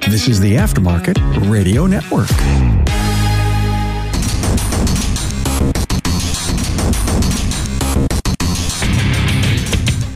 This 0.00 0.28
is 0.28 0.40
the 0.40 0.54
Aftermarket 0.54 1.50
Radio 1.50 1.86
Network. 1.86 2.28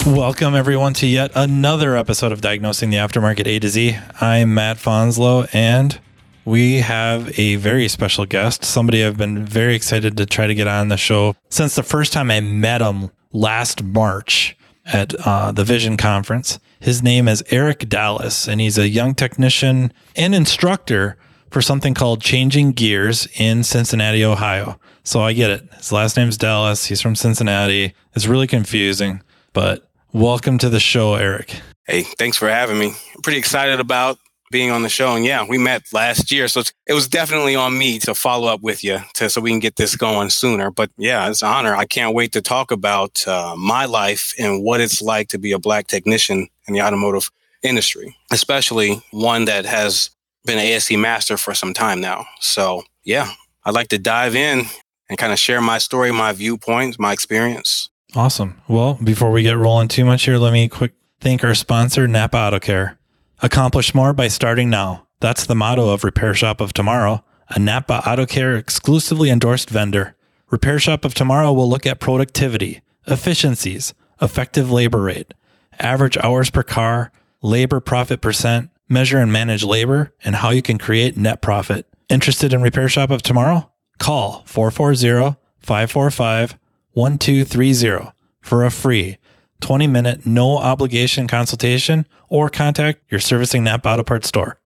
Welcome, 0.07 0.55
everyone, 0.55 0.95
to 0.95 1.07
yet 1.07 1.33
another 1.35 1.97
episode 1.97 2.33
of 2.33 2.41
Diagnosing 2.41 2.91
the 2.91 2.97
Aftermarket 2.97 3.47
A 3.47 3.59
to 3.59 3.69
Z. 3.69 3.99
I'm 4.21 4.55
Matt 4.55 4.79
Fanslow, 4.79 5.49
and 5.53 5.99
we 6.45 6.77
have 6.77 7.39
a 7.39 7.57
very 7.57 7.89
special 7.89 8.25
guest, 8.25 8.65
somebody 8.65 9.05
I've 9.05 9.17
been 9.17 9.45
very 9.45 9.75
excited 9.75 10.17
to 10.17 10.27
try 10.27 10.47
to 10.47 10.55
get 10.55 10.69
on 10.69 10.89
the 10.89 10.97
show 10.97 11.35
since 11.51 11.75
the 11.75 11.83
first 11.83 12.13
time 12.13 12.31
I 12.31 12.41
met 12.41 12.81
him 12.81 13.11
last 13.33 13.83
March 13.83 14.57
at 14.87 15.15
uh, 15.27 15.53
the 15.53 15.65
Vision 15.65 15.97
Conference. 15.97 16.59
His 16.81 17.03
name 17.03 17.29
is 17.29 17.43
Eric 17.51 17.89
Dallas, 17.89 18.49
and 18.49 18.61
he's 18.61 18.79
a 18.79 18.89
young 18.89 19.15
technician 19.15 19.93
and 20.15 20.35
instructor 20.35 21.17
for 21.51 21.63
something 21.63 21.95
called 21.95 22.21
Changing 22.21 22.73
Gears 22.73 23.27
in 23.39 23.63
Cincinnati, 23.65 24.25
Ohio. 24.25 24.79
So 25.05 25.23
I 25.23 25.33
get 25.33 25.51
it. 25.51 25.63
His 25.75 25.93
last 25.93 26.17
name's 26.17 26.37
Dallas. 26.37 26.87
He's 26.87 27.01
from 27.01 27.17
Cincinnati. 27.17 27.95
It's 28.15 28.27
really 28.27 28.47
confusing, 28.47 29.23
but 29.53 29.89
welcome 30.13 30.59
to 30.59 30.69
the 30.69 30.81
show, 30.81 31.15
Eric. 31.15 31.61
Hey, 31.87 32.03
thanks 32.03 32.37
for 32.37 32.49
having 32.49 32.79
me. 32.79 32.93
I'm 33.15 33.23
pretty 33.23 33.39
excited 33.39 33.81
about 33.81 34.19
being 34.51 34.71
on 34.71 34.83
the 34.83 34.89
show. 34.89 35.15
And 35.15 35.25
yeah, 35.25 35.45
we 35.47 35.59
met 35.59 35.83
last 35.93 36.31
year. 36.31 36.49
So 36.49 36.63
it 36.87 36.93
was 36.93 37.09
definitely 37.09 37.55
on 37.55 37.77
me 37.77 37.99
to 38.01 38.15
follow 38.15 38.49
up 38.49 38.63
with 38.63 38.85
you 38.85 38.99
to, 39.15 39.29
so 39.29 39.41
we 39.41 39.51
can 39.51 39.61
get 39.61 39.77
this 39.77 39.97
going 39.97 40.31
sooner. 40.31 40.71
But 40.71 40.91
yeah, 40.97 41.29
it's 41.29 41.43
an 41.43 41.49
honor. 41.49 41.75
I 41.75 41.85
can't 41.85 42.15
wait 42.15 42.33
to 42.33 42.43
talk 42.43 42.71
about 42.71 43.27
uh, 43.27 43.55
my 43.57 43.85
life 43.85 44.35
and 44.39 44.63
what 44.63 44.81
it's 44.81 45.03
like 45.03 45.29
to 45.29 45.39
be 45.39 45.53
a 45.53 45.59
black 45.59 45.87
technician 45.87 46.49
in 46.67 46.75
the 46.75 46.83
automotive 46.83 47.31
industry, 47.63 48.17
especially 48.31 49.03
one 49.11 49.47
that 49.47 49.65
has 49.65 50.11
been 50.45 50.59
an 50.59 50.65
ASE 50.65 50.93
master 50.93 51.37
for 51.37 51.55
some 51.55 51.75
time 51.75 52.01
now. 52.01 52.27
So 52.41 52.85
yeah, 53.05 53.33
I'd 53.65 53.75
like 53.75 53.89
to 53.89 53.99
dive 53.99 54.37
in 54.37 54.65
and 55.09 55.19
kind 55.19 55.33
of 55.33 55.39
share 55.39 55.61
my 55.61 55.79
story, 55.79 56.13
my 56.13 56.33
viewpoints, 56.33 56.99
my 56.99 57.13
experience. 57.13 57.91
Awesome. 58.15 58.61
Well, 58.69 58.99
before 59.03 59.31
we 59.31 59.43
get 59.43 59.57
rolling 59.57 59.89
too 59.89 60.05
much 60.05 60.25
here, 60.25 60.39
let 60.39 60.53
me 60.53 60.69
quick 60.69 60.93
thank 61.21 61.45
our 61.45 61.55
sponsor, 61.55 62.09
Napa 62.09 62.37
Auto 62.37 62.61
Care. 62.61 62.99
Accomplish 63.43 63.95
more 63.95 64.15
by 64.15 64.29
starting 64.29 64.71
now. 64.71 65.07
That's 65.21 65.45
the 65.45 65.55
motto 65.55 65.91
of 65.91 66.05
Repair 66.05 66.33
Shop 66.33 66.61
of 66.61 66.73
Tomorrow, 66.73 67.23
a 67.51 67.59
Napa 67.59 68.03
Auto 68.09 68.25
Care 68.25 68.57
exclusively 68.57 69.29
endorsed 69.29 69.69
vendor. 69.69 70.17
Repair 70.51 70.79
Shop 70.79 71.05
of 71.05 71.13
Tomorrow 71.13 71.53
will 71.53 71.69
look 71.69 71.87
at 71.87 72.01
productivity, 72.01 72.81
efficiencies, 73.07 73.93
effective 74.23 74.71
labor 74.71 75.03
rate, 75.03 75.35
average 75.79 76.17
hours 76.19 76.49
per 76.49 76.63
car, 76.63 77.13
labor 77.43 77.79
profit 77.79 78.23
percent, 78.23 78.71
measure 78.89 79.19
and 79.19 79.31
manage 79.31 79.65
labor, 79.65 80.15
and 80.25 80.37
how 80.37 80.49
you 80.49 80.63
can 80.63 80.79
create 80.79 81.19
net 81.19 81.43
profit. 81.43 81.87
Interested 82.09 82.55
in 82.55 82.63
Repair 82.63 82.89
Shop 82.89 83.11
of 83.11 83.21
Tomorrow? 83.21 83.71
Call 83.99 84.45
440 84.47 85.37
545 85.59 86.59
1230 86.93 88.13
for 88.41 88.65
a 88.65 88.71
free 88.71 89.19
20 89.61 89.87
minute 89.87 90.27
no 90.27 90.59
obligation 90.59 91.27
consultation 91.27 92.07
or 92.29 92.49
contact 92.49 93.03
your 93.11 93.21
servicing 93.21 93.65
Napa 93.65 93.89
Auto 93.89 94.03
Parts 94.03 94.29
store. 94.29 94.61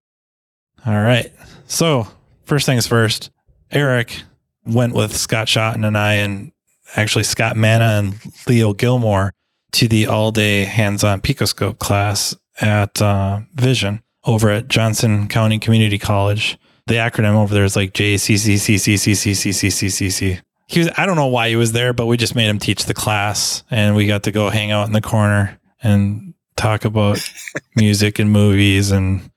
All 0.85 1.01
right. 1.01 1.31
So, 1.67 2.07
first 2.43 2.65
things 2.65 2.87
first, 2.87 3.29
Eric 3.71 4.23
went 4.65 4.93
with 4.93 5.15
Scott 5.15 5.47
Shotton 5.47 5.85
and 5.85 5.97
I, 5.97 6.15
and 6.15 6.51
actually 6.95 7.23
Scott 7.23 7.55
Manna 7.55 7.99
and 7.99 8.19
Leo 8.47 8.73
Gilmore 8.73 9.33
to 9.73 9.87
the 9.87 10.07
all 10.07 10.31
day 10.31 10.65
hands 10.65 11.03
on 11.03 11.21
Picoscope 11.21 11.77
class 11.79 12.35
at 12.59 13.01
uh, 13.01 13.41
Vision 13.53 14.01
over 14.25 14.49
at 14.49 14.67
Johnson 14.67 15.27
County 15.27 15.59
Community 15.59 15.97
College. 15.97 16.57
The 16.87 16.95
acronym 16.95 17.35
over 17.35 17.53
there 17.53 17.63
is 17.63 17.75
like 17.75 17.93
JCCCCCCCCCCC. 17.93 20.41
He 20.71 20.79
was, 20.79 20.89
I 20.97 21.05
don't 21.05 21.17
know 21.17 21.27
why 21.27 21.49
he 21.49 21.57
was 21.57 21.73
there, 21.73 21.91
but 21.91 22.05
we 22.05 22.15
just 22.15 22.33
made 22.33 22.47
him 22.47 22.57
teach 22.57 22.85
the 22.85 22.93
class 22.93 23.63
and 23.69 23.93
we 23.93 24.07
got 24.07 24.23
to 24.23 24.31
go 24.31 24.49
hang 24.49 24.71
out 24.71 24.87
in 24.87 24.93
the 24.93 25.01
corner 25.01 25.59
and 25.83 26.33
talk 26.55 26.85
about 26.85 27.19
music 27.75 28.19
and 28.19 28.31
movies 28.31 28.89
and 28.91 29.29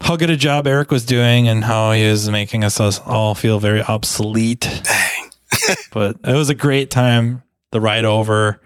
how 0.00 0.16
good 0.16 0.30
a 0.30 0.36
job 0.36 0.66
Eric 0.66 0.90
was 0.90 1.06
doing 1.06 1.46
and 1.46 1.62
how 1.62 1.92
he 1.92 2.04
was 2.08 2.28
making 2.28 2.64
us 2.64 2.80
all 2.98 3.36
feel 3.36 3.60
very 3.60 3.82
obsolete. 3.82 4.68
Dang. 4.82 5.30
but 5.92 6.16
it 6.24 6.34
was 6.34 6.50
a 6.50 6.56
great 6.56 6.90
time. 6.90 7.44
The 7.70 7.80
ride 7.80 8.04
over 8.04 8.60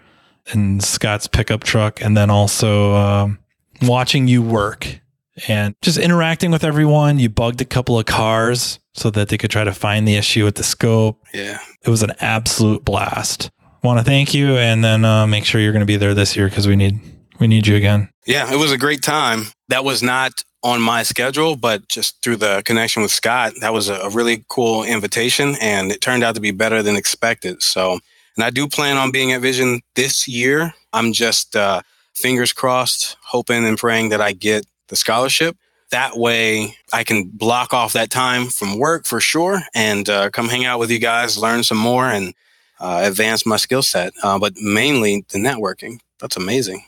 in 0.53 0.79
Scott's 0.79 1.27
pickup 1.27 1.63
truck, 1.63 2.01
and 2.01 2.17
then 2.17 2.29
also 2.29 2.95
um, 2.95 3.39
watching 3.83 4.27
you 4.27 4.41
work 4.41 4.99
and 5.47 5.75
just 5.81 5.97
interacting 5.97 6.51
with 6.51 6.63
everyone. 6.63 7.19
You 7.19 7.29
bugged 7.29 7.61
a 7.61 7.65
couple 7.65 7.97
of 7.97 8.05
cars 8.05 8.79
so 8.93 9.09
that 9.11 9.29
they 9.29 9.37
could 9.37 9.51
try 9.51 9.63
to 9.63 9.73
find 9.73 10.07
the 10.07 10.15
issue 10.15 10.43
with 10.45 10.55
the 10.55 10.63
scope. 10.63 11.23
Yeah. 11.33 11.59
It 11.83 11.89
was 11.89 12.03
an 12.03 12.13
absolute 12.19 12.83
blast. 12.83 13.49
Want 13.81 13.97
to 13.99 14.03
thank 14.03 14.33
you, 14.33 14.57
and 14.57 14.83
then 14.83 15.05
uh, 15.05 15.25
make 15.25 15.45
sure 15.45 15.61
you're 15.61 15.71
going 15.71 15.79
to 15.79 15.85
be 15.85 15.95
there 15.95 16.13
this 16.13 16.35
year 16.35 16.49
because 16.49 16.67
we 16.67 16.75
need 16.75 16.99
we 17.39 17.47
need 17.47 17.65
you 17.65 17.77
again. 17.77 18.09
Yeah, 18.25 18.51
it 18.51 18.57
was 18.57 18.73
a 18.73 18.77
great 18.77 19.01
time. 19.01 19.45
That 19.69 19.85
was 19.85 20.03
not 20.03 20.43
on 20.63 20.81
my 20.81 21.03
schedule, 21.03 21.55
but 21.55 21.87
just 21.87 22.21
through 22.21 22.35
the 22.35 22.61
connection 22.65 23.01
with 23.01 23.11
Scott, 23.11 23.53
that 23.61 23.71
was 23.71 23.87
a, 23.87 23.95
a 23.95 24.09
really 24.09 24.43
cool 24.49 24.83
invitation, 24.83 25.55
and 25.61 25.91
it 25.91 26.01
turned 26.01 26.23
out 26.23 26.35
to 26.35 26.41
be 26.41 26.51
better 26.51 26.83
than 26.83 26.97
expected. 26.97 27.63
So, 27.63 27.99
and 28.35 28.43
I 28.43 28.49
do 28.49 28.67
plan 28.67 28.97
on 28.97 29.11
being 29.11 29.31
at 29.31 29.41
Vision 29.41 29.79
this 29.95 30.27
year. 30.27 30.73
I'm 30.91 31.13
just 31.13 31.55
uh, 31.55 31.81
fingers 32.13 32.51
crossed, 32.51 33.15
hoping 33.23 33.65
and 33.65 33.77
praying 33.77 34.09
that 34.09 34.21
I 34.21 34.33
get 34.33 34.65
the 34.89 34.95
scholarship. 34.95 35.55
That 35.91 36.17
way, 36.17 36.75
I 36.93 37.03
can 37.03 37.29
block 37.33 37.73
off 37.73 37.93
that 37.93 38.11
time 38.11 38.47
from 38.47 38.77
work 38.77 39.05
for 39.07 39.19
sure 39.19 39.61
and 39.73 40.07
uh, 40.07 40.29
come 40.29 40.47
hang 40.49 40.65
out 40.65 40.77
with 40.79 40.91
you 40.91 40.99
guys, 40.99 41.37
learn 41.37 41.63
some 41.63 41.79
more, 41.79 42.05
and 42.05 42.35
uh, 42.79 43.01
advance 43.05 43.43
my 43.45 43.57
skill 43.57 43.81
set. 43.81 44.13
Uh, 44.21 44.37
but 44.37 44.53
mainly 44.57 45.25
the 45.29 45.39
networking. 45.39 45.99
That's 46.19 46.37
amazing. 46.37 46.83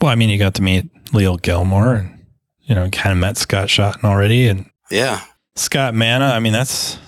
Well, 0.00 0.12
I 0.12 0.14
mean, 0.14 0.28
you 0.28 0.38
got 0.38 0.54
to 0.56 0.62
meet 0.62 0.88
Leo 1.12 1.36
Gilmore 1.38 1.94
and, 1.94 2.24
you 2.62 2.74
know, 2.76 2.88
kind 2.90 3.12
of 3.12 3.18
met 3.18 3.36
Scott 3.36 3.68
Shotton 3.68 4.04
already. 4.04 4.46
And 4.46 4.70
Yeah. 4.90 5.22
Scott 5.56 5.94
Manna, 5.94 6.26
I 6.26 6.38
mean, 6.38 6.52
that's, 6.52 6.98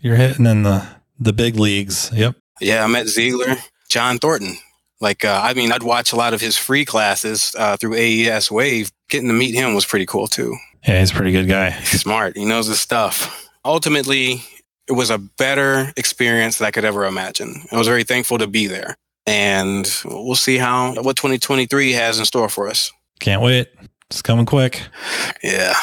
you're 0.00 0.16
hitting 0.16 0.46
in 0.46 0.62
the, 0.64 0.84
the 1.20 1.32
big 1.32 1.56
leagues. 1.56 2.10
Yep. 2.12 2.34
Yeah, 2.60 2.82
I 2.82 2.86
met 2.88 3.06
Ziegler, 3.06 3.54
John 3.88 4.18
Thornton. 4.18 4.56
Like, 5.00 5.24
uh, 5.24 5.40
I 5.44 5.54
mean, 5.54 5.70
I'd 5.70 5.82
watch 5.84 6.12
a 6.12 6.16
lot 6.16 6.34
of 6.34 6.40
his 6.40 6.56
free 6.56 6.84
classes 6.84 7.54
uh, 7.56 7.76
through 7.76 7.94
AES 7.94 8.50
Wave. 8.50 8.90
Getting 9.08 9.28
to 9.28 9.34
meet 9.34 9.54
him 9.54 9.74
was 9.74 9.86
pretty 9.86 10.06
cool 10.06 10.26
too. 10.26 10.56
Yeah, 10.86 11.00
he's 11.00 11.10
a 11.10 11.14
pretty 11.14 11.32
good 11.32 11.48
guy. 11.48 11.70
He's 11.70 12.00
smart. 12.00 12.36
He 12.36 12.44
knows 12.44 12.66
his 12.66 12.80
stuff. 12.80 13.48
Ultimately, 13.64 14.42
it 14.86 14.92
was 14.92 15.10
a 15.10 15.18
better 15.18 15.92
experience 15.96 16.58
than 16.58 16.66
I 16.66 16.70
could 16.70 16.84
ever 16.84 17.04
imagine. 17.04 17.62
I 17.72 17.78
was 17.78 17.88
very 17.88 18.04
thankful 18.04 18.38
to 18.38 18.46
be 18.46 18.66
there. 18.66 18.96
And 19.26 19.90
we'll 20.06 20.34
see 20.34 20.56
how 20.56 20.94
what 21.02 21.16
2023 21.16 21.92
has 21.92 22.18
in 22.18 22.24
store 22.24 22.48
for 22.48 22.68
us. 22.68 22.90
Can't 23.20 23.42
wait. 23.42 23.68
It's 24.10 24.22
coming 24.22 24.46
quick. 24.46 24.82
Yeah. 25.42 25.74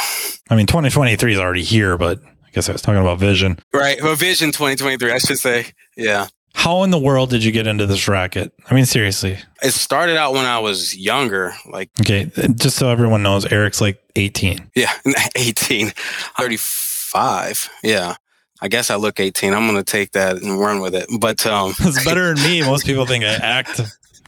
I 0.50 0.56
mean, 0.56 0.66
2023 0.66 1.34
is 1.34 1.40
already 1.40 1.64
here, 1.64 1.98
but 1.98 2.20
I 2.24 2.50
guess 2.52 2.70
I 2.70 2.72
was 2.72 2.82
talking 2.82 3.02
about 3.02 3.20
vision. 3.20 3.60
Right. 3.72 4.02
Well, 4.02 4.16
Vision 4.16 4.52
2023, 4.52 5.12
I 5.12 5.18
should 5.20 5.38
say. 5.38 5.68
Yeah. 5.96 6.28
How 6.56 6.82
in 6.84 6.90
the 6.90 6.98
world 6.98 7.30
did 7.30 7.44
you 7.44 7.52
get 7.52 7.68
into 7.68 7.86
this 7.86 8.08
racket? 8.08 8.52
I 8.70 8.74
mean, 8.74 8.86
seriously. 8.86 9.38
It 9.62 9.72
started 9.72 10.18
out 10.18 10.34
when 10.34 10.46
I 10.46 10.58
was 10.60 10.98
younger, 10.98 11.54
like, 11.70 11.90
Okay, 12.02 12.32
just 12.56 12.78
so 12.78 12.90
everyone 12.90 13.22
knows, 13.22 13.46
Eric's 13.46 13.82
like 13.82 14.02
18. 14.16 14.72
yeah, 14.76 14.92
18, 15.36 15.92
35. 16.40 17.70
Yeah. 17.84 18.16
I 18.62 18.68
guess 18.70 18.90
I 18.90 18.96
look 18.96 19.20
18. 19.20 19.54
I'm 19.54 19.68
going 19.68 19.78
to 19.78 19.84
take 19.84 20.14
that 20.14 20.38
and 20.42 20.60
run 20.60 20.80
with 20.80 20.96
it. 20.96 21.06
But, 21.20 21.46
um, 21.46 21.74
It's 21.80 22.04
better 22.06 22.34
than 22.34 22.44
me. 22.44 22.62
Most 22.66 22.86
people 22.86 23.06
think 23.06 23.24
I 23.26 23.34
act 23.36 23.82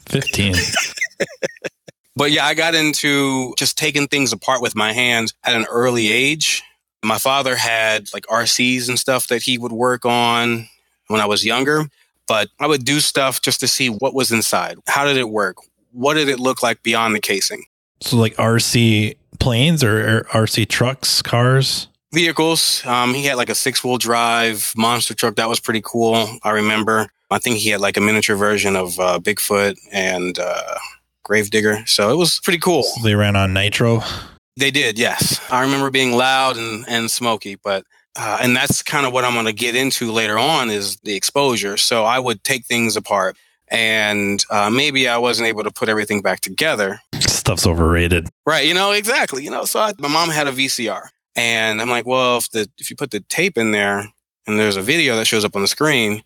15. 0.08 0.54
But 2.16 2.32
yeah, 2.32 2.46
I 2.46 2.54
got 2.54 2.76
into 2.76 3.54
just 3.58 3.78
taking 3.78 4.08
things 4.08 4.34
apart 4.34 4.62
with 4.62 4.76
my 4.76 4.92
hands 4.92 5.34
at 5.44 5.56
an 5.56 5.66
early 5.72 6.12
age. 6.12 6.64
My 7.04 7.20
father 7.20 7.56
had 7.56 8.12
like 8.14 8.26
RCs 8.26 8.90
and 8.90 8.98
stuff 9.00 9.28
that 9.28 9.44
he 9.44 9.58
would 9.58 9.72
work 9.72 10.04
on 10.06 10.68
when 11.08 11.22
I 11.22 11.26
was 11.26 11.46
younger, 11.46 11.86
but 12.28 12.50
I 12.60 12.68
would 12.68 12.86
do 12.86 13.00
stuff 13.00 13.42
just 13.42 13.60
to 13.62 13.68
see 13.68 13.90
what 13.90 14.14
was 14.14 14.32
inside. 14.32 14.78
How 14.88 15.06
did 15.06 15.18
it 15.18 15.30
work? 15.30 15.58
What 15.92 16.16
did 16.16 16.30
it 16.30 16.40
look 16.40 16.62
like 16.62 16.84
beyond 16.84 17.16
the 17.16 17.20
casing? 17.20 17.66
So, 18.02 18.18
like 18.18 18.36
RC 18.36 19.16
planes 19.40 19.84
or 19.84 20.24
RC 20.32 20.68
trucks, 20.68 21.22
cars? 21.22 21.88
Vehicles. 22.14 22.86
Um, 22.86 23.14
he 23.14 23.26
had 23.26 23.36
like 23.38 23.50
a 23.50 23.56
six 23.56 23.84
wheel 23.84 23.98
drive 23.98 24.74
monster 24.78 25.14
truck. 25.14 25.36
That 25.36 25.50
was 25.50 25.60
pretty 25.60 25.82
cool. 25.84 26.28
I 26.44 26.52
remember. 26.52 27.08
I 27.30 27.40
think 27.40 27.58
he 27.58 27.70
had 27.70 27.82
like 27.82 27.98
a 27.98 28.02
miniature 28.02 28.38
version 28.38 28.76
of 28.76 29.00
uh, 29.00 29.20
Bigfoot 29.20 29.78
and 29.92 30.40
uh, 30.40 30.78
Gravedigger. 31.24 31.86
So 31.86 32.12
it 32.12 32.16
was 32.16 32.40
pretty 32.40 32.60
cool. 32.60 32.86
They 33.04 33.16
ran 33.16 33.36
on 33.36 33.54
nitro. 33.54 34.02
They 34.56 34.72
did, 34.72 34.98
yes. 34.98 35.40
I 35.52 35.62
remember 35.62 35.92
being 35.92 36.14
loud 36.14 36.58
and, 36.58 36.86
and 36.88 37.12
smoky, 37.12 37.56
but 37.56 37.84
uh, 38.18 38.40
and 38.42 38.56
that's 38.56 38.82
kind 38.82 39.06
of 39.06 39.14
what 39.14 39.24
I'm 39.24 39.34
going 39.34 39.46
to 39.46 39.54
get 39.54 39.76
into 39.76 40.12
later 40.12 40.38
on 40.38 40.70
is 40.70 40.98
the 40.98 41.16
exposure. 41.16 41.78
So 41.78 42.04
I 42.04 42.20
would 42.20 42.44
take 42.44 42.66
things 42.66 42.96
apart, 42.96 43.38
and 43.68 44.44
uh, 44.50 44.70
maybe 44.70 45.08
I 45.08 45.18
wasn't 45.18 45.48
able 45.48 45.64
to 45.64 45.72
put 45.72 45.88
everything 45.88 46.22
back 46.22 46.40
together. 46.40 47.00
Stuff's 47.20 47.68
overrated. 47.68 48.30
Right? 48.46 48.68
You 48.68 48.74
know 48.74 48.92
exactly. 48.92 49.44
You 49.44 49.52
know, 49.52 49.66
so 49.66 49.80
I, 49.80 49.94
my 50.00 50.08
mom 50.08 50.30
had 50.30 50.48
a 50.48 50.52
VCR, 50.52 51.08
And 51.36 51.82
I'm 51.82 51.90
like, 51.90 52.06
well, 52.06 52.38
if 52.38 52.50
the, 52.52 52.70
if 52.78 52.90
you 52.90 52.96
put 52.96 53.12
the 53.12 53.20
tape 53.22 53.58
in 53.58 53.72
there 53.72 54.00
and 54.48 54.60
there's 54.60 54.78
a 54.78 54.82
video 54.82 55.16
that 55.18 55.28
shows 55.28 55.46
up 55.46 55.56
on 55.56 55.62
the 55.62 55.68
screen, 55.68 56.24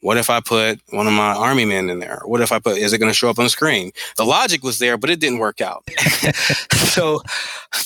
what 0.00 0.16
if 0.16 0.30
I 0.30 0.40
put 0.40 0.80
one 0.90 1.06
of 1.06 1.12
my 1.12 1.32
army 1.34 1.64
men 1.64 1.88
in 1.88 2.00
there? 2.00 2.20
What 2.24 2.40
if 2.40 2.52
I 2.52 2.58
put, 2.58 2.76
is 2.76 2.92
it 2.92 2.98
going 2.98 3.10
to 3.10 3.16
show 3.16 3.30
up 3.30 3.38
on 3.38 3.44
the 3.44 3.50
screen? 3.50 3.92
The 4.16 4.24
logic 4.24 4.62
was 4.62 4.78
there, 4.78 4.96
but 4.98 5.10
it 5.10 5.20
didn't 5.20 5.38
work 5.38 5.60
out. 5.60 5.84
so 6.72 7.22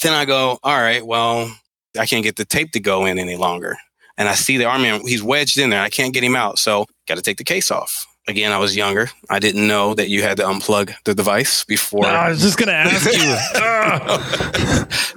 then 0.02 0.14
I 0.14 0.24
go, 0.24 0.58
all 0.62 0.80
right, 0.80 1.04
well, 1.06 1.50
I 1.98 2.06
can't 2.06 2.24
get 2.24 2.36
the 2.36 2.44
tape 2.44 2.72
to 2.72 2.80
go 2.80 3.06
in 3.06 3.18
any 3.18 3.36
longer. 3.36 3.76
And 4.18 4.28
I 4.28 4.34
see 4.34 4.56
the 4.56 4.64
army 4.64 4.84
man, 4.84 5.02
he's 5.06 5.22
wedged 5.22 5.58
in 5.58 5.70
there. 5.70 5.82
I 5.82 5.90
can't 5.90 6.14
get 6.14 6.24
him 6.24 6.36
out. 6.36 6.58
So 6.58 6.86
got 7.06 7.16
to 7.16 7.22
take 7.22 7.38
the 7.38 7.44
case 7.44 7.70
off. 7.70 8.06
Again, 8.28 8.50
I 8.50 8.58
was 8.58 8.74
younger. 8.74 9.08
I 9.30 9.38
didn't 9.38 9.68
know 9.68 9.94
that 9.94 10.08
you 10.08 10.22
had 10.22 10.38
to 10.38 10.42
unplug 10.42 10.92
the 11.04 11.14
device 11.14 11.62
before. 11.62 12.02
No, 12.02 12.08
I 12.08 12.30
was 12.30 12.40
just 12.40 12.58
going 12.58 12.68
to 12.68 12.74
ask 12.74 13.06
you. 13.06 13.36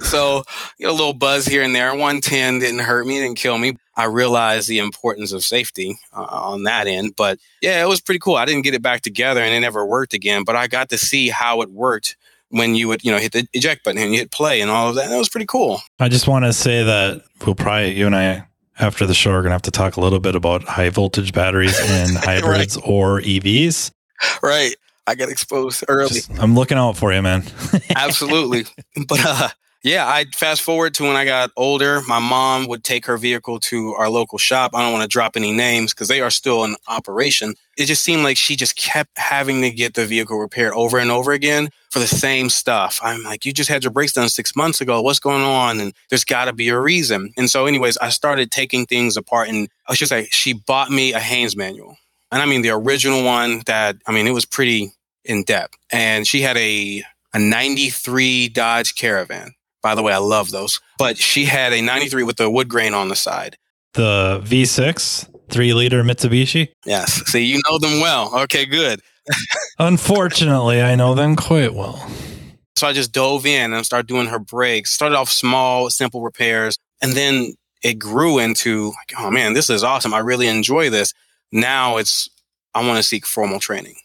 so, 0.04 0.44
you 0.78 0.86
know, 0.86 0.92
a 0.92 0.94
little 0.94 1.12
buzz 1.12 1.44
here 1.44 1.64
and 1.64 1.74
there. 1.74 1.90
110 1.90 2.60
didn't 2.60 2.78
hurt 2.78 3.08
me, 3.08 3.18
didn't 3.18 3.36
kill 3.36 3.58
me. 3.58 3.74
I 3.96 4.04
realized 4.04 4.68
the 4.68 4.78
importance 4.78 5.32
of 5.32 5.42
safety 5.42 5.98
uh, 6.12 6.22
on 6.22 6.62
that 6.64 6.86
end. 6.86 7.14
But 7.16 7.40
yeah, 7.60 7.82
it 7.82 7.88
was 7.88 8.00
pretty 8.00 8.20
cool. 8.20 8.36
I 8.36 8.44
didn't 8.44 8.62
get 8.62 8.74
it 8.74 8.82
back 8.82 9.00
together 9.00 9.40
and 9.40 9.52
it 9.52 9.60
never 9.60 9.84
worked 9.84 10.14
again, 10.14 10.44
but 10.44 10.54
I 10.54 10.68
got 10.68 10.90
to 10.90 10.98
see 10.98 11.30
how 11.30 11.62
it 11.62 11.70
worked 11.70 12.16
when 12.50 12.74
you 12.74 12.88
would, 12.88 13.04
you 13.04 13.10
know, 13.10 13.18
hit 13.18 13.32
the 13.32 13.46
eject 13.52 13.84
button 13.84 14.00
and 14.00 14.12
you 14.12 14.18
hit 14.18 14.30
play 14.30 14.60
and 14.60 14.70
all 14.70 14.90
of 14.90 14.96
that. 14.96 15.08
That 15.08 15.18
was 15.18 15.28
pretty 15.28 15.46
cool. 15.46 15.80
I 15.98 16.08
just 16.08 16.28
want 16.28 16.44
to 16.44 16.52
say 16.52 16.82
that 16.84 17.22
we'll 17.44 17.54
probably, 17.54 17.96
you 17.96 18.06
and 18.06 18.14
I, 18.14 18.46
after 18.78 19.06
the 19.06 19.14
show, 19.14 19.30
are 19.30 19.42
going 19.42 19.50
to 19.50 19.54
have 19.54 19.62
to 19.62 19.70
talk 19.70 19.96
a 19.96 20.00
little 20.00 20.20
bit 20.20 20.34
about 20.34 20.64
high 20.64 20.90
voltage 20.90 21.32
batteries 21.32 21.78
and 21.80 22.16
hybrids 22.16 22.76
right. 22.76 22.84
or 22.86 23.20
EVs. 23.20 23.92
Right. 24.42 24.74
I 25.06 25.14
got 25.14 25.28
exposed 25.28 25.84
early. 25.88 26.08
Just, 26.08 26.38
I'm 26.38 26.54
looking 26.54 26.78
out 26.78 26.96
for 26.96 27.12
you, 27.12 27.22
man. 27.22 27.44
Absolutely. 27.96 28.64
But 29.08 29.20
uh, 29.24 29.48
yeah, 29.82 30.06
I 30.06 30.26
fast 30.34 30.60
forward 30.60 30.92
to 30.94 31.04
when 31.04 31.16
I 31.16 31.24
got 31.24 31.50
older. 31.56 32.02
My 32.06 32.18
mom 32.18 32.66
would 32.68 32.84
take 32.84 33.06
her 33.06 33.16
vehicle 33.16 33.58
to 33.60 33.94
our 33.94 34.10
local 34.10 34.36
shop. 34.36 34.72
I 34.74 34.82
don't 34.82 34.92
want 34.92 35.04
to 35.04 35.08
drop 35.08 35.36
any 35.36 35.52
names 35.52 35.94
because 35.94 36.08
they 36.08 36.20
are 36.20 36.30
still 36.30 36.64
in 36.64 36.76
operation. 36.86 37.54
It 37.78 37.86
just 37.86 38.02
seemed 38.02 38.22
like 38.22 38.36
she 38.36 38.56
just 38.56 38.76
kept 38.76 39.16
having 39.16 39.62
to 39.62 39.70
get 39.70 39.94
the 39.94 40.04
vehicle 40.04 40.38
repaired 40.38 40.74
over 40.74 40.98
and 40.98 41.10
over 41.10 41.32
again 41.32 41.70
for 41.90 41.98
the 41.98 42.06
same 42.06 42.50
stuff. 42.50 43.00
I'm 43.02 43.22
like, 43.22 43.46
you 43.46 43.54
just 43.54 43.70
had 43.70 43.82
your 43.82 43.90
brakes 43.90 44.12
done 44.12 44.28
six 44.28 44.54
months 44.54 44.82
ago. 44.82 45.00
What's 45.00 45.18
going 45.18 45.44
on? 45.44 45.80
And 45.80 45.94
there's 46.10 46.24
got 46.24 46.44
to 46.44 46.52
be 46.52 46.68
a 46.68 46.78
reason. 46.78 47.32
And 47.38 47.48
so, 47.48 47.64
anyways, 47.64 47.96
I 47.98 48.10
started 48.10 48.50
taking 48.50 48.84
things 48.84 49.16
apart. 49.16 49.48
And 49.48 49.70
I 49.88 49.94
should 49.94 50.08
say, 50.08 50.28
she 50.30 50.52
bought 50.52 50.90
me 50.90 51.14
a 51.14 51.20
Haynes 51.20 51.56
manual. 51.56 51.96
And 52.30 52.42
I 52.42 52.46
mean, 52.46 52.60
the 52.60 52.70
original 52.70 53.24
one 53.24 53.62
that, 53.64 53.96
I 54.06 54.12
mean, 54.12 54.26
it 54.26 54.32
was 54.32 54.44
pretty 54.44 54.92
in 55.24 55.44
depth. 55.44 55.78
And 55.90 56.26
she 56.26 56.42
had 56.42 56.58
a, 56.58 57.02
a 57.32 57.38
93 57.38 58.48
Dodge 58.50 58.94
Caravan 58.94 59.54
by 59.82 59.94
the 59.94 60.02
way, 60.02 60.12
I 60.12 60.18
love 60.18 60.50
those. 60.50 60.80
But 60.98 61.18
she 61.18 61.44
had 61.44 61.72
a 61.72 61.80
93 61.80 62.22
with 62.22 62.36
the 62.36 62.50
wood 62.50 62.68
grain 62.68 62.94
on 62.94 63.08
the 63.08 63.16
side. 63.16 63.56
The 63.94 64.40
V6 64.44 65.28
three 65.50 65.74
liter 65.74 66.02
Mitsubishi? 66.02 66.68
Yes. 66.86 67.12
See, 67.26 67.44
you 67.44 67.60
know 67.68 67.78
them 67.78 68.00
well. 68.00 68.30
Okay, 68.42 68.64
good. 68.64 69.00
Unfortunately, 69.78 70.80
I 70.80 70.94
know 70.94 71.14
them 71.14 71.36
quite 71.36 71.74
well. 71.74 72.08
So 72.76 72.86
I 72.86 72.92
just 72.92 73.12
dove 73.12 73.44
in 73.44 73.72
and 73.72 73.84
started 73.84 74.06
doing 74.06 74.28
her 74.28 74.38
brakes. 74.38 74.92
Started 74.92 75.16
off 75.16 75.30
small, 75.30 75.90
simple 75.90 76.22
repairs. 76.22 76.78
And 77.02 77.12
then 77.12 77.54
it 77.82 77.98
grew 77.98 78.38
into, 78.38 78.86
like, 78.86 79.12
oh 79.18 79.30
man, 79.30 79.52
this 79.52 79.68
is 79.68 79.84
awesome. 79.84 80.14
I 80.14 80.18
really 80.18 80.48
enjoy 80.48 80.88
this. 80.90 81.12
Now 81.52 81.98
it's, 81.98 82.30
I 82.74 82.86
want 82.86 82.96
to 82.96 83.02
seek 83.02 83.26
formal 83.26 83.60
training. 83.60 83.96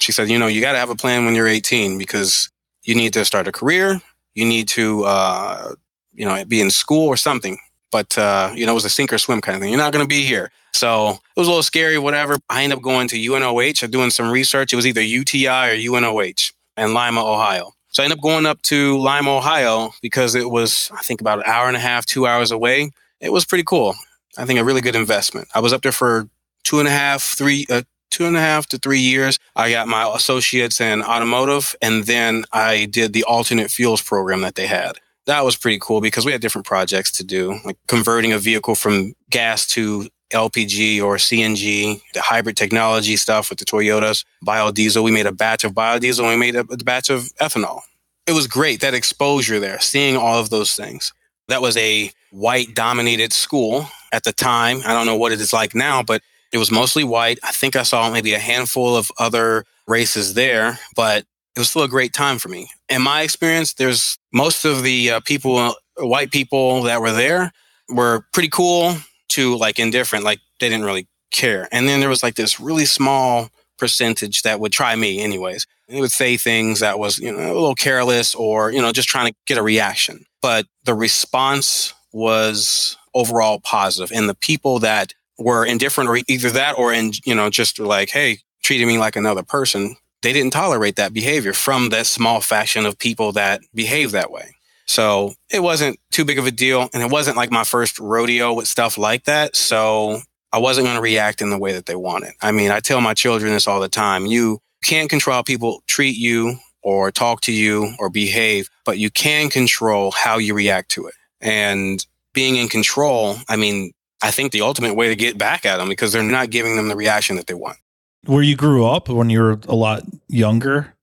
She 0.00 0.12
said, 0.12 0.30
you 0.30 0.38
know, 0.38 0.46
you 0.46 0.60
got 0.60 0.72
to 0.72 0.78
have 0.78 0.90
a 0.90 0.96
plan 0.96 1.24
when 1.24 1.34
you're 1.34 1.48
18 1.48 1.98
because 1.98 2.50
you 2.82 2.94
need 2.94 3.12
to 3.14 3.24
start 3.24 3.48
a 3.48 3.52
career 3.52 4.00
you 4.34 4.44
need 4.44 4.68
to, 4.68 5.04
uh, 5.04 5.74
you 6.12 6.26
know, 6.26 6.44
be 6.44 6.60
in 6.60 6.70
school 6.70 7.06
or 7.06 7.16
something. 7.16 7.58
But, 7.90 8.16
uh, 8.18 8.52
you 8.54 8.66
know, 8.66 8.72
it 8.72 8.74
was 8.74 8.84
a 8.84 8.90
sink 8.90 9.12
or 9.12 9.18
swim 9.18 9.40
kind 9.40 9.56
of 9.56 9.62
thing. 9.62 9.70
You're 9.70 9.80
not 9.80 9.92
going 9.92 10.04
to 10.04 10.08
be 10.08 10.22
here. 10.22 10.50
So 10.72 11.10
it 11.10 11.40
was 11.40 11.46
a 11.46 11.50
little 11.50 11.62
scary, 11.62 11.98
whatever. 11.98 12.36
I 12.50 12.64
ended 12.64 12.78
up 12.78 12.82
going 12.82 13.06
to 13.08 13.16
UNOH, 13.16 13.88
doing 13.90 14.10
some 14.10 14.30
research. 14.30 14.72
It 14.72 14.76
was 14.76 14.86
either 14.86 15.00
UTI 15.00 15.46
or 15.46 15.76
UNOH 15.76 16.52
in 16.76 16.94
Lima, 16.94 17.24
Ohio. 17.24 17.72
So 17.90 18.02
I 18.02 18.06
ended 18.06 18.18
up 18.18 18.22
going 18.24 18.44
up 18.44 18.60
to 18.62 18.98
Lima, 18.98 19.36
Ohio 19.36 19.92
because 20.02 20.34
it 20.34 20.50
was, 20.50 20.90
I 20.92 21.02
think, 21.02 21.20
about 21.20 21.38
an 21.38 21.44
hour 21.46 21.68
and 21.68 21.76
a 21.76 21.80
half, 21.80 22.04
two 22.06 22.26
hours 22.26 22.50
away. 22.50 22.90
It 23.20 23.32
was 23.32 23.44
pretty 23.44 23.62
cool. 23.62 23.94
I 24.36 24.44
think 24.44 24.58
a 24.58 24.64
really 24.64 24.80
good 24.80 24.96
investment. 24.96 25.46
I 25.54 25.60
was 25.60 25.72
up 25.72 25.82
there 25.82 25.92
for 25.92 26.28
two 26.64 26.80
and 26.80 26.88
a 26.88 26.90
half, 26.90 27.22
three, 27.22 27.66
uh, 27.70 27.82
two 28.14 28.26
and 28.26 28.36
a 28.36 28.40
half 28.40 28.68
to 28.68 28.78
three 28.78 29.00
years. 29.00 29.40
I 29.56 29.72
got 29.72 29.88
my 29.88 30.08
associates 30.14 30.80
in 30.80 31.02
automotive, 31.02 31.74
and 31.82 32.04
then 32.04 32.44
I 32.52 32.84
did 32.86 33.12
the 33.12 33.24
alternate 33.24 33.72
fuels 33.72 34.00
program 34.00 34.42
that 34.42 34.54
they 34.54 34.68
had. 34.68 34.98
That 35.26 35.44
was 35.44 35.56
pretty 35.56 35.78
cool 35.80 36.00
because 36.00 36.24
we 36.24 36.30
had 36.30 36.40
different 36.40 36.66
projects 36.66 37.10
to 37.12 37.24
do, 37.24 37.58
like 37.64 37.76
converting 37.88 38.32
a 38.32 38.38
vehicle 38.38 38.76
from 38.76 39.14
gas 39.30 39.66
to 39.68 40.08
LPG 40.30 41.02
or 41.02 41.16
CNG, 41.16 42.00
the 42.12 42.20
hybrid 42.20 42.56
technology 42.56 43.16
stuff 43.16 43.50
with 43.50 43.58
the 43.58 43.64
Toyotas, 43.64 44.24
biodiesel. 44.46 45.02
We 45.02 45.10
made 45.10 45.26
a 45.26 45.32
batch 45.32 45.64
of 45.64 45.72
biodiesel 45.72 46.20
and 46.20 46.28
we 46.28 46.36
made 46.36 46.54
a, 46.54 46.64
batch 46.64 47.10
of 47.10 47.24
ethanol. 47.40 47.80
It 48.26 48.32
was 48.32 48.46
great, 48.46 48.80
that 48.80 48.94
exposure 48.94 49.58
there, 49.58 49.80
seeing 49.80 50.16
all 50.16 50.38
of 50.38 50.50
those 50.50 50.76
things. 50.76 51.12
That 51.48 51.62
was 51.62 51.76
a 51.76 52.12
white 52.30 52.74
dominated 52.74 53.32
school 53.32 53.88
at 54.12 54.24
the 54.24 54.32
time. 54.32 54.82
I 54.86 54.92
don't 54.92 55.06
know 55.06 55.16
what 55.16 55.32
it 55.32 55.40
is 55.40 55.52
like 55.52 55.74
now, 55.74 56.02
but 56.02 56.22
it 56.54 56.58
was 56.58 56.70
mostly 56.70 57.02
white. 57.02 57.40
I 57.42 57.50
think 57.50 57.74
I 57.74 57.82
saw 57.82 58.08
maybe 58.08 58.32
a 58.32 58.38
handful 58.38 58.96
of 58.96 59.10
other 59.18 59.64
races 59.88 60.34
there, 60.34 60.78
but 60.94 61.24
it 61.56 61.58
was 61.58 61.70
still 61.70 61.82
a 61.82 61.88
great 61.88 62.12
time 62.12 62.38
for 62.38 62.48
me. 62.48 62.70
In 62.88 63.02
my 63.02 63.22
experience, 63.22 63.74
there's 63.74 64.16
most 64.32 64.64
of 64.64 64.84
the 64.84 65.10
uh, 65.10 65.20
people, 65.24 65.74
white 65.98 66.30
people 66.30 66.82
that 66.82 67.00
were 67.00 67.10
there 67.10 67.50
were 67.88 68.24
pretty 68.32 68.48
cool 68.48 68.94
to 69.30 69.56
like 69.56 69.80
indifferent, 69.80 70.24
like 70.24 70.38
they 70.60 70.68
didn't 70.68 70.84
really 70.84 71.08
care. 71.32 71.68
And 71.72 71.88
then 71.88 71.98
there 71.98 72.08
was 72.08 72.22
like 72.22 72.36
this 72.36 72.60
really 72.60 72.84
small 72.84 73.50
percentage 73.76 74.42
that 74.42 74.60
would 74.60 74.70
try 74.70 74.94
me 74.94 75.20
anyways. 75.20 75.66
They 75.88 76.00
would 76.00 76.12
say 76.12 76.36
things 76.36 76.78
that 76.78 77.00
was, 77.00 77.18
you 77.18 77.32
know, 77.32 77.52
a 77.52 77.52
little 77.52 77.74
careless 77.74 78.32
or, 78.32 78.70
you 78.70 78.80
know, 78.80 78.92
just 78.92 79.08
trying 79.08 79.26
to 79.26 79.36
get 79.46 79.58
a 79.58 79.62
reaction. 79.62 80.24
But 80.40 80.66
the 80.84 80.94
response 80.94 81.94
was 82.12 82.96
overall 83.12 83.58
positive. 83.58 84.12
And 84.14 84.28
the 84.28 84.36
people 84.36 84.78
that 84.78 85.14
were 85.38 85.64
indifferent 85.64 86.10
or 86.10 86.18
either 86.28 86.50
that 86.50 86.78
or 86.78 86.92
in, 86.92 87.12
you 87.24 87.34
know, 87.34 87.50
just 87.50 87.78
like, 87.78 88.10
hey, 88.10 88.38
treating 88.62 88.86
me 88.86 88.98
like 88.98 89.16
another 89.16 89.42
person. 89.42 89.96
They 90.22 90.32
didn't 90.32 90.52
tolerate 90.52 90.96
that 90.96 91.12
behavior 91.12 91.52
from 91.52 91.90
that 91.90 92.06
small 92.06 92.40
faction 92.40 92.86
of 92.86 92.98
people 92.98 93.32
that 93.32 93.60
behave 93.74 94.12
that 94.12 94.30
way. 94.30 94.54
So 94.86 95.34
it 95.50 95.62
wasn't 95.62 95.98
too 96.10 96.24
big 96.24 96.38
of 96.38 96.46
a 96.46 96.50
deal. 96.50 96.88
And 96.92 97.02
it 97.02 97.10
wasn't 97.10 97.36
like 97.36 97.50
my 97.50 97.64
first 97.64 97.98
rodeo 97.98 98.52
with 98.52 98.68
stuff 98.68 98.96
like 98.96 99.24
that. 99.24 99.56
So 99.56 100.20
I 100.52 100.58
wasn't 100.58 100.86
going 100.86 100.96
to 100.96 101.02
react 101.02 101.42
in 101.42 101.50
the 101.50 101.58
way 101.58 101.72
that 101.72 101.86
they 101.86 101.96
wanted. 101.96 102.32
I 102.40 102.52
mean, 102.52 102.70
I 102.70 102.80
tell 102.80 103.00
my 103.00 103.14
children 103.14 103.52
this 103.52 103.66
all 103.66 103.80
the 103.80 103.88
time. 103.88 104.26
You 104.26 104.60
can't 104.82 105.10
control 105.10 105.36
how 105.36 105.42
people 105.42 105.82
treat 105.86 106.16
you 106.16 106.56
or 106.82 107.10
talk 107.10 107.40
to 107.42 107.52
you 107.52 107.94
or 107.98 108.10
behave, 108.10 108.68
but 108.84 108.98
you 108.98 109.10
can 109.10 109.48
control 109.48 110.10
how 110.10 110.38
you 110.38 110.54
react 110.54 110.90
to 110.90 111.06
it. 111.06 111.14
And 111.40 112.04
being 112.34 112.56
in 112.56 112.68
control, 112.68 113.36
I 113.48 113.56
mean, 113.56 113.92
I 114.24 114.30
think 114.30 114.52
the 114.52 114.62
ultimate 114.62 114.94
way 114.94 115.08
to 115.08 115.16
get 115.16 115.36
back 115.36 115.66
at 115.66 115.76
them 115.76 115.90
because 115.90 116.12
they're 116.12 116.22
not 116.22 116.48
giving 116.48 116.76
them 116.76 116.88
the 116.88 116.96
reaction 116.96 117.36
that 117.36 117.46
they 117.46 117.52
want. 117.52 117.76
Where 118.24 118.42
you 118.42 118.56
grew 118.56 118.86
up 118.86 119.10
when 119.10 119.28
you 119.28 119.40
were 119.40 119.60
a 119.68 119.74
lot 119.74 120.02
younger, 120.28 120.94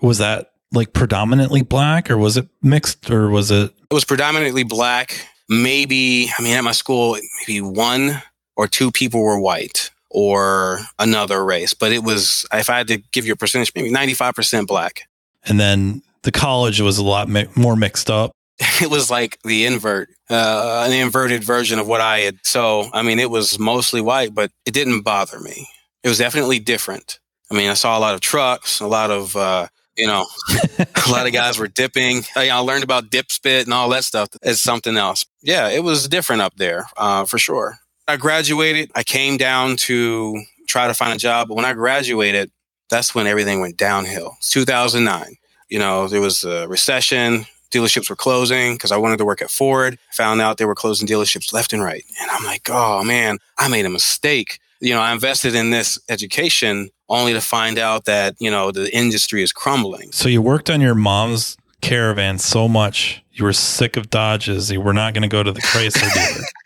was 0.00 0.18
that 0.18 0.50
like 0.72 0.92
predominantly 0.92 1.62
black 1.62 2.10
or 2.10 2.18
was 2.18 2.36
it 2.36 2.48
mixed 2.62 3.08
or 3.10 3.30
was 3.30 3.52
it? 3.52 3.72
It 3.90 3.94
was 3.94 4.04
predominantly 4.04 4.64
black. 4.64 5.24
Maybe, 5.48 6.30
I 6.36 6.42
mean, 6.42 6.56
at 6.56 6.64
my 6.64 6.72
school, 6.72 7.16
maybe 7.46 7.60
one 7.60 8.20
or 8.56 8.66
two 8.66 8.90
people 8.90 9.22
were 9.22 9.38
white 9.38 9.90
or 10.10 10.80
another 10.98 11.44
race, 11.44 11.74
but 11.74 11.92
it 11.92 12.02
was, 12.02 12.44
if 12.52 12.68
I 12.68 12.78
had 12.78 12.88
to 12.88 12.96
give 13.12 13.24
you 13.24 13.34
a 13.34 13.36
percentage, 13.36 13.70
maybe 13.76 13.92
95% 13.92 14.66
black. 14.66 15.02
And 15.44 15.60
then 15.60 16.02
the 16.22 16.32
college 16.32 16.80
was 16.80 16.98
a 16.98 17.04
lot 17.04 17.28
mi- 17.28 17.46
more 17.54 17.76
mixed 17.76 18.10
up. 18.10 18.32
it 18.80 18.90
was 18.90 19.10
like 19.10 19.38
the 19.42 19.66
invert, 19.66 20.08
uh, 20.30 20.84
an 20.86 20.92
inverted 20.92 21.42
version 21.42 21.78
of 21.78 21.86
what 21.86 22.00
I 22.00 22.20
had. 22.20 22.38
So, 22.42 22.88
I 22.92 23.02
mean, 23.02 23.18
it 23.18 23.30
was 23.30 23.58
mostly 23.58 24.00
white, 24.00 24.34
but 24.34 24.50
it 24.64 24.72
didn't 24.74 25.02
bother 25.02 25.40
me. 25.40 25.66
It 26.02 26.08
was 26.08 26.18
definitely 26.18 26.58
different. 26.58 27.18
I 27.50 27.54
mean, 27.54 27.70
I 27.70 27.74
saw 27.74 27.98
a 27.98 28.00
lot 28.00 28.14
of 28.14 28.20
trucks, 28.20 28.80
a 28.80 28.86
lot 28.86 29.10
of, 29.10 29.36
uh, 29.36 29.68
you 29.96 30.06
know, 30.06 30.26
a 30.78 31.10
lot 31.10 31.26
of 31.26 31.32
guys 31.32 31.58
were 31.58 31.68
dipping. 31.68 32.22
I, 32.36 32.50
I, 32.50 32.58
learned 32.58 32.84
about 32.84 33.10
dip 33.10 33.30
spit 33.30 33.64
and 33.64 33.74
all 33.74 33.88
that 33.90 34.04
stuff 34.04 34.28
as 34.42 34.60
something 34.60 34.96
else. 34.96 35.24
Yeah, 35.42 35.68
it 35.68 35.84
was 35.84 36.08
different 36.08 36.42
up 36.42 36.54
there, 36.56 36.86
uh, 36.96 37.24
for 37.24 37.38
sure. 37.38 37.78
I 38.06 38.16
graduated. 38.16 38.90
I 38.94 39.02
came 39.02 39.36
down 39.36 39.76
to 39.76 40.42
try 40.68 40.88
to 40.88 40.94
find 40.94 41.14
a 41.14 41.18
job. 41.18 41.48
But 41.48 41.54
when 41.54 41.64
I 41.64 41.72
graduated, 41.72 42.50
that's 42.90 43.14
when 43.14 43.26
everything 43.26 43.60
went 43.60 43.76
downhill. 43.76 44.36
2009. 44.50 45.36
You 45.68 45.78
know, 45.78 46.08
there 46.08 46.20
was 46.20 46.44
a 46.44 46.68
recession 46.68 47.46
dealerships 47.74 48.08
were 48.08 48.16
closing 48.16 48.74
because 48.74 48.92
I 48.92 48.96
wanted 48.96 49.18
to 49.18 49.24
work 49.24 49.42
at 49.42 49.50
Ford. 49.50 49.98
Found 50.12 50.40
out 50.40 50.58
they 50.58 50.64
were 50.64 50.74
closing 50.74 51.06
dealerships 51.06 51.52
left 51.52 51.72
and 51.72 51.82
right. 51.82 52.04
And 52.20 52.30
I'm 52.30 52.44
like, 52.44 52.68
oh 52.70 53.02
man, 53.04 53.38
I 53.58 53.68
made 53.68 53.84
a 53.84 53.90
mistake. 53.90 54.60
You 54.80 54.94
know, 54.94 55.00
I 55.00 55.12
invested 55.12 55.54
in 55.54 55.70
this 55.70 55.98
education 56.08 56.90
only 57.08 57.32
to 57.32 57.40
find 57.40 57.78
out 57.78 58.04
that, 58.04 58.36
you 58.38 58.50
know, 58.50 58.70
the 58.70 58.94
industry 58.94 59.42
is 59.42 59.52
crumbling. 59.52 60.12
So 60.12 60.28
you 60.28 60.42
worked 60.42 60.70
on 60.70 60.80
your 60.80 60.94
mom's 60.94 61.56
caravan 61.80 62.38
so 62.38 62.66
much, 62.66 63.22
You 63.32 63.44
were 63.44 63.52
sick 63.52 63.96
of 63.96 64.08
Dodges. 64.10 64.70
You 64.70 64.80
were 64.80 64.94
not 64.94 65.12
going 65.12 65.22
to 65.22 65.28
go 65.28 65.42
to 65.42 65.52
the 65.52 65.60
Chrysler 65.60 66.12
dealer. 66.14 66.44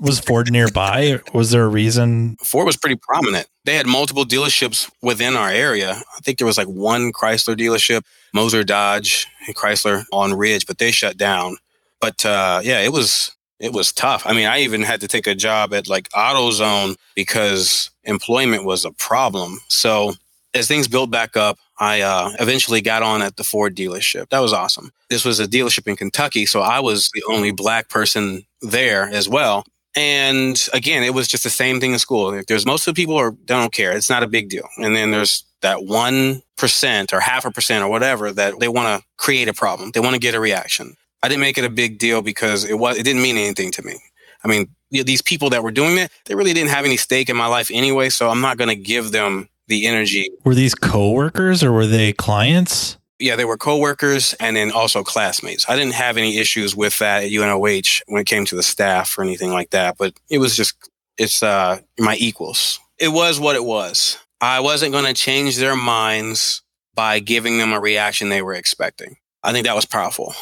Was 0.00 0.20
Ford 0.20 0.50
nearby? 0.50 1.20
Was 1.32 1.50
there 1.50 1.64
a 1.64 1.68
reason? 1.68 2.36
Ford 2.42 2.66
was 2.66 2.76
pretty 2.76 2.96
prominent. 2.96 3.46
They 3.64 3.74
had 3.74 3.86
multiple 3.86 4.24
dealerships 4.24 4.90
within 5.02 5.34
our 5.34 5.50
area. 5.50 5.90
I 5.92 6.20
think 6.20 6.38
there 6.38 6.46
was 6.46 6.58
like 6.58 6.68
one 6.68 7.12
Chrysler 7.12 7.56
dealership, 7.56 8.02
Moser 8.32 8.64
Dodge 8.64 9.26
and 9.46 9.56
Chrysler 9.56 10.04
on 10.12 10.34
Ridge, 10.34 10.66
but 10.66 10.78
they 10.78 10.90
shut 10.90 11.16
down. 11.16 11.56
But 12.00 12.24
uh, 12.24 12.60
yeah, 12.62 12.80
it 12.80 12.92
was 12.92 13.34
it 13.58 13.72
was 13.72 13.92
tough. 13.92 14.22
I 14.24 14.32
mean, 14.32 14.46
I 14.46 14.60
even 14.60 14.82
had 14.82 15.00
to 15.00 15.08
take 15.08 15.26
a 15.26 15.34
job 15.34 15.74
at 15.74 15.88
like 15.88 16.08
AutoZone 16.10 16.96
because 17.14 17.90
employment 18.04 18.64
was 18.64 18.84
a 18.84 18.92
problem. 18.92 19.60
So 19.68 20.14
as 20.54 20.68
things 20.68 20.88
built 20.88 21.10
back 21.10 21.36
up, 21.36 21.58
I 21.80 22.00
uh, 22.00 22.32
eventually 22.40 22.80
got 22.80 23.02
on 23.02 23.22
at 23.22 23.36
the 23.36 23.44
Ford 23.44 23.76
dealership. 23.76 24.28
That 24.30 24.40
was 24.40 24.52
awesome. 24.52 24.92
This 25.10 25.24
was 25.24 25.40
a 25.40 25.46
dealership 25.46 25.86
in 25.86 25.96
Kentucky, 25.96 26.46
so 26.46 26.60
I 26.60 26.80
was 26.80 27.10
the 27.14 27.22
only 27.28 27.52
black 27.52 27.88
person 27.88 28.44
there 28.62 29.04
as 29.04 29.28
well. 29.28 29.64
And 29.96 30.60
again, 30.72 31.02
it 31.02 31.14
was 31.14 31.28
just 31.28 31.44
the 31.44 31.50
same 31.50 31.80
thing 31.80 31.92
in 31.92 31.98
school. 31.98 32.42
There's 32.46 32.66
most 32.66 32.86
of 32.86 32.94
the 32.94 33.00
people 33.00 33.16
are 33.16 33.32
don't 33.32 33.72
care. 33.72 33.92
It's 33.92 34.10
not 34.10 34.22
a 34.22 34.28
big 34.28 34.48
deal. 34.48 34.68
And 34.76 34.94
then 34.94 35.10
there's 35.10 35.44
that 35.62 35.84
one 35.84 36.42
percent 36.56 37.12
or 37.12 37.20
half 37.20 37.44
a 37.44 37.50
percent 37.50 37.82
or 37.82 37.90
whatever 37.90 38.32
that 38.32 38.60
they 38.60 38.68
want 38.68 39.00
to 39.00 39.06
create 39.16 39.48
a 39.48 39.54
problem. 39.54 39.90
They 39.92 40.00
want 40.00 40.14
to 40.14 40.20
get 40.20 40.34
a 40.34 40.40
reaction. 40.40 40.96
I 41.22 41.28
didn't 41.28 41.40
make 41.40 41.58
it 41.58 41.64
a 41.64 41.70
big 41.70 41.98
deal 41.98 42.22
because 42.22 42.64
it 42.64 42.78
was 42.78 42.96
it 42.96 43.02
didn't 43.02 43.22
mean 43.22 43.36
anything 43.36 43.70
to 43.72 43.82
me. 43.82 43.98
I 44.44 44.48
mean, 44.48 44.68
these 44.90 45.22
people 45.22 45.50
that 45.50 45.62
were 45.64 45.72
doing 45.72 45.98
it, 45.98 46.12
they 46.26 46.34
really 46.34 46.52
didn't 46.52 46.70
have 46.70 46.84
any 46.84 46.96
stake 46.96 47.28
in 47.28 47.36
my 47.36 47.46
life 47.46 47.70
anyway. 47.72 48.08
So 48.08 48.28
I'm 48.28 48.40
not 48.40 48.56
going 48.56 48.68
to 48.68 48.76
give 48.76 49.10
them 49.10 49.48
the 49.66 49.86
energy. 49.86 50.30
Were 50.44 50.54
these 50.54 50.74
coworkers 50.74 51.62
or 51.62 51.72
were 51.72 51.86
they 51.86 52.12
clients? 52.12 52.97
Yeah, 53.18 53.36
they 53.36 53.44
were 53.44 53.56
coworkers 53.56 54.34
and 54.34 54.56
then 54.56 54.70
also 54.70 55.02
classmates. 55.02 55.68
I 55.68 55.76
didn't 55.76 55.94
have 55.94 56.16
any 56.16 56.38
issues 56.38 56.76
with 56.76 56.98
that 56.98 57.24
at 57.24 57.30
UNOH 57.30 58.02
when 58.06 58.20
it 58.20 58.26
came 58.26 58.44
to 58.46 58.54
the 58.54 58.62
staff 58.62 59.18
or 59.18 59.22
anything 59.22 59.50
like 59.50 59.70
that, 59.70 59.96
but 59.98 60.14
it 60.30 60.38
was 60.38 60.56
just, 60.56 60.74
it's 61.16 61.42
uh, 61.42 61.80
my 61.98 62.16
equals. 62.16 62.78
It 62.98 63.08
was 63.08 63.40
what 63.40 63.56
it 63.56 63.64
was. 63.64 64.18
I 64.40 64.60
wasn't 64.60 64.92
going 64.92 65.06
to 65.06 65.14
change 65.14 65.56
their 65.56 65.74
minds 65.74 66.62
by 66.94 67.18
giving 67.18 67.58
them 67.58 67.72
a 67.72 67.80
reaction 67.80 68.28
they 68.28 68.42
were 68.42 68.54
expecting. 68.54 69.16
I 69.42 69.52
think 69.52 69.66
that 69.66 69.74
was 69.74 69.86
powerful 69.86 70.34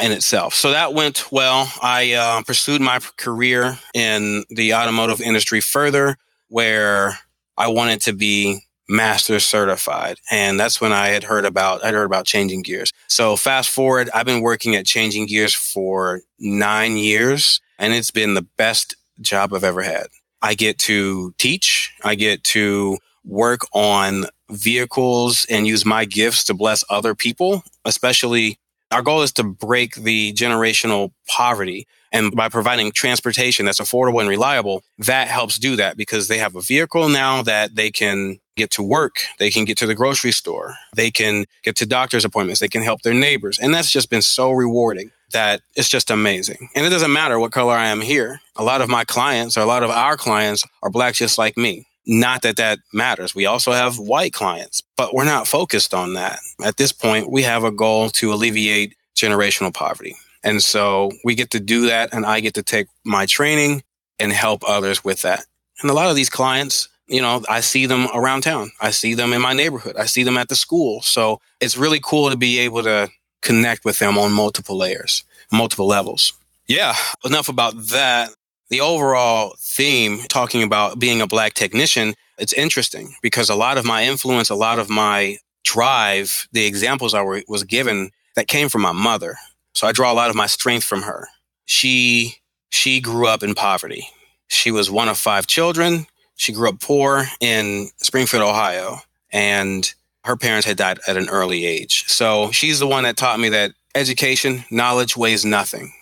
in 0.00 0.12
itself. 0.12 0.54
So 0.54 0.72
that 0.72 0.94
went 0.94 1.30
well. 1.30 1.70
I 1.82 2.12
uh, 2.12 2.42
pursued 2.42 2.80
my 2.80 3.00
career 3.16 3.78
in 3.94 4.44
the 4.50 4.74
automotive 4.74 5.20
industry 5.20 5.60
further, 5.60 6.16
where 6.48 7.18
I 7.56 7.68
wanted 7.68 8.00
to 8.02 8.12
be 8.12 8.60
master 8.92 9.40
certified. 9.40 10.18
And 10.30 10.60
that's 10.60 10.80
when 10.80 10.92
I 10.92 11.08
had 11.08 11.24
heard 11.24 11.44
about, 11.44 11.84
I'd 11.84 11.94
heard 11.94 12.04
about 12.04 12.26
changing 12.26 12.62
gears. 12.62 12.92
So 13.08 13.36
fast 13.36 13.70
forward, 13.70 14.10
I've 14.14 14.26
been 14.26 14.42
working 14.42 14.76
at 14.76 14.86
changing 14.86 15.26
gears 15.26 15.54
for 15.54 16.20
nine 16.38 16.96
years 16.96 17.60
and 17.78 17.94
it's 17.94 18.10
been 18.10 18.34
the 18.34 18.46
best 18.56 18.94
job 19.20 19.54
I've 19.54 19.64
ever 19.64 19.82
had. 19.82 20.06
I 20.42 20.54
get 20.54 20.78
to 20.80 21.34
teach. 21.38 21.92
I 22.04 22.14
get 22.14 22.44
to 22.44 22.98
work 23.24 23.60
on 23.72 24.26
vehicles 24.50 25.46
and 25.48 25.66
use 25.66 25.86
my 25.86 26.04
gifts 26.04 26.44
to 26.44 26.54
bless 26.54 26.84
other 26.90 27.14
people, 27.14 27.62
especially 27.84 28.58
our 28.90 29.02
goal 29.02 29.22
is 29.22 29.32
to 29.32 29.44
break 29.44 29.94
the 29.94 30.32
generational 30.34 31.12
poverty. 31.26 31.86
And 32.12 32.36
by 32.36 32.50
providing 32.50 32.92
transportation 32.92 33.64
that's 33.64 33.80
affordable 33.80 34.20
and 34.20 34.28
reliable, 34.28 34.82
that 34.98 35.28
helps 35.28 35.58
do 35.58 35.76
that 35.76 35.96
because 35.96 36.28
they 36.28 36.38
have 36.38 36.54
a 36.54 36.60
vehicle 36.60 37.08
now 37.08 37.42
that 37.42 37.74
they 37.74 37.90
can 37.90 38.38
get 38.56 38.70
to 38.72 38.82
work. 38.82 39.16
They 39.38 39.50
can 39.50 39.64
get 39.64 39.78
to 39.78 39.86
the 39.86 39.94
grocery 39.94 40.32
store. 40.32 40.74
They 40.94 41.10
can 41.10 41.46
get 41.62 41.76
to 41.76 41.86
doctor's 41.86 42.24
appointments. 42.24 42.60
They 42.60 42.68
can 42.68 42.82
help 42.82 43.02
their 43.02 43.14
neighbors. 43.14 43.58
And 43.58 43.72
that's 43.72 43.90
just 43.90 44.10
been 44.10 44.22
so 44.22 44.50
rewarding 44.50 45.10
that 45.32 45.62
it's 45.74 45.88
just 45.88 46.10
amazing. 46.10 46.68
And 46.74 46.84
it 46.84 46.90
doesn't 46.90 47.12
matter 47.12 47.38
what 47.38 47.52
color 47.52 47.74
I 47.74 47.86
am 47.86 48.00
here. 48.00 48.40
A 48.56 48.64
lot 48.64 48.82
of 48.82 48.88
my 48.88 49.04
clients 49.04 49.56
or 49.56 49.60
a 49.60 49.66
lot 49.66 49.82
of 49.82 49.90
our 49.90 50.16
clients 50.16 50.64
are 50.82 50.90
black 50.90 51.14
just 51.14 51.38
like 51.38 51.56
me. 51.56 51.86
Not 52.06 52.42
that 52.42 52.56
that 52.56 52.80
matters. 52.92 53.34
We 53.34 53.46
also 53.46 53.72
have 53.72 53.98
white 53.98 54.32
clients, 54.32 54.82
but 54.96 55.14
we're 55.14 55.24
not 55.24 55.46
focused 55.46 55.94
on 55.94 56.14
that. 56.14 56.40
At 56.62 56.76
this 56.76 56.92
point, 56.92 57.30
we 57.30 57.42
have 57.42 57.64
a 57.64 57.70
goal 57.70 58.10
to 58.10 58.32
alleviate 58.32 58.96
generational 59.16 59.72
poverty. 59.72 60.16
And 60.42 60.62
so 60.62 61.12
we 61.24 61.36
get 61.36 61.52
to 61.52 61.60
do 61.60 61.86
that, 61.86 62.12
and 62.12 62.26
I 62.26 62.40
get 62.40 62.54
to 62.54 62.62
take 62.64 62.88
my 63.04 63.26
training 63.26 63.84
and 64.18 64.32
help 64.32 64.62
others 64.66 65.04
with 65.04 65.22
that. 65.22 65.46
And 65.80 65.90
a 65.90 65.94
lot 65.94 66.10
of 66.10 66.16
these 66.16 66.30
clients, 66.30 66.88
you 67.06 67.20
know, 67.20 67.42
I 67.48 67.60
see 67.60 67.86
them 67.86 68.08
around 68.14 68.42
town. 68.42 68.72
I 68.80 68.90
see 68.90 69.14
them 69.14 69.32
in 69.32 69.40
my 69.42 69.52
neighborhood. 69.52 69.96
I 69.96 70.06
see 70.06 70.22
them 70.22 70.38
at 70.38 70.48
the 70.48 70.56
school. 70.56 71.02
So 71.02 71.40
it's 71.60 71.76
really 71.76 72.00
cool 72.02 72.30
to 72.30 72.36
be 72.36 72.58
able 72.60 72.82
to 72.84 73.10
connect 73.40 73.84
with 73.84 73.98
them 73.98 74.16
on 74.18 74.32
multiple 74.32 74.76
layers, 74.76 75.24
multiple 75.50 75.86
levels. 75.86 76.32
Yeah, 76.66 76.94
enough 77.24 77.48
about 77.48 77.74
that 77.88 78.30
the 78.72 78.80
overall 78.80 79.54
theme 79.58 80.20
talking 80.30 80.62
about 80.62 80.98
being 80.98 81.20
a 81.20 81.26
black 81.26 81.52
technician, 81.52 82.14
it's 82.38 82.54
interesting 82.54 83.14
because 83.20 83.50
a 83.50 83.54
lot 83.54 83.76
of 83.76 83.84
my 83.84 84.04
influence, 84.04 84.48
a 84.48 84.54
lot 84.54 84.78
of 84.78 84.88
my 84.88 85.36
drive, 85.62 86.48
the 86.52 86.64
examples 86.64 87.12
I 87.12 87.20
was 87.46 87.64
given 87.64 88.12
that 88.34 88.48
came 88.48 88.70
from 88.70 88.80
my 88.80 88.92
mother. 88.92 89.36
So 89.74 89.86
I 89.86 89.92
draw 89.92 90.10
a 90.10 90.14
lot 90.14 90.30
of 90.30 90.36
my 90.36 90.46
strength 90.46 90.84
from 90.84 91.02
her. 91.02 91.28
She, 91.66 92.36
she 92.70 93.02
grew 93.02 93.26
up 93.26 93.42
in 93.42 93.54
poverty. 93.54 94.08
She 94.48 94.70
was 94.70 94.90
one 94.90 95.10
of 95.10 95.18
five 95.18 95.46
children. 95.46 96.06
She 96.42 96.52
grew 96.52 96.70
up 96.70 96.80
poor 96.80 97.26
in 97.40 97.88
Springfield, 97.98 98.42
Ohio, 98.42 98.98
and 99.30 99.94
her 100.24 100.36
parents 100.36 100.66
had 100.66 100.76
died 100.76 100.98
at 101.06 101.16
an 101.16 101.28
early 101.28 101.64
age. 101.64 102.02
So 102.08 102.50
she's 102.50 102.80
the 102.80 102.86
one 102.88 103.04
that 103.04 103.16
taught 103.16 103.38
me 103.38 103.48
that 103.50 103.74
education, 103.94 104.64
knowledge 104.68 105.16
weighs 105.16 105.44
nothing. 105.44 105.92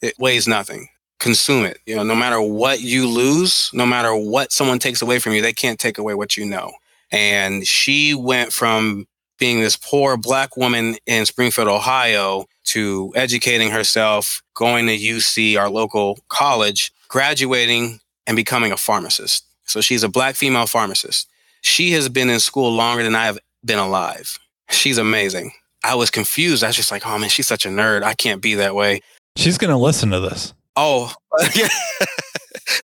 It 0.00 0.18
weighs 0.18 0.48
nothing 0.48 0.88
consume 1.18 1.66
it. 1.66 1.80
You 1.84 1.96
know, 1.96 2.02
no 2.02 2.14
matter 2.14 2.40
what 2.40 2.80
you 2.80 3.06
lose, 3.06 3.68
no 3.74 3.84
matter 3.84 4.16
what 4.16 4.52
someone 4.52 4.78
takes 4.78 5.02
away 5.02 5.18
from 5.18 5.34
you, 5.34 5.42
they 5.42 5.52
can't 5.52 5.78
take 5.78 5.98
away 5.98 6.14
what 6.14 6.34
you 6.38 6.46
know. 6.46 6.72
And 7.12 7.66
she 7.66 8.14
went 8.14 8.54
from 8.54 9.06
being 9.38 9.60
this 9.60 9.76
poor 9.76 10.16
black 10.16 10.56
woman 10.56 10.96
in 11.04 11.26
Springfield, 11.26 11.68
Ohio, 11.68 12.46
to 12.64 13.12
educating 13.14 13.70
herself, 13.70 14.42
going 14.54 14.86
to 14.86 14.96
UC, 14.96 15.58
our 15.58 15.68
local 15.68 16.20
college, 16.28 16.90
graduating 17.08 18.00
and 18.26 18.34
becoming 18.34 18.72
a 18.72 18.78
pharmacist. 18.78 19.44
So 19.70 19.80
she's 19.80 20.02
a 20.02 20.08
black 20.08 20.36
female 20.36 20.66
pharmacist. 20.66 21.28
She 21.62 21.92
has 21.92 22.08
been 22.08 22.30
in 22.30 22.40
school 22.40 22.72
longer 22.72 23.02
than 23.02 23.14
I 23.14 23.26
have 23.26 23.38
been 23.64 23.78
alive. 23.78 24.38
She's 24.70 24.98
amazing. 24.98 25.52
I 25.84 25.94
was 25.94 26.10
confused. 26.10 26.62
I 26.62 26.68
was 26.68 26.76
just 26.76 26.90
like, 26.90 27.06
oh 27.06 27.18
man, 27.18 27.28
she's 27.28 27.46
such 27.46 27.66
a 27.66 27.68
nerd. 27.68 28.02
I 28.02 28.14
can't 28.14 28.42
be 28.42 28.54
that 28.54 28.74
way. 28.74 29.00
She's 29.36 29.58
going 29.58 29.70
to 29.70 29.76
listen 29.76 30.10
to 30.10 30.20
this. 30.20 30.52
Oh, 30.76 31.12
yeah. 31.54 31.68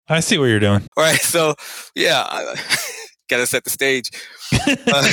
I 0.09 0.21
see 0.21 0.39
what 0.39 0.47
you're 0.47 0.61
doing. 0.61 0.83
All 0.97 1.05
right. 1.05 1.21
So, 1.21 1.55
yeah, 1.95 2.25
got 3.29 3.39
to 3.39 3.47
set 3.47 3.65
the 3.65 3.71
stage. 3.71 4.11
Uh, 4.89 5.11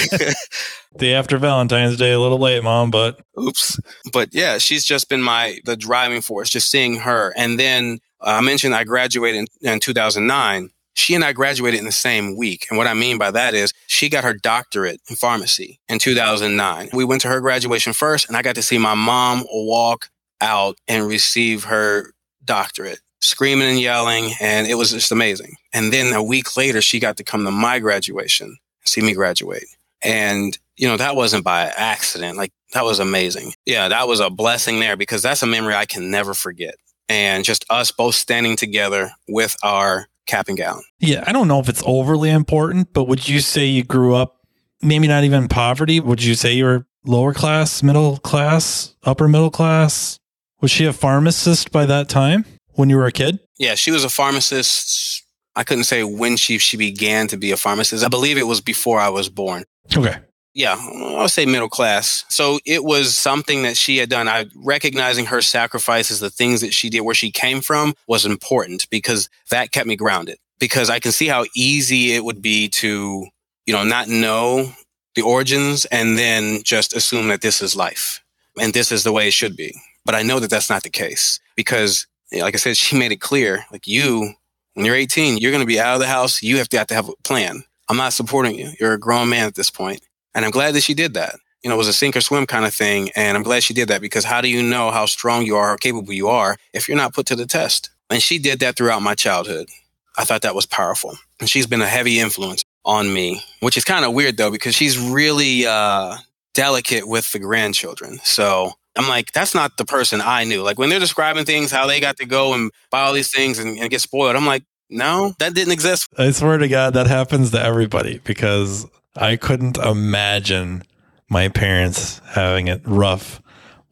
Day 0.97 1.15
after 1.15 1.39
Valentine's 1.39 1.97
Day, 1.97 2.11
a 2.11 2.19
little 2.19 2.37
late, 2.37 2.63
mom, 2.63 2.91
but 2.91 3.19
oops. 3.39 3.79
But 4.11 4.29
yeah, 4.31 4.59
she's 4.59 4.85
just 4.85 5.09
been 5.09 5.23
my 5.23 5.59
the 5.65 5.75
driving 5.75 6.21
force. 6.21 6.51
Just 6.51 6.69
seeing 6.69 6.97
her, 6.97 7.33
and 7.35 7.59
then 7.59 7.99
uh, 8.21 8.37
I 8.37 8.41
mentioned 8.41 8.75
I 8.75 8.83
graduated 8.83 9.47
in, 9.61 9.71
in 9.73 9.79
2009. 9.79 10.69
She 10.95 11.15
and 11.15 11.23
I 11.23 11.33
graduated 11.33 11.79
in 11.79 11.85
the 11.85 11.91
same 11.91 12.37
week. 12.37 12.67
And 12.69 12.77
what 12.77 12.87
I 12.87 12.93
mean 12.93 13.17
by 13.17 13.31
that 13.31 13.53
is 13.53 13.73
she 13.87 14.09
got 14.09 14.23
her 14.23 14.33
doctorate 14.33 15.01
in 15.09 15.15
pharmacy 15.15 15.79
in 15.89 15.99
2009. 15.99 16.89
We 16.93 17.05
went 17.05 17.21
to 17.23 17.29
her 17.29 17.41
graduation 17.41 17.93
first, 17.93 18.27
and 18.27 18.37
I 18.37 18.41
got 18.41 18.55
to 18.55 18.61
see 18.61 18.77
my 18.77 18.93
mom 18.93 19.43
walk 19.51 20.09
out 20.41 20.77
and 20.87 21.07
receive 21.07 21.63
her 21.65 22.13
doctorate, 22.45 22.99
screaming 23.21 23.69
and 23.69 23.79
yelling. 23.79 24.33
And 24.39 24.67
it 24.67 24.75
was 24.75 24.91
just 24.91 25.11
amazing. 25.11 25.55
And 25.73 25.91
then 25.91 26.13
a 26.13 26.23
week 26.23 26.55
later, 26.55 26.81
she 26.81 26.99
got 26.99 27.17
to 27.17 27.23
come 27.23 27.45
to 27.45 27.51
my 27.51 27.79
graduation, 27.79 28.57
see 28.85 29.01
me 29.01 29.13
graduate. 29.13 29.65
And, 30.03 30.57
you 30.75 30.87
know, 30.87 30.97
that 30.97 31.15
wasn't 31.15 31.45
by 31.45 31.71
accident. 31.77 32.37
Like 32.37 32.51
that 32.73 32.83
was 32.83 32.99
amazing. 32.99 33.53
Yeah, 33.65 33.87
that 33.87 34.07
was 34.07 34.19
a 34.19 34.29
blessing 34.29 34.79
there 34.79 34.97
because 34.97 35.21
that's 35.21 35.41
a 35.41 35.47
memory 35.47 35.75
I 35.75 35.85
can 35.85 36.11
never 36.11 36.33
forget. 36.33 36.75
And 37.09 37.43
just 37.43 37.65
us 37.69 37.91
both 37.91 38.15
standing 38.15 38.55
together 38.55 39.11
with 39.27 39.55
our 39.63 40.07
cap 40.25 40.47
and 40.47 40.57
gown. 40.57 40.81
Yeah, 40.99 41.23
I 41.27 41.31
don't 41.31 41.47
know 41.47 41.59
if 41.59 41.69
it's 41.69 41.83
overly 41.85 42.29
important, 42.29 42.93
but 42.93 43.05
would 43.05 43.27
you 43.27 43.39
say 43.39 43.65
you 43.65 43.83
grew 43.83 44.15
up 44.15 44.37
maybe 44.81 45.07
not 45.07 45.23
even 45.23 45.47
poverty? 45.47 45.99
Would 45.99 46.23
you 46.23 46.35
say 46.35 46.53
you 46.53 46.65
were 46.65 46.85
lower 47.05 47.33
class, 47.33 47.83
middle 47.83 48.17
class, 48.17 48.95
upper 49.03 49.27
middle 49.27 49.51
class? 49.51 50.19
Was 50.61 50.71
she 50.71 50.85
a 50.85 50.93
pharmacist 50.93 51.71
by 51.71 51.85
that 51.85 52.09
time 52.09 52.45
when 52.71 52.89
you 52.89 52.97
were 52.97 53.05
a 53.05 53.11
kid? 53.11 53.39
Yeah, 53.59 53.75
she 53.75 53.91
was 53.91 54.03
a 54.03 54.09
pharmacist. 54.09 55.23
I 55.55 55.63
couldn't 55.63 55.83
say 55.83 56.03
when 56.03 56.37
she 56.37 56.57
she 56.57 56.77
began 56.77 57.27
to 57.27 57.37
be 57.37 57.51
a 57.51 57.57
pharmacist. 57.57 58.03
I 58.03 58.07
believe 58.07 58.37
it 58.37 58.47
was 58.47 58.61
before 58.61 58.99
I 58.99 59.09
was 59.09 59.29
born. 59.29 59.65
Okay. 59.95 60.17
Yeah, 60.55 60.77
I'll 60.79 61.29
say 61.29 61.45
middle 61.45 61.69
class. 61.69 62.25
So 62.29 62.59
it 62.63 62.83
was 62.83 63.17
something 63.17 63.63
that 63.63 63.75
she 63.75 63.97
had 63.97 64.09
done. 64.09 64.27
I 64.27 64.45
recognizing 64.55 65.25
her 65.25 65.41
sacrifices, 65.41 66.19
the 66.19 66.29
things 66.29 66.61
that 66.61 66.73
she 66.73 66.89
did, 66.89 67.01
where 67.01 67.15
she 67.15 67.31
came 67.31 67.61
from, 67.61 67.95
was 68.07 68.25
important 68.25 68.87
because 68.91 69.29
that 69.49 69.71
kept 69.71 69.87
me 69.87 69.95
grounded. 69.95 70.37
Because 70.59 70.89
I 70.89 70.99
can 70.99 71.11
see 71.11 71.27
how 71.27 71.45
easy 71.55 72.13
it 72.13 72.23
would 72.23 72.41
be 72.41 72.69
to, 72.69 73.25
you 73.65 73.73
know, 73.73 73.83
not 73.83 74.07
know 74.07 74.71
the 75.15 75.23
origins 75.23 75.85
and 75.85 76.17
then 76.17 76.61
just 76.63 76.95
assume 76.95 77.27
that 77.29 77.41
this 77.41 77.61
is 77.61 77.75
life 77.75 78.23
and 78.59 78.73
this 78.73 78.91
is 78.91 79.03
the 79.03 79.11
way 79.11 79.27
it 79.27 79.33
should 79.33 79.55
be. 79.55 79.75
But 80.05 80.15
I 80.15 80.21
know 80.21 80.39
that 80.39 80.49
that's 80.49 80.69
not 80.69 80.83
the 80.83 80.89
case 80.89 81.39
because, 81.55 82.05
like 82.31 82.53
I 82.53 82.57
said, 82.57 82.77
she 82.77 82.97
made 82.97 83.11
it 83.11 83.21
clear, 83.21 83.65
like 83.71 83.87
you, 83.87 84.33
when 84.75 84.85
you're 84.85 84.95
18, 84.95 85.37
you're 85.37 85.51
going 85.51 85.63
to 85.63 85.67
be 85.67 85.79
out 85.79 85.95
of 85.95 85.99
the 85.99 86.07
house. 86.07 86.43
You 86.43 86.57
have 86.57 86.69
to 86.69 86.77
have 86.77 86.87
to 86.87 86.95
have 86.95 87.09
a 87.09 87.13
plan. 87.23 87.63
I'm 87.89 87.97
not 87.97 88.13
supporting 88.13 88.55
you. 88.55 88.71
You're 88.79 88.93
a 88.93 88.99
grown 88.99 89.29
man 89.29 89.47
at 89.47 89.55
this 89.55 89.69
point. 89.69 90.01
And 90.35 90.45
I'm 90.45 90.51
glad 90.51 90.73
that 90.75 90.83
she 90.83 90.93
did 90.93 91.13
that. 91.13 91.35
You 91.63 91.69
know, 91.69 91.75
it 91.75 91.77
was 91.77 91.87
a 91.87 91.93
sink 91.93 92.17
or 92.17 92.21
swim 92.21 92.45
kind 92.45 92.65
of 92.65 92.73
thing. 92.73 93.09
And 93.15 93.37
I'm 93.37 93.43
glad 93.43 93.63
she 93.63 93.73
did 93.73 93.87
that 93.87 94.01
because 94.01 94.25
how 94.25 94.41
do 94.41 94.49
you 94.49 94.61
know 94.61 94.91
how 94.91 95.05
strong 95.05 95.45
you 95.45 95.55
are, 95.55 95.69
how 95.69 95.77
capable 95.77 96.11
you 96.13 96.27
are 96.27 96.57
if 96.73 96.87
you're 96.87 96.97
not 96.97 97.13
put 97.13 97.25
to 97.27 97.35
the 97.35 97.45
test? 97.45 97.89
And 98.09 98.21
she 98.21 98.37
did 98.37 98.59
that 98.59 98.75
throughout 98.75 99.01
my 99.01 99.15
childhood. 99.15 99.69
I 100.17 100.25
thought 100.25 100.41
that 100.41 100.55
was 100.55 100.65
powerful. 100.65 101.17
And 101.39 101.49
she's 101.49 101.65
been 101.65 101.81
a 101.81 101.87
heavy 101.87 102.19
influence 102.19 102.63
on 102.85 103.13
me, 103.13 103.41
which 103.61 103.77
is 103.77 103.85
kind 103.85 104.05
of 104.05 104.13
weird 104.13 104.37
though, 104.37 104.51
because 104.51 104.75
she's 104.75 104.99
really 104.99 105.65
uh, 105.65 106.17
delicate 106.53 107.07
with 107.07 107.31
the 107.31 107.39
grandchildren. 107.39 108.19
So 108.23 108.73
I'm 108.95 109.07
like, 109.07 109.31
that's 109.31 109.55
not 109.55 109.77
the 109.77 109.85
person 109.85 110.21
I 110.21 110.43
knew. 110.43 110.61
Like 110.61 110.77
when 110.77 110.89
they're 110.89 110.99
describing 110.99 111.45
things, 111.45 111.71
how 111.71 111.87
they 111.87 111.99
got 111.99 112.17
to 112.17 112.25
go 112.25 112.53
and 112.53 112.71
buy 112.91 113.01
all 113.01 113.13
these 113.13 113.31
things 113.31 113.57
and, 113.57 113.79
and 113.79 113.89
get 113.89 114.01
spoiled, 114.01 114.35
I'm 114.35 114.45
like, 114.45 114.63
no, 114.89 115.33
that 115.39 115.55
didn't 115.55 115.73
exist. 115.73 116.09
I 116.17 116.29
swear 116.31 116.57
to 116.57 116.67
God, 116.67 116.93
that 116.93 117.07
happens 117.07 117.51
to 117.51 117.63
everybody 117.63 118.19
because 118.23 118.85
I 119.15 119.35
couldn't 119.35 119.77
imagine 119.77 120.83
my 121.29 121.49
parents 121.49 122.21
having 122.31 122.67
it 122.67 122.81
rough 122.85 123.41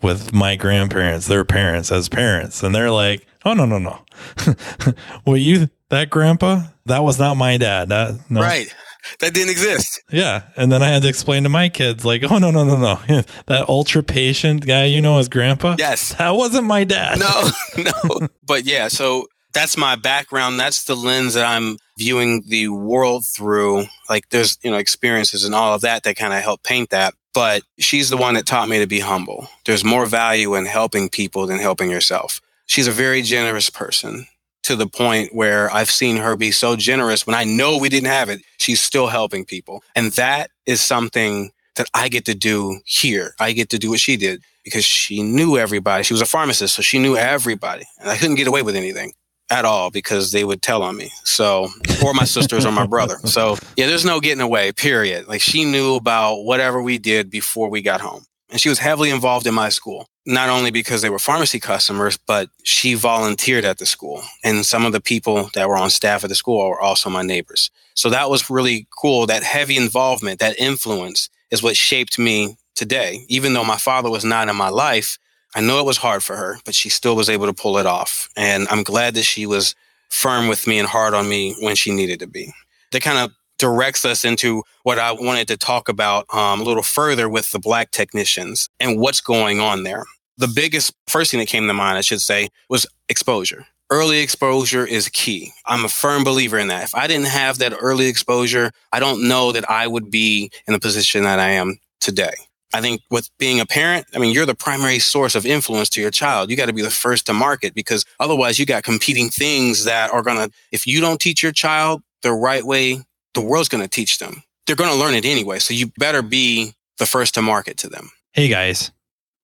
with 0.02 0.34
my 0.34 0.56
grandparents, 0.56 1.28
their 1.28 1.46
parents 1.46 1.92
as 1.92 2.10
parents. 2.10 2.64
And 2.64 2.74
they're 2.74 2.92
like, 2.92 3.26
oh, 3.46 3.54
no, 3.54 3.66
no, 3.66 3.78
no. 3.78 4.00
well, 5.26 5.38
you, 5.38 5.70
that 5.90 6.10
grandpa, 6.10 6.64
that 6.86 7.04
was 7.04 7.20
not 7.20 7.36
my 7.36 7.58
dad. 7.58 7.90
That, 7.90 8.20
no. 8.30 8.42
Right. 8.42 8.74
That 9.20 9.34
didn't 9.34 9.50
exist. 9.50 10.02
Yeah. 10.12 10.44
And 10.56 10.72
then 10.72 10.84
I 10.84 10.90
had 10.90 11.02
to 11.04 11.10
explain 11.10 11.44
to 11.44 11.50
my 11.50 11.70
kids, 11.70 12.06
like, 12.06 12.24
oh, 12.30 12.38
no, 12.38 12.52
no, 12.52 12.64
no, 12.64 12.78
no. 12.78 13.00
that 13.48 13.68
ultra 13.68 14.04
patient 14.04 14.66
guy, 14.66 14.86
you 14.86 15.02
know, 15.02 15.20
as 15.20 15.28
grandpa. 15.28 15.76
Yes. 15.78 16.14
That 16.16 16.32
wasn't 16.32 16.66
my 16.68 16.84
dad. 16.84 17.20
No, 17.20 17.50
no. 17.84 18.28
but 18.46 18.66
yeah, 18.66 18.88
so 18.88 19.28
that's 19.54 19.78
my 19.78 19.96
background. 19.96 20.60
That's 20.60 20.86
the 20.86 20.96
lens 20.96 21.34
that 21.34 21.46
I'm 21.46 21.78
viewing 21.98 22.44
the 22.48 22.70
world 22.70 23.26
through. 23.26 23.86
Like 24.10 24.30
there's, 24.30 24.58
you 24.64 24.72
know, 24.72 24.78
experiences 24.78 25.44
and 25.46 25.56
all 25.56 25.74
of 25.74 25.82
that 25.82 26.04
that 26.04 26.16
kind 26.16 26.34
of 26.34 26.42
help 26.42 26.64
paint 26.64 26.90
that. 26.90 27.14
But 27.34 27.64
she's 27.80 28.10
the 28.10 28.18
one 28.18 28.34
that 28.34 28.46
taught 28.46 28.70
me 28.70 28.80
to 28.80 28.88
be 28.88 29.00
humble. 29.00 29.48
There's 29.66 29.84
more 29.84 30.06
value 30.06 30.56
in 30.56 30.66
helping 30.66 31.10
people 31.10 31.48
than 31.48 31.60
helping 31.60 31.90
yourself. 31.90 32.42
She's 32.66 32.88
a 32.88 32.92
very 32.92 33.22
generous 33.22 33.70
person 33.70 34.28
to 34.64 34.76
the 34.76 34.88
point 34.88 35.34
where 35.34 35.72
I've 35.74 35.90
seen 35.90 36.18
her 36.18 36.36
be 36.36 36.52
so 36.52 36.76
generous 36.76 37.26
when 37.26 37.36
I 37.36 37.46
know 37.46 37.78
we 37.78 37.90
didn't 37.90 38.10
have 38.10 38.30
it. 38.30 38.42
She's 38.60 38.82
still 38.82 39.08
helping 39.08 39.46
people. 39.46 39.84
And 39.96 40.12
that 40.14 40.52
is 40.66 40.82
something 40.82 41.52
that 41.76 41.88
I 41.94 42.10
get 42.10 42.26
to 42.26 42.36
do 42.36 42.80
here. 42.86 43.34
I 43.40 43.54
get 43.54 43.70
to 43.70 43.80
do 43.80 43.90
what 43.92 44.00
she 44.00 44.18
did 44.18 44.44
because 44.64 44.86
she 44.86 45.24
knew 45.24 45.58
everybody. 45.58 46.04
She 46.04 46.14
was 46.14 46.22
a 46.22 46.26
pharmacist, 46.26 46.76
so 46.76 46.82
she 46.82 47.00
knew 47.00 47.16
everybody. 47.16 47.86
And 48.00 48.10
I 48.10 48.18
couldn't 48.18 48.36
get 48.36 48.48
away 48.48 48.62
with 48.62 48.76
anything 48.76 49.14
at 49.52 49.66
all 49.66 49.92
because 49.92 50.32
they 50.32 50.44
would 50.44 50.62
tell 50.62 50.82
on 50.82 50.98
me. 50.98 51.12
So, 51.24 51.68
or 52.04 52.14
my 52.14 52.24
sisters 52.24 52.66
or 52.66 52.72
my 52.72 52.88
brother. 52.88 53.18
So, 53.32 53.56
yeah, 53.78 53.88
there's 53.88 54.04
no 54.04 54.20
getting 54.20 54.42
away, 54.42 54.74
period. 54.74 55.28
Like 55.28 55.40
she 55.40 55.64
knew 55.64 55.96
about 55.96 56.44
whatever 56.44 56.82
we 56.82 56.98
did 56.98 57.30
before 57.30 57.70
we 57.70 57.82
got 57.82 58.02
home. 58.02 58.26
And 58.50 58.60
she 58.60 58.68
was 58.68 58.80
heavily 58.80 59.10
involved 59.10 59.48
in 59.48 59.54
my 59.54 59.70
school, 59.70 60.10
not 60.26 60.50
only 60.50 60.70
because 60.70 61.02
they 61.02 61.10
were 61.10 61.20
pharmacy 61.20 61.60
customers, 61.60 62.18
but 62.18 62.50
she 62.64 62.94
volunteered 62.96 63.64
at 63.64 63.78
the 63.78 63.86
school. 63.86 64.22
And 64.44 64.66
some 64.66 64.86
of 64.86 64.92
the 64.92 65.00
people 65.00 65.50
that 65.54 65.70
were 65.70 65.78
on 65.78 65.90
staff 65.90 66.26
at 66.26 66.30
the 66.30 66.36
school 66.36 66.68
were 66.68 66.82
also 66.82 67.10
my 67.10 67.22
neighbors. 67.22 67.72
So 67.94 68.10
that 68.10 68.30
was 68.30 68.50
really 68.50 68.88
cool. 69.00 69.26
That 69.28 69.44
heavy 69.44 69.78
involvement, 69.78 70.40
that 70.40 70.60
influence 70.60 71.30
is 71.50 71.64
what 71.64 71.78
shaped 71.78 72.20
me 72.20 72.58
today. 72.76 73.24
Even 73.30 73.54
though 73.54 73.64
my 73.64 73.78
father 73.78 74.10
was 74.10 74.26
not 74.26 74.50
in 74.50 74.56
my 74.58 74.70
life, 74.70 75.18
I 75.56 75.62
know 75.62 75.80
it 75.80 75.86
was 75.86 75.98
hard 75.98 76.24
for 76.24 76.36
her, 76.36 76.58
but 76.66 76.76
she 76.76 76.90
still 76.90 77.16
was 77.16 77.30
able 77.30 77.46
to 77.48 77.54
pull 77.54 77.78
it 77.78 77.86
off. 77.86 78.30
And 78.38 78.68
I'm 78.70 78.84
glad 78.84 79.16
that 79.16 79.24
she 79.24 79.46
was 79.46 79.76
firm 80.10 80.48
with 80.48 80.68
me 80.68 80.80
and 80.80 80.88
hard 80.88 81.14
on 81.14 81.28
me 81.28 81.56
when 81.60 81.76
she 81.76 81.92
needed 81.92 82.20
to 82.20 82.28
be. 82.28 82.54
That 82.92 83.02
kind 83.02 83.18
of 83.18 83.32
directs 83.58 84.06
us 84.06 84.26
into 84.26 84.64
what 84.84 84.98
I 84.98 85.12
wanted 85.12 85.48
to 85.50 85.58
talk 85.58 85.88
about 85.88 86.26
um, 86.34 86.62
a 86.62 86.64
little 86.64 86.84
further 86.84 87.30
with 87.30 87.52
the 87.52 87.60
black 87.60 87.92
technicians 87.92 88.70
and 88.80 89.00
what's 89.00 89.22
going 89.22 89.60
on 89.60 89.84
there. 89.84 90.04
The 90.38 90.48
biggest 90.48 90.94
first 91.08 91.32
thing 91.32 91.40
that 91.40 91.48
came 91.48 91.68
to 91.68 91.74
mind, 91.74 91.98
I 91.98 92.02
should 92.02 92.22
say, 92.22 92.50
was 92.70 92.88
exposure. 93.08 93.68
Early 93.92 94.20
exposure 94.20 94.86
is 94.86 95.10
key. 95.10 95.52
I'm 95.66 95.86
a 95.86 95.90
firm 95.90 96.24
believer 96.24 96.58
in 96.58 96.70
that. 96.70 96.86
If 96.86 96.96
I 96.96 97.08
didn't 97.08 97.28
have 97.28 97.60
that 97.60 97.74
early 97.80 98.08
exposure, 98.08 98.72
I 98.92 99.00
don't 99.00 99.28
know 99.28 99.52
that 99.52 99.70
I 99.70 99.86
would 99.86 100.10
be 100.10 100.50
in 100.66 100.74
the 100.74 100.80
position 100.80 101.24
that 101.24 101.40
I 101.40 101.50
am 101.50 101.78
today. 102.00 102.34
I 102.74 102.82
think 102.82 103.02
with 103.10 103.30
being 103.38 103.60
a 103.60 103.66
parent, 103.66 104.08
I 104.14 104.20
mean, 104.20 104.34
you're 104.34 104.46
the 104.46 104.56
primary 104.56 105.00
source 105.00 105.36
of 105.36 105.46
influence 105.46 105.90
to 105.90 106.02
your 106.02 106.12
child. 106.12 106.50
You 106.50 106.56
got 106.56 106.68
to 106.68 106.74
be 106.74 106.82
the 106.82 106.90
first 106.90 107.26
to 107.26 107.34
market 107.34 107.74
because 107.74 108.06
otherwise 108.20 108.60
you 108.60 108.66
got 108.66 108.84
competing 108.84 109.30
things 109.30 109.86
that 109.86 110.12
are 110.12 110.22
going 110.22 110.38
to, 110.38 110.56
if 110.72 110.88
you 110.88 111.02
don't 111.02 111.20
teach 111.20 111.44
your 111.44 111.52
child 111.52 112.02
the 112.22 112.32
right 112.32 112.64
way, 112.64 113.02
the 113.34 113.42
world's 113.42 113.70
going 113.70 113.84
to 113.84 113.90
teach 113.90 114.20
them. 114.20 114.44
They're 114.66 114.76
going 114.76 114.92
to 114.92 114.96
learn 114.96 115.16
it 115.16 115.26
anyway. 115.26 115.60
So 115.60 115.74
you 115.74 115.92
better 115.98 116.22
be 116.22 116.74
the 116.98 117.06
first 117.06 117.34
to 117.34 117.42
market 117.42 117.78
to 117.78 117.90
them. 117.90 118.12
Hey 118.32 118.48
guys, 118.48 118.92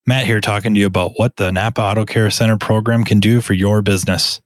Matt 0.06 0.26
here 0.26 0.40
talking 0.40 0.74
to 0.74 0.80
you 0.80 0.86
about 0.86 1.13
what 1.18 1.36
the 1.36 1.52
Napa 1.52 1.82
Auto 1.82 2.06
Care 2.06 2.30
Center 2.30 2.58
program 2.58 3.04
can 3.04 3.20
do 3.20 3.42
for 3.42 3.54
your 3.54 3.82
business. 3.82 4.40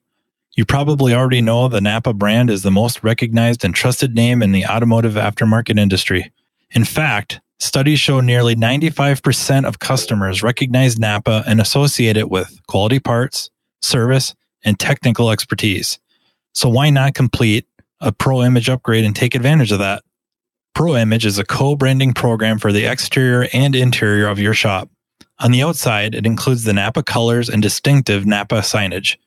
You 0.53 0.65
probably 0.65 1.13
already 1.13 1.41
know 1.41 1.67
the 1.67 1.81
Napa 1.81 2.13
brand 2.13 2.49
is 2.49 2.63
the 2.63 2.71
most 2.71 3.03
recognized 3.03 3.63
and 3.63 3.75
trusted 3.75 4.15
name 4.15 4.41
in 4.41 4.51
the 4.51 4.65
automotive 4.65 5.13
aftermarket 5.13 5.79
industry. 5.79 6.31
In 6.71 6.83
fact, 6.83 7.41
Studies 7.61 7.99
show 7.99 8.21
nearly 8.21 8.55
95% 8.55 9.65
of 9.67 9.77
customers 9.77 10.41
recognize 10.41 10.97
Napa 10.97 11.43
and 11.45 11.61
associate 11.61 12.17
it 12.17 12.31
with 12.31 12.59
quality 12.65 12.99
parts, 12.99 13.51
service, 13.83 14.33
and 14.65 14.79
technical 14.79 15.29
expertise. 15.29 15.99
So 16.55 16.69
why 16.69 16.89
not 16.89 17.13
complete 17.13 17.67
a 17.99 18.11
Pro 18.11 18.41
Image 18.41 18.67
upgrade 18.67 19.05
and 19.05 19.15
take 19.15 19.35
advantage 19.35 19.71
of 19.71 19.77
that? 19.77 20.01
Pro 20.73 20.95
Image 20.95 21.23
is 21.23 21.37
a 21.37 21.45
co-branding 21.45 22.15
program 22.15 22.57
for 22.57 22.71
the 22.71 22.85
exterior 22.85 23.47
and 23.53 23.75
interior 23.75 24.27
of 24.27 24.39
your 24.39 24.55
shop. 24.55 24.89
On 25.37 25.51
the 25.51 25.61
outside, 25.61 26.15
it 26.15 26.25
includes 26.25 26.63
the 26.63 26.73
Napa 26.73 27.03
colors 27.03 27.47
and 27.47 27.61
distinctive 27.61 28.25
Napa 28.25 28.61
signage. 28.61 29.17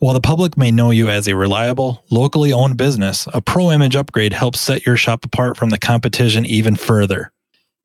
While 0.00 0.12
the 0.12 0.20
public 0.20 0.58
may 0.58 0.70
know 0.70 0.90
you 0.90 1.08
as 1.08 1.26
a 1.26 1.34
reliable, 1.34 2.04
locally 2.10 2.52
owned 2.52 2.76
business, 2.76 3.26
a 3.32 3.40
Pro 3.40 3.70
Image 3.70 3.96
upgrade 3.96 4.34
helps 4.34 4.60
set 4.60 4.84
your 4.84 4.98
shop 4.98 5.24
apart 5.24 5.56
from 5.56 5.70
the 5.70 5.78
competition 5.78 6.44
even 6.44 6.76
further. 6.76 7.32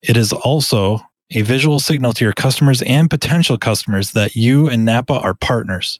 It 0.07 0.17
is 0.17 0.31
also 0.31 1.01
a 1.31 1.41
visual 1.41 1.79
signal 1.79 2.13
to 2.13 2.23
your 2.23 2.33
customers 2.33 2.83
and 2.83 3.09
potential 3.09 3.57
customers 3.57 4.11
that 4.11 4.35
you 4.35 4.69
and 4.69 4.85
Napa 4.85 5.13
are 5.13 5.33
partners. 5.33 5.99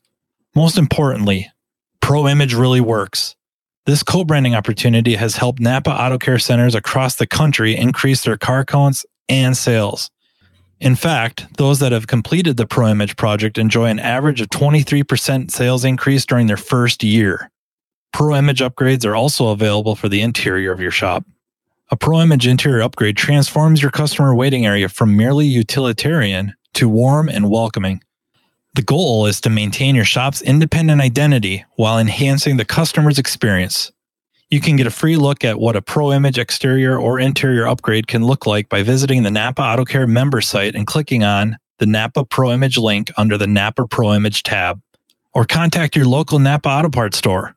Most 0.54 0.78
importantly, 0.78 1.52
Pro 2.02 2.28
Image 2.28 2.54
really 2.54 2.82
works. 2.82 3.36
This 3.88 4.04
co 4.04 4.24
branding 4.24 4.54
opportunity 4.54 5.16
has 5.16 5.38
helped 5.38 5.60
Napa 5.60 5.90
Auto 5.90 6.20
Care 6.20 6.38
centers 6.38 6.76
across 6.76 7.16
the 7.16 7.26
country 7.26 7.76
increase 7.76 8.24
their 8.24 8.38
car 8.38 8.64
counts 8.64 9.08
and 9.28 9.58
sales. 9.58 10.12
In 10.80 10.96
fact, 10.96 11.48
those 11.58 11.80
that 11.80 11.92
have 11.92 12.06
completed 12.06 12.58
the 12.58 12.68
Pro 12.68 12.90
Image 12.90 13.16
project 13.16 13.58
enjoy 13.58 13.86
an 13.86 13.98
average 13.98 14.40
of 14.40 14.50
23% 14.50 15.50
sales 15.50 15.84
increase 15.84 16.28
during 16.28 16.46
their 16.46 16.58
first 16.58 17.04
year. 17.04 17.50
Pro 18.14 18.36
Image 18.36 18.60
upgrades 18.60 19.04
are 19.04 19.16
also 19.16 19.48
available 19.48 19.96
for 19.96 20.10
the 20.10 20.22
interior 20.22 20.72
of 20.72 20.80
your 20.80 20.92
shop. 20.92 21.26
A 21.92 21.98
ProImage 21.98 22.50
interior 22.50 22.82
upgrade 22.82 23.16
transforms 23.16 23.80
your 23.80 23.92
customer 23.92 24.34
waiting 24.34 24.66
area 24.66 24.90
from 24.90 25.16
merely 25.16 25.46
utilitarian 25.46 26.56
to 26.74 26.90
warm 26.90 27.30
and 27.30 27.52
welcoming. 27.52 28.02
The 28.74 28.82
goal 28.82 29.28
is 29.28 29.40
to 29.42 29.52
maintain 29.52 29.94
your 29.94 30.04
shop's 30.04 30.42
independent 30.42 31.00
identity 31.00 31.64
while 31.76 32.00
enhancing 32.00 32.58
the 32.58 32.66
customer's 32.66 33.20
experience. 33.20 33.92
You 34.50 34.62
can 34.62 34.78
get 34.78 34.88
a 34.88 34.92
free 34.92 35.16
look 35.16 35.46
at 35.46 35.60
what 35.60 35.76
a 35.76 35.82
ProImage 35.82 36.40
exterior 36.40 36.98
or 36.98 37.20
interior 37.20 37.68
upgrade 37.68 38.08
can 38.08 38.26
look 38.26 38.48
like 38.48 38.68
by 38.68 38.82
visiting 38.82 39.22
the 39.22 39.30
Napa 39.30 39.62
Auto 39.62 39.86
Care 39.86 40.08
member 40.08 40.42
site 40.42 40.74
and 40.74 40.88
clicking 40.88 41.24
on 41.24 41.56
the 41.78 41.86
Napa 41.86 42.26
ProImage 42.26 42.82
link 42.82 43.12
under 43.16 43.38
the 43.38 43.48
Napa 43.48 43.84
ProImage 43.84 44.42
tab. 44.42 44.82
Or 45.36 45.46
contact 45.46 45.96
your 45.96 46.06
local 46.06 46.40
Napa 46.40 46.68
Auto 46.68 46.90
Parts 46.90 47.20
store. 47.20 47.56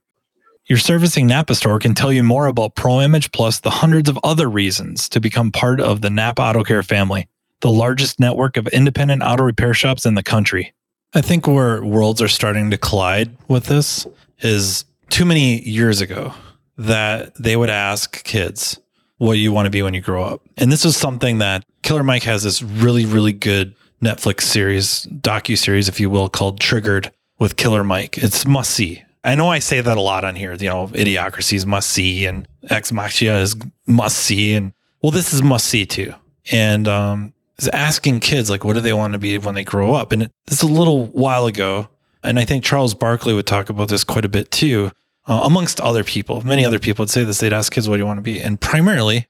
Your 0.69 0.77
servicing 0.77 1.27
Napa 1.27 1.55
store 1.55 1.79
can 1.79 1.95
tell 1.95 2.13
you 2.13 2.23
more 2.23 2.47
about 2.47 2.75
ProImage 2.75 3.33
plus 3.33 3.61
the 3.61 3.71
hundreds 3.71 4.07
of 4.07 4.19
other 4.23 4.51
reasons 4.51 5.09
to 5.09 5.19
become 5.19 5.51
part 5.51 5.81
of 5.81 6.03
the 6.03 6.11
Napa 6.11 6.43
Auto 6.43 6.63
Care 6.63 6.83
family, 6.83 7.27
the 7.63 7.71
largest 7.71 8.21
network 8.21 8.59
of 8.59 8.67
independent 8.67 9.23
auto 9.23 9.45
repair 9.45 9.73
shops 9.73 10.05
in 10.05 10.15
the 10.15 10.23
country. 10.23 10.75
I 11.15 11.23
think 11.23 11.47
where 11.47 11.83
worlds 11.83 12.21
are 12.21 12.29
starting 12.29 12.71
to 12.71 12.77
collide 12.77 13.35
with 13.49 13.65
this 13.65 14.07
is 14.41 14.85
too 15.09 15.25
many 15.25 15.63
years 15.63 16.03
ago 16.03 16.35
that 16.77 17.35
they 17.37 17.57
would 17.57 17.71
ask 17.71 18.23
kids 18.25 18.79
what 19.17 19.33
do 19.33 19.39
you 19.39 19.53
want 19.53 19.65
to 19.65 19.71
be 19.71 19.83
when 19.83 19.95
you 19.95 20.03
grow 20.03 20.23
up. 20.23 20.43
And 20.59 20.71
this 20.71 20.85
is 20.85 20.99
something 20.99 21.39
that 21.39 21.65
Killer 21.83 22.03
Mike 22.03 22.25
has 22.25 22.43
this 22.43 22.63
really, 22.63 23.07
really 23.07 23.33
good 23.33 23.75
Netflix 24.03 24.43
series, 24.43 25.07
docu 25.07 25.57
series, 25.57 25.89
if 25.89 25.99
you 25.99 26.11
will, 26.11 26.29
called 26.29 26.61
Triggered 26.61 27.11
with 27.39 27.57
Killer 27.57 27.85
Mike. 27.85 28.19
It's 28.19 28.47
must 28.47 28.73
see. 28.73 29.03
I 29.25 29.35
know 29.35 29.49
I 29.49 29.59
say 29.59 29.81
that 29.81 29.97
a 29.97 30.01
lot 30.01 30.25
on 30.25 30.37
here. 30.37 30.55
You 30.55 30.69
know, 30.69 30.87
Idiocracy 30.89 31.55
is 31.55 31.67
must 31.67 31.91
see, 31.91 32.27
and 32.27 32.47
Ex 32.71 32.93
Machina 32.93 33.39
is 33.39 33.57
must 33.87 34.19
see, 34.19 34.55
and 34.55 34.73
well, 35.03 35.13
this 35.13 35.33
is 35.33 35.43
must 35.43 35.67
see 35.67 35.87
too. 35.87 36.15
And 36.51 36.89
um, 36.89 37.35
is 37.59 37.69
asking 37.69 38.21
kids, 38.21 38.49
like, 38.51 38.65
what 38.65 38.75
do 38.75 38.81
they 38.81 38.93
want 38.93 39.13
to 39.13 39.19
be 39.19 39.37
when 39.39 39.55
they 39.55 39.65
grow 39.65 39.95
up? 39.95 40.13
And 40.13 40.31
it's 40.47 40.63
a 40.63 40.67
little 40.67 41.07
while 41.07 41.47
ago. 41.47 41.89
And 42.23 42.39
I 42.39 42.45
think 42.45 42.65
Charles 42.65 42.95
Barkley 42.95 43.35
would 43.35 43.47
talk 43.47 43.69
about 43.69 43.89
this 43.89 44.05
quite 44.05 44.25
a 44.25 44.29
bit 44.29 44.51
too, 44.51 44.91
uh, 45.27 45.43
amongst 45.45 45.81
other 45.81 46.05
people. 46.05 46.43
Many 46.43 46.65
other 46.65 46.79
people 46.79 47.03
would 47.03 47.11
say 47.11 47.25
this. 47.25 47.39
They'd 47.39 47.53
ask 47.53 47.73
kids, 47.73 47.89
what 47.89 47.97
do 47.97 48.01
you 48.01 48.07
want 48.07 48.19
to 48.19 48.23
be? 48.23 48.41
And 48.41 48.61
primarily, 48.61 49.27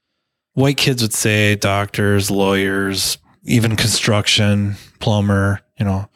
white 0.53 0.77
kids 0.77 1.01
would 1.01 1.13
say 1.13 1.55
doctors, 1.55 2.31
lawyers, 2.31 3.17
even 3.43 3.75
construction, 3.75 4.75
plumber, 4.99 5.61
you 5.77 5.85
know. 5.85 6.08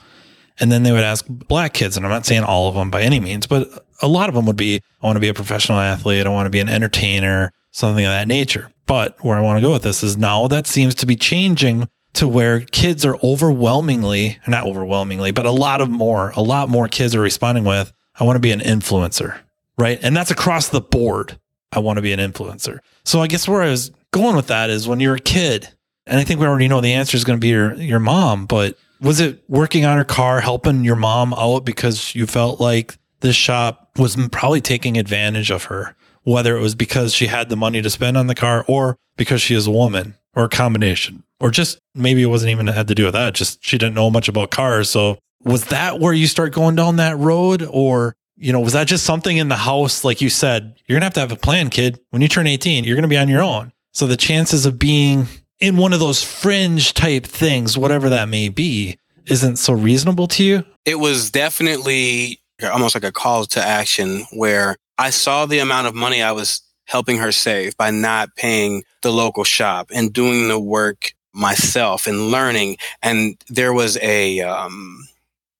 And 0.59 0.71
then 0.71 0.83
they 0.83 0.91
would 0.91 1.03
ask 1.03 1.25
black 1.27 1.73
kids, 1.73 1.97
and 1.97 2.05
I'm 2.05 2.11
not 2.11 2.25
saying 2.25 2.43
all 2.43 2.69
of 2.69 2.75
them 2.75 2.91
by 2.91 3.01
any 3.01 3.19
means, 3.19 3.47
but 3.47 3.85
a 4.01 4.07
lot 4.07 4.29
of 4.29 4.35
them 4.35 4.45
would 4.45 4.55
be, 4.55 4.81
I 5.01 5.05
want 5.05 5.15
to 5.15 5.21
be 5.21 5.29
a 5.29 5.33
professional 5.33 5.79
athlete. 5.79 6.25
I 6.25 6.29
want 6.29 6.45
to 6.45 6.51
be 6.51 6.59
an 6.59 6.69
entertainer, 6.69 7.51
something 7.71 8.05
of 8.05 8.11
that 8.11 8.27
nature. 8.27 8.71
But 8.85 9.23
where 9.23 9.37
I 9.37 9.41
want 9.41 9.57
to 9.57 9.61
go 9.61 9.71
with 9.71 9.83
this 9.83 10.03
is 10.03 10.17
now 10.17 10.47
that 10.47 10.67
seems 10.67 10.93
to 10.95 11.05
be 11.05 11.15
changing 11.15 11.87
to 12.13 12.27
where 12.27 12.59
kids 12.59 13.05
are 13.05 13.17
overwhelmingly, 13.23 14.39
not 14.47 14.67
overwhelmingly, 14.67 15.31
but 15.31 15.45
a 15.45 15.51
lot 15.51 15.81
of 15.81 15.89
more, 15.89 16.31
a 16.35 16.41
lot 16.41 16.69
more 16.69 16.87
kids 16.87 17.15
are 17.15 17.21
responding 17.21 17.63
with, 17.63 17.91
I 18.19 18.23
want 18.23 18.35
to 18.35 18.41
be 18.41 18.51
an 18.51 18.59
influencer, 18.59 19.39
right? 19.77 19.99
And 20.03 20.15
that's 20.15 20.29
across 20.29 20.69
the 20.69 20.81
board. 20.81 21.39
I 21.71 21.79
want 21.79 21.97
to 21.97 22.03
be 22.03 22.13
an 22.13 22.19
influencer. 22.19 22.79
So 23.03 23.21
I 23.21 23.27
guess 23.27 23.47
where 23.47 23.63
I 23.63 23.69
was 23.69 23.91
going 24.11 24.35
with 24.35 24.47
that 24.47 24.69
is 24.69 24.87
when 24.87 24.99
you're 24.99 25.15
a 25.15 25.19
kid, 25.19 25.69
and 26.05 26.19
I 26.19 26.23
think 26.23 26.39
we 26.39 26.45
already 26.45 26.67
know 26.67 26.81
the 26.81 26.93
answer 26.93 27.17
is 27.17 27.23
going 27.23 27.39
to 27.39 27.41
be 27.41 27.47
your, 27.47 27.73
your 27.75 27.99
mom, 27.99 28.45
but 28.45 28.77
was 29.03 29.19
it 29.19 29.43
working 29.47 29.85
on 29.85 29.97
her 29.97 30.03
car, 30.03 30.39
helping 30.39 30.83
your 30.83 30.95
mom 30.95 31.33
out 31.33 31.65
because 31.65 32.15
you 32.15 32.25
felt 32.25 32.59
like 32.59 32.97
this 33.19 33.35
shop 33.35 33.91
was 33.97 34.15
probably 34.31 34.61
taking 34.61 34.97
advantage 34.97 35.51
of 35.51 35.65
her, 35.65 35.95
whether 36.23 36.57
it 36.57 36.61
was 36.61 36.73
because 36.73 37.13
she 37.13 37.27
had 37.27 37.49
the 37.49 37.55
money 37.55 37.81
to 37.81 37.89
spend 37.89 38.17
on 38.17 38.27
the 38.27 38.35
car 38.35 38.65
or 38.67 38.97
because 39.17 39.41
she 39.41 39.53
is 39.53 39.67
a 39.67 39.71
woman 39.71 40.15
or 40.35 40.45
a 40.45 40.49
combination, 40.49 41.23
or 41.39 41.51
just 41.51 41.79
maybe 41.93 42.23
it 42.23 42.27
wasn't 42.27 42.49
even 42.49 42.65
had 42.67 42.87
to 42.87 42.95
do 42.95 43.05
with 43.05 43.13
that. 43.13 43.33
Just 43.35 43.63
she 43.63 43.77
didn't 43.77 43.93
know 43.93 44.09
much 44.09 44.27
about 44.27 44.49
cars. 44.49 44.89
So 44.89 45.19
was 45.43 45.65
that 45.65 45.99
where 45.99 46.13
you 46.13 46.25
start 46.25 46.53
going 46.53 46.75
down 46.75 46.95
that 46.95 47.17
road 47.17 47.61
or 47.69 48.15
you 48.35 48.51
know, 48.51 48.59
was 48.59 48.73
that 48.73 48.87
just 48.87 49.05
something 49.05 49.37
in 49.37 49.47
the 49.47 49.55
house? 49.55 50.03
Like 50.03 50.21
you 50.21 50.29
said, 50.29 50.75
you're 50.87 50.95
going 50.95 51.01
to 51.01 51.05
have 51.05 51.13
to 51.13 51.19
have 51.19 51.31
a 51.31 51.35
plan, 51.35 51.69
kid. 51.69 51.99
When 52.09 52.21
you 52.21 52.27
turn 52.27 52.47
18, 52.47 52.83
you're 52.83 52.95
going 52.95 53.03
to 53.03 53.07
be 53.07 53.17
on 53.17 53.29
your 53.29 53.43
own. 53.43 53.71
So 53.91 54.07
the 54.07 54.17
chances 54.17 54.65
of 54.65 54.79
being 54.79 55.27
in 55.63 55.77
one 55.77 55.93
of 55.93 56.01
those 56.01 56.21
fringe 56.21 56.93
type 56.93 57.25
things, 57.25 57.77
whatever 57.77 58.09
that 58.09 58.27
may 58.27 58.49
be, 58.49 58.97
isn't 59.27 59.55
so 59.55 59.71
reasonable 59.71 60.27
to 60.27 60.43
you? 60.43 60.65
It 60.83 60.99
was 60.99 61.31
definitely 61.31 62.41
almost 62.61 62.95
like 62.95 63.05
a 63.05 63.13
call 63.13 63.45
to 63.45 63.63
action 63.63 64.25
where 64.33 64.75
I 64.97 65.09
saw 65.09 65.45
the 65.45 65.59
amount 65.59 65.87
of 65.87 65.95
money 65.95 66.21
I 66.21 66.33
was 66.33 66.61
helping 66.83 67.17
her 67.19 67.31
save 67.31 67.77
by 67.77 67.91
not 67.91 68.35
paying 68.35 68.83
the 69.03 69.13
local 69.13 69.45
shop 69.45 69.89
and 69.93 70.11
doing 70.11 70.49
the 70.49 70.59
work 70.59 71.13
myself 71.33 72.07
and 72.07 72.29
learning. 72.29 72.75
And 73.01 73.41
there 73.47 73.71
was 73.71 73.97
a 74.01 74.41
um, 74.41 75.07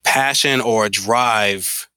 passion 0.04 0.60
or 0.60 0.88
a 0.88 0.90
drive 0.90 1.88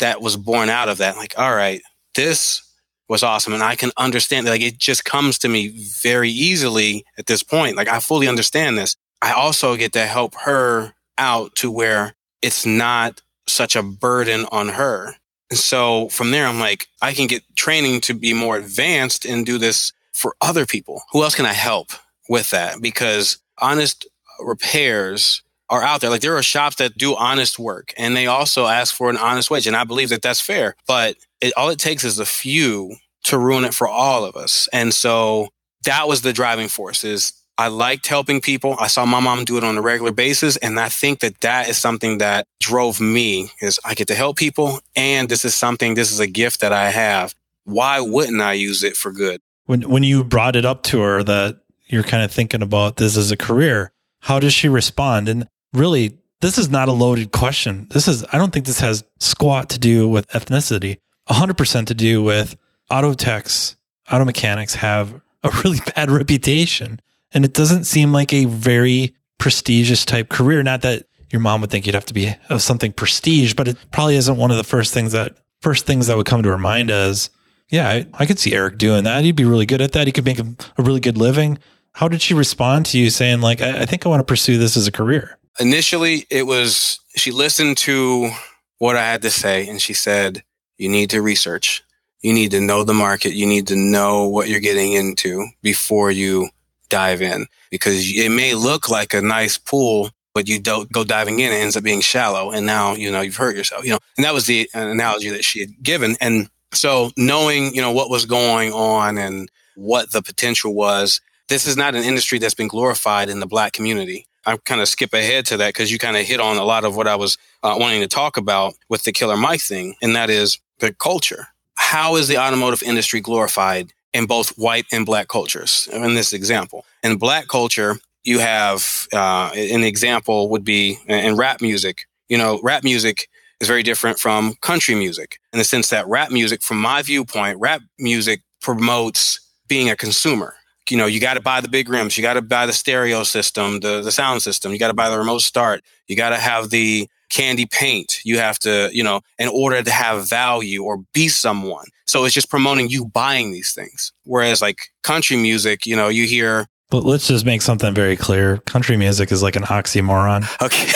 that 0.00 0.20
was 0.20 0.36
born 0.36 0.68
out 0.68 0.90
of 0.90 0.98
that. 0.98 1.16
Like, 1.16 1.32
all 1.38 1.54
right, 1.56 1.80
this 2.14 2.62
was 3.08 3.22
awesome. 3.22 3.52
And 3.52 3.62
I 3.62 3.76
can 3.76 3.90
understand 3.96 4.46
like 4.46 4.62
it 4.62 4.78
just 4.78 5.04
comes 5.04 5.38
to 5.40 5.48
me 5.48 5.68
very 6.00 6.30
easily 6.30 7.04
at 7.18 7.26
this 7.26 7.42
point. 7.42 7.76
Like 7.76 7.88
I 7.88 8.00
fully 8.00 8.28
understand 8.28 8.78
this. 8.78 8.96
I 9.20 9.32
also 9.32 9.76
get 9.76 9.92
to 9.94 10.06
help 10.06 10.34
her 10.44 10.94
out 11.18 11.54
to 11.56 11.70
where 11.70 12.14
it's 12.42 12.66
not 12.66 13.22
such 13.46 13.76
a 13.76 13.82
burden 13.82 14.46
on 14.50 14.68
her. 14.68 15.14
And 15.50 15.58
so 15.58 16.08
from 16.08 16.30
there, 16.30 16.46
I'm 16.46 16.58
like, 16.58 16.88
I 17.00 17.12
can 17.12 17.26
get 17.26 17.42
training 17.56 18.00
to 18.02 18.14
be 18.14 18.32
more 18.32 18.56
advanced 18.56 19.24
and 19.24 19.46
do 19.46 19.58
this 19.58 19.92
for 20.12 20.34
other 20.40 20.66
people. 20.66 21.02
Who 21.12 21.22
else 21.22 21.34
can 21.34 21.46
I 21.46 21.52
help 21.52 21.90
with 22.28 22.50
that? 22.50 22.80
Because 22.80 23.38
honest 23.58 24.06
repairs 24.40 25.42
are 25.70 25.82
out 25.82 26.00
there. 26.00 26.10
Like 26.10 26.20
there 26.20 26.36
are 26.36 26.42
shops 26.42 26.76
that 26.76 26.96
do 26.96 27.14
honest 27.14 27.58
work 27.58 27.92
and 27.96 28.16
they 28.16 28.26
also 28.26 28.66
ask 28.66 28.94
for 28.94 29.10
an 29.10 29.16
honest 29.16 29.50
wage. 29.50 29.66
And 29.66 29.76
I 29.76 29.84
believe 29.84 30.10
that 30.10 30.22
that's 30.22 30.40
fair, 30.40 30.76
but 30.86 31.16
it, 31.44 31.52
all 31.56 31.68
it 31.68 31.78
takes 31.78 32.04
is 32.04 32.18
a 32.18 32.24
few 32.24 32.96
to 33.24 33.38
ruin 33.38 33.64
it 33.64 33.74
for 33.74 33.86
all 33.86 34.24
of 34.24 34.34
us. 34.34 34.68
And 34.72 34.94
so 34.94 35.48
that 35.84 36.08
was 36.08 36.22
the 36.22 36.32
driving 36.32 36.68
force 36.68 37.04
is 37.04 37.32
I 37.56 37.68
liked 37.68 38.06
helping 38.06 38.40
people. 38.40 38.76
I 38.80 38.88
saw 38.88 39.04
my 39.04 39.20
mom 39.20 39.44
do 39.44 39.58
it 39.58 39.64
on 39.64 39.76
a 39.76 39.82
regular 39.82 40.10
basis. 40.10 40.56
And 40.56 40.80
I 40.80 40.88
think 40.88 41.20
that 41.20 41.40
that 41.42 41.68
is 41.68 41.78
something 41.78 42.18
that 42.18 42.46
drove 42.60 43.00
me 43.00 43.50
is 43.60 43.78
I 43.84 43.94
get 43.94 44.08
to 44.08 44.14
help 44.14 44.36
people. 44.36 44.80
And 44.96 45.28
this 45.28 45.44
is 45.44 45.54
something, 45.54 45.94
this 45.94 46.10
is 46.10 46.18
a 46.18 46.26
gift 46.26 46.60
that 46.60 46.72
I 46.72 46.90
have. 46.90 47.34
Why 47.64 48.00
wouldn't 48.00 48.40
I 48.40 48.54
use 48.54 48.82
it 48.82 48.96
for 48.96 49.12
good? 49.12 49.40
When, 49.66 49.82
when 49.82 50.02
you 50.02 50.24
brought 50.24 50.56
it 50.56 50.64
up 50.64 50.82
to 50.84 51.00
her 51.00 51.22
that 51.22 51.60
you're 51.86 52.02
kind 52.02 52.24
of 52.24 52.32
thinking 52.32 52.62
about 52.62 52.96
this 52.96 53.16
as 53.16 53.30
a 53.30 53.36
career, 53.36 53.92
how 54.20 54.40
does 54.40 54.52
she 54.52 54.68
respond? 54.68 55.28
And 55.28 55.46
really, 55.72 56.18
this 56.40 56.58
is 56.58 56.68
not 56.68 56.88
a 56.88 56.92
loaded 56.92 57.30
question. 57.30 57.86
This 57.90 58.08
is, 58.08 58.24
I 58.32 58.38
don't 58.38 58.52
think 58.52 58.66
this 58.66 58.80
has 58.80 59.04
squat 59.20 59.70
to 59.70 59.78
do 59.78 60.08
with 60.08 60.28
ethnicity, 60.28 60.98
100% 61.28 61.86
to 61.86 61.94
do 61.94 62.22
with 62.22 62.56
auto 62.90 63.14
techs, 63.14 63.76
auto 64.10 64.24
mechanics 64.24 64.74
have 64.76 65.20
a 65.42 65.50
really 65.64 65.78
bad 65.96 66.10
reputation 66.10 67.00
and 67.34 67.44
it 67.44 67.52
doesn't 67.52 67.84
seem 67.84 68.12
like 68.12 68.32
a 68.32 68.44
very 68.44 69.14
prestigious 69.38 70.04
type 70.04 70.28
career. 70.28 70.62
Not 70.62 70.82
that 70.82 71.06
your 71.30 71.40
mom 71.40 71.60
would 71.60 71.70
think 71.70 71.84
you'd 71.84 71.96
have 71.96 72.06
to 72.06 72.14
be 72.14 72.34
of 72.48 72.62
something 72.62 72.92
prestige, 72.92 73.54
but 73.54 73.66
it 73.66 73.76
probably 73.90 74.16
isn't 74.16 74.36
one 74.36 74.52
of 74.52 74.56
the 74.56 74.64
first 74.64 74.94
things 74.94 75.12
that 75.12 75.36
first 75.60 75.84
things 75.84 76.06
that 76.06 76.16
would 76.16 76.26
come 76.26 76.42
to 76.44 76.48
her 76.50 76.58
mind 76.58 76.90
as, 76.90 77.30
yeah, 77.70 77.88
I, 77.88 78.06
I 78.14 78.26
could 78.26 78.38
see 78.38 78.54
Eric 78.54 78.78
doing 78.78 79.04
that. 79.04 79.24
He'd 79.24 79.34
be 79.34 79.44
really 79.44 79.66
good 79.66 79.80
at 79.80 79.92
that. 79.92 80.06
He 80.06 80.12
could 80.12 80.24
make 80.24 80.38
a, 80.38 80.46
a 80.78 80.82
really 80.82 81.00
good 81.00 81.18
living. 81.18 81.58
How 81.92 82.06
did 82.06 82.22
she 82.22 82.34
respond 82.34 82.86
to 82.86 82.98
you 82.98 83.10
saying 83.10 83.40
like, 83.40 83.60
I, 83.60 83.82
I 83.82 83.86
think 83.86 84.06
I 84.06 84.08
want 84.08 84.20
to 84.20 84.24
pursue 84.24 84.58
this 84.58 84.76
as 84.76 84.86
a 84.86 84.92
career? 84.92 85.38
Initially, 85.58 86.26
it 86.30 86.46
was 86.46 87.00
she 87.16 87.30
listened 87.30 87.78
to 87.78 88.30
what 88.78 88.96
I 88.96 89.02
had 89.02 89.22
to 89.22 89.30
say 89.30 89.66
and 89.68 89.80
she 89.80 89.94
said, 89.94 90.44
you 90.78 90.88
need 90.88 91.10
to 91.10 91.22
research. 91.22 91.82
You 92.22 92.32
need 92.32 92.52
to 92.52 92.60
know 92.60 92.84
the 92.84 92.94
market. 92.94 93.34
You 93.34 93.46
need 93.46 93.66
to 93.68 93.76
know 93.76 94.28
what 94.28 94.48
you're 94.48 94.60
getting 94.60 94.92
into 94.92 95.46
before 95.62 96.10
you 96.10 96.48
dive 96.88 97.22
in 97.22 97.46
because 97.70 98.10
it 98.14 98.30
may 98.30 98.54
look 98.54 98.88
like 98.88 99.14
a 99.14 99.20
nice 99.20 99.58
pool, 99.58 100.10
but 100.32 100.48
you 100.48 100.60
don't 100.60 100.90
go 100.90 101.04
diving 101.04 101.40
in, 101.40 101.52
it 101.52 101.56
ends 101.56 101.76
up 101.76 101.84
being 101.84 102.00
shallow. 102.00 102.50
And 102.50 102.66
now, 102.66 102.94
you 102.94 103.10
know, 103.10 103.20
you've 103.20 103.36
hurt 103.36 103.56
yourself, 103.56 103.84
you 103.84 103.90
know, 103.90 103.98
and 104.16 104.24
that 104.24 104.34
was 104.34 104.46
the 104.46 104.68
analogy 104.74 105.30
that 105.30 105.44
she 105.44 105.60
had 105.60 105.82
given. 105.82 106.16
And 106.20 106.48
so 106.72 107.10
knowing, 107.16 107.74
you 107.74 107.80
know, 107.80 107.92
what 107.92 108.10
was 108.10 108.26
going 108.26 108.72
on 108.72 109.18
and 109.18 109.50
what 109.76 110.12
the 110.12 110.22
potential 110.22 110.74
was, 110.74 111.20
this 111.48 111.66
is 111.66 111.76
not 111.76 111.94
an 111.94 112.04
industry 112.04 112.38
that's 112.38 112.54
been 112.54 112.68
glorified 112.68 113.28
in 113.28 113.40
the 113.40 113.46
black 113.46 113.72
community. 113.72 114.26
I 114.46 114.56
kind 114.58 114.80
of 114.80 114.88
skip 114.88 115.12
ahead 115.12 115.46
to 115.46 115.56
that 115.58 115.68
because 115.68 115.90
you 115.90 115.98
kind 115.98 116.16
of 116.16 116.26
hit 116.26 116.40
on 116.40 116.56
a 116.56 116.64
lot 116.64 116.84
of 116.84 116.96
what 116.96 117.06
I 117.06 117.16
was 117.16 117.38
uh, 117.62 117.76
wanting 117.78 118.02
to 118.02 118.08
talk 118.08 118.36
about 118.36 118.74
with 118.88 119.04
the 119.04 119.12
Killer 119.12 119.36
Mike 119.36 119.62
thing, 119.62 119.94
and 120.02 120.14
that 120.16 120.30
is 120.30 120.58
the 120.78 120.92
culture. 120.92 121.48
How 121.76 122.16
is 122.16 122.28
the 122.28 122.38
automotive 122.38 122.82
industry 122.82 123.20
glorified 123.20 123.92
in 124.14 124.26
both 124.26 124.56
white 124.56 124.86
and 124.92 125.04
black 125.04 125.28
cultures. 125.28 125.88
In 125.92 126.14
this 126.14 126.32
example, 126.32 126.86
in 127.02 127.16
black 127.18 127.48
culture, 127.48 127.98
you 128.22 128.38
have 128.38 129.06
uh, 129.12 129.50
an 129.54 129.82
example 129.82 130.48
would 130.48 130.64
be 130.64 130.98
in 131.08 131.36
rap 131.36 131.60
music. 131.60 132.06
You 132.28 132.38
know, 132.38 132.60
rap 132.62 132.84
music 132.84 133.28
is 133.60 133.68
very 133.68 133.82
different 133.82 134.18
from 134.18 134.54
country 134.62 134.94
music 134.94 135.38
in 135.52 135.58
the 135.58 135.64
sense 135.64 135.90
that 135.90 136.06
rap 136.06 136.30
music, 136.30 136.62
from 136.62 136.80
my 136.80 137.02
viewpoint, 137.02 137.58
rap 137.58 137.82
music 137.98 138.40
promotes 138.62 139.40
being 139.68 139.90
a 139.90 139.96
consumer. 139.96 140.54
You 140.88 140.96
know, 140.96 141.06
you 141.06 141.18
got 141.18 141.34
to 141.34 141.40
buy 141.40 141.60
the 141.60 141.68
big 141.68 141.88
rims, 141.88 142.16
you 142.16 142.22
got 142.22 142.34
to 142.34 142.42
buy 142.42 142.66
the 142.66 142.72
stereo 142.72 143.24
system, 143.24 143.80
the 143.80 144.00
the 144.00 144.12
sound 144.12 144.42
system, 144.42 144.72
you 144.72 144.78
got 144.78 144.88
to 144.88 144.94
buy 144.94 145.10
the 145.10 145.18
remote 145.18 145.40
start, 145.40 145.82
you 146.06 146.16
got 146.16 146.30
to 146.30 146.36
have 146.36 146.70
the 146.70 147.08
candy 147.34 147.66
paint. 147.66 148.20
You 148.24 148.38
have 148.38 148.58
to, 148.60 148.88
you 148.92 149.02
know, 149.02 149.20
in 149.38 149.48
order 149.48 149.82
to 149.82 149.90
have 149.90 150.28
value 150.28 150.84
or 150.84 150.98
be 151.12 151.28
someone. 151.28 151.86
So 152.06 152.24
it's 152.24 152.34
just 152.34 152.50
promoting 152.50 152.88
you 152.88 153.06
buying 153.06 153.52
these 153.52 153.72
things. 153.72 154.12
Whereas 154.24 154.62
like 154.62 154.92
country 155.02 155.36
music, 155.36 155.86
you 155.86 155.96
know, 155.96 156.08
you 156.08 156.26
hear. 156.26 156.66
But 156.90 157.04
let's 157.04 157.26
just 157.26 157.44
make 157.44 157.62
something 157.62 157.92
very 157.94 158.16
clear. 158.16 158.58
Country 158.58 158.96
music 158.96 159.32
is 159.32 159.42
like 159.42 159.56
an 159.56 159.64
oxymoron. 159.64 160.46
Okay. 160.62 160.92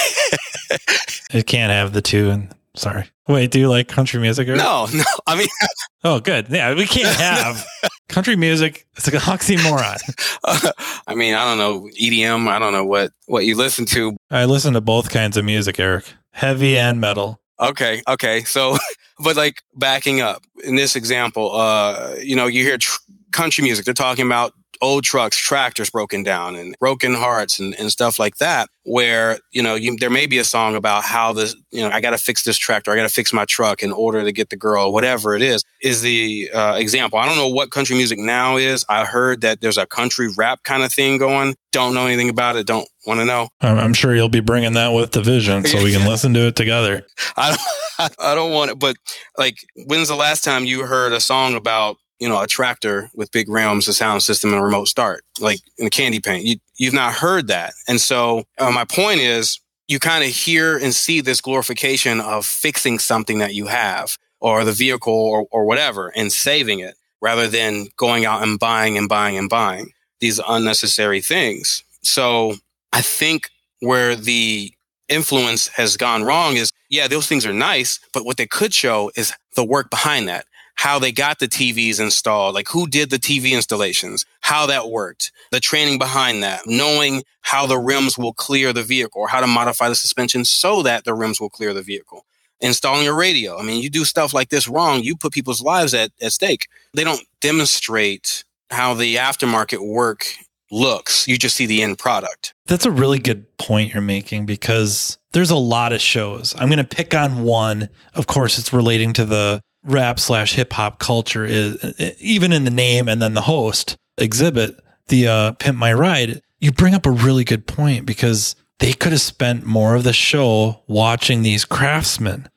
it 1.38 1.46
can't 1.46 1.72
have 1.72 1.92
the 1.92 2.02
two. 2.02 2.30
And 2.30 2.54
sorry. 2.76 3.10
Wait, 3.26 3.50
do 3.50 3.58
you 3.58 3.68
like 3.68 3.88
country 3.88 4.20
music? 4.20 4.48
Or? 4.48 4.56
No, 4.56 4.86
no. 4.92 5.04
I 5.26 5.36
mean, 5.36 5.48
oh, 6.04 6.20
good. 6.20 6.48
Yeah, 6.50 6.74
we 6.74 6.86
can't 6.86 7.16
have 7.18 7.66
country 8.08 8.36
music. 8.36 8.86
It's 8.96 9.06
like 9.06 9.14
an 9.14 9.20
oxymoron. 9.32 9.98
Uh, 10.44 10.72
I 11.06 11.14
mean, 11.14 11.34
I 11.34 11.44
don't 11.44 11.58
know 11.58 11.88
EDM. 12.00 12.48
I 12.48 12.58
don't 12.58 12.72
know 12.72 12.84
what 12.84 13.12
what 13.26 13.44
you 13.44 13.56
listen 13.56 13.84
to. 13.86 14.16
I 14.30 14.44
listen 14.44 14.74
to 14.74 14.80
both 14.80 15.10
kinds 15.10 15.36
of 15.36 15.44
music, 15.44 15.78
Eric, 15.78 16.04
heavy 16.32 16.78
and 16.78 17.00
metal. 17.00 17.40
Okay, 17.60 18.02
okay. 18.08 18.44
So, 18.44 18.76
but 19.24 19.36
like 19.36 19.62
backing 19.74 20.20
up 20.20 20.42
in 20.64 20.76
this 20.76 20.96
example, 20.96 21.54
uh, 21.54 22.14
you 22.20 22.36
know, 22.36 22.46
you 22.46 22.62
hear 22.62 22.78
tr- 22.78 23.00
country 23.32 23.64
music. 23.64 23.84
They're 23.84 23.94
talking 23.94 24.26
about 24.26 24.52
old 24.80 25.04
trucks, 25.04 25.36
tractors 25.36 25.90
broken 25.90 26.22
down 26.22 26.56
and 26.56 26.74
broken 26.78 27.14
hearts 27.14 27.58
and, 27.58 27.74
and 27.78 27.90
stuff 27.90 28.18
like 28.18 28.36
that, 28.38 28.68
where, 28.84 29.38
you 29.52 29.62
know, 29.62 29.74
you, 29.74 29.96
there 29.96 30.10
may 30.10 30.26
be 30.26 30.38
a 30.38 30.44
song 30.44 30.74
about 30.74 31.04
how 31.04 31.32
this, 31.32 31.54
you 31.70 31.82
know, 31.82 31.90
I 31.90 32.00
got 32.00 32.10
to 32.10 32.18
fix 32.18 32.44
this 32.44 32.56
tractor. 32.56 32.90
I 32.90 32.96
got 32.96 33.02
to 33.02 33.08
fix 33.08 33.32
my 33.32 33.44
truck 33.44 33.82
in 33.82 33.92
order 33.92 34.22
to 34.24 34.32
get 34.32 34.50
the 34.50 34.56
girl, 34.56 34.92
whatever 34.92 35.34
it 35.34 35.42
is, 35.42 35.64
is 35.82 36.02
the 36.02 36.50
uh, 36.54 36.74
example. 36.78 37.18
I 37.18 37.26
don't 37.26 37.36
know 37.36 37.48
what 37.48 37.70
country 37.70 37.96
music 37.96 38.18
now 38.18 38.56
is. 38.56 38.84
I 38.88 39.04
heard 39.04 39.40
that 39.42 39.60
there's 39.60 39.78
a 39.78 39.86
country 39.86 40.28
rap 40.36 40.62
kind 40.64 40.82
of 40.82 40.92
thing 40.92 41.18
going. 41.18 41.54
Don't 41.72 41.94
know 41.94 42.06
anything 42.06 42.28
about 42.28 42.56
it. 42.56 42.66
Don't 42.66 42.88
want 43.06 43.20
to 43.20 43.26
know. 43.26 43.48
I'm 43.60 43.94
sure 43.94 44.14
you'll 44.14 44.28
be 44.28 44.40
bringing 44.40 44.72
that 44.74 44.88
with 44.88 45.12
the 45.12 45.22
vision 45.22 45.64
so 45.64 45.82
we 45.82 45.92
can 45.92 46.06
listen 46.08 46.34
to 46.34 46.46
it 46.46 46.56
together. 46.56 47.06
I 47.36 47.50
don't, 47.50 48.14
I 48.18 48.34
don't 48.34 48.52
want 48.52 48.70
it, 48.70 48.78
but 48.78 48.96
like, 49.36 49.56
when's 49.86 50.08
the 50.08 50.16
last 50.16 50.44
time 50.44 50.64
you 50.64 50.86
heard 50.86 51.12
a 51.12 51.20
song 51.20 51.54
about 51.54 51.96
you 52.18 52.28
know, 52.28 52.40
a 52.40 52.46
tractor 52.46 53.10
with 53.14 53.32
big 53.32 53.48
rims, 53.48 53.88
a 53.88 53.94
sound 53.94 54.22
system, 54.22 54.52
and 54.52 54.60
a 54.60 54.64
remote 54.64 54.88
start, 54.88 55.24
like 55.40 55.60
in 55.78 55.86
a 55.86 55.90
candy 55.90 56.20
paint. 56.20 56.44
You, 56.44 56.56
you've 56.76 56.94
not 56.94 57.14
heard 57.14 57.48
that. 57.48 57.74
And 57.86 58.00
so 58.00 58.44
uh, 58.58 58.70
my 58.70 58.84
point 58.84 59.20
is 59.20 59.60
you 59.86 59.98
kind 59.98 60.24
of 60.24 60.30
hear 60.30 60.76
and 60.76 60.94
see 60.94 61.20
this 61.20 61.40
glorification 61.40 62.20
of 62.20 62.44
fixing 62.44 62.98
something 62.98 63.38
that 63.38 63.54
you 63.54 63.66
have 63.66 64.18
or 64.40 64.64
the 64.64 64.72
vehicle 64.72 65.12
or, 65.12 65.46
or 65.50 65.64
whatever 65.64 66.12
and 66.14 66.32
saving 66.32 66.80
it 66.80 66.94
rather 67.20 67.48
than 67.48 67.88
going 67.96 68.24
out 68.24 68.42
and 68.42 68.58
buying 68.58 68.96
and 68.96 69.08
buying 69.08 69.36
and 69.36 69.48
buying 69.48 69.90
these 70.20 70.40
unnecessary 70.46 71.20
things. 71.20 71.82
So 72.02 72.54
I 72.92 73.00
think 73.00 73.50
where 73.80 74.14
the 74.14 74.72
influence 75.08 75.68
has 75.68 75.96
gone 75.96 76.22
wrong 76.22 76.56
is, 76.56 76.70
yeah, 76.90 77.08
those 77.08 77.26
things 77.26 77.46
are 77.46 77.52
nice, 77.52 77.98
but 78.12 78.24
what 78.24 78.36
they 78.36 78.46
could 78.46 78.74
show 78.74 79.10
is 79.16 79.32
the 79.56 79.64
work 79.64 79.90
behind 79.90 80.28
that 80.28 80.46
how 80.78 81.00
they 81.00 81.10
got 81.10 81.40
the 81.40 81.48
TVs 81.48 81.98
installed, 81.98 82.54
like 82.54 82.68
who 82.68 82.86
did 82.86 83.10
the 83.10 83.18
TV 83.18 83.50
installations, 83.50 84.24
how 84.42 84.64
that 84.66 84.88
worked, 84.88 85.32
the 85.50 85.58
training 85.58 85.98
behind 85.98 86.40
that, 86.44 86.60
knowing 86.66 87.24
how 87.40 87.66
the 87.66 87.76
rims 87.76 88.16
will 88.16 88.32
clear 88.32 88.72
the 88.72 88.84
vehicle 88.84 89.20
or 89.20 89.26
how 89.26 89.40
to 89.40 89.46
modify 89.48 89.88
the 89.88 89.96
suspension 89.96 90.44
so 90.44 90.82
that 90.82 91.04
the 91.04 91.14
rims 91.14 91.40
will 91.40 91.50
clear 91.50 91.74
the 91.74 91.82
vehicle. 91.82 92.24
Installing 92.60 93.08
a 93.08 93.12
radio. 93.12 93.58
I 93.58 93.64
mean, 93.64 93.82
you 93.82 93.90
do 93.90 94.04
stuff 94.04 94.32
like 94.32 94.50
this 94.50 94.68
wrong, 94.68 95.02
you 95.02 95.16
put 95.16 95.32
people's 95.32 95.62
lives 95.62 95.94
at, 95.94 96.12
at 96.22 96.32
stake. 96.32 96.68
They 96.94 97.02
don't 97.02 97.24
demonstrate 97.40 98.44
how 98.70 98.94
the 98.94 99.16
aftermarket 99.16 99.84
work 99.84 100.26
looks. 100.70 101.26
You 101.26 101.38
just 101.38 101.56
see 101.56 101.66
the 101.66 101.82
end 101.82 101.98
product. 101.98 102.54
That's 102.66 102.86
a 102.86 102.92
really 102.92 103.18
good 103.18 103.58
point 103.58 103.94
you're 103.94 104.02
making 104.02 104.46
because 104.46 105.18
there's 105.32 105.50
a 105.50 105.56
lot 105.56 105.92
of 105.92 106.00
shows. 106.00 106.54
I'm 106.56 106.68
going 106.68 106.78
to 106.78 106.84
pick 106.84 107.14
on 107.14 107.42
one. 107.42 107.88
Of 108.14 108.28
course, 108.28 108.58
it's 108.58 108.72
relating 108.72 109.12
to 109.14 109.24
the 109.24 109.60
rap 109.84 110.18
slash 110.18 110.54
hip 110.54 110.72
hop 110.72 110.98
culture 110.98 111.44
is 111.44 111.76
even 112.20 112.52
in 112.52 112.64
the 112.64 112.70
name 112.70 113.08
and 113.08 113.22
then 113.22 113.34
the 113.34 113.42
host 113.42 113.96
exhibit 114.16 114.78
the 115.06 115.26
uh, 115.26 115.52
pimp 115.52 115.78
my 115.78 115.92
ride 115.92 116.42
you 116.60 116.72
bring 116.72 116.94
up 116.94 117.06
a 117.06 117.10
really 117.10 117.44
good 117.44 117.66
point 117.66 118.04
because 118.04 118.56
they 118.78 118.92
could 118.92 119.12
have 119.12 119.20
spent 119.20 119.64
more 119.64 119.94
of 119.94 120.04
the 120.04 120.12
show 120.12 120.82
watching 120.86 121.42
these 121.42 121.64
craftsmen. 121.64 122.48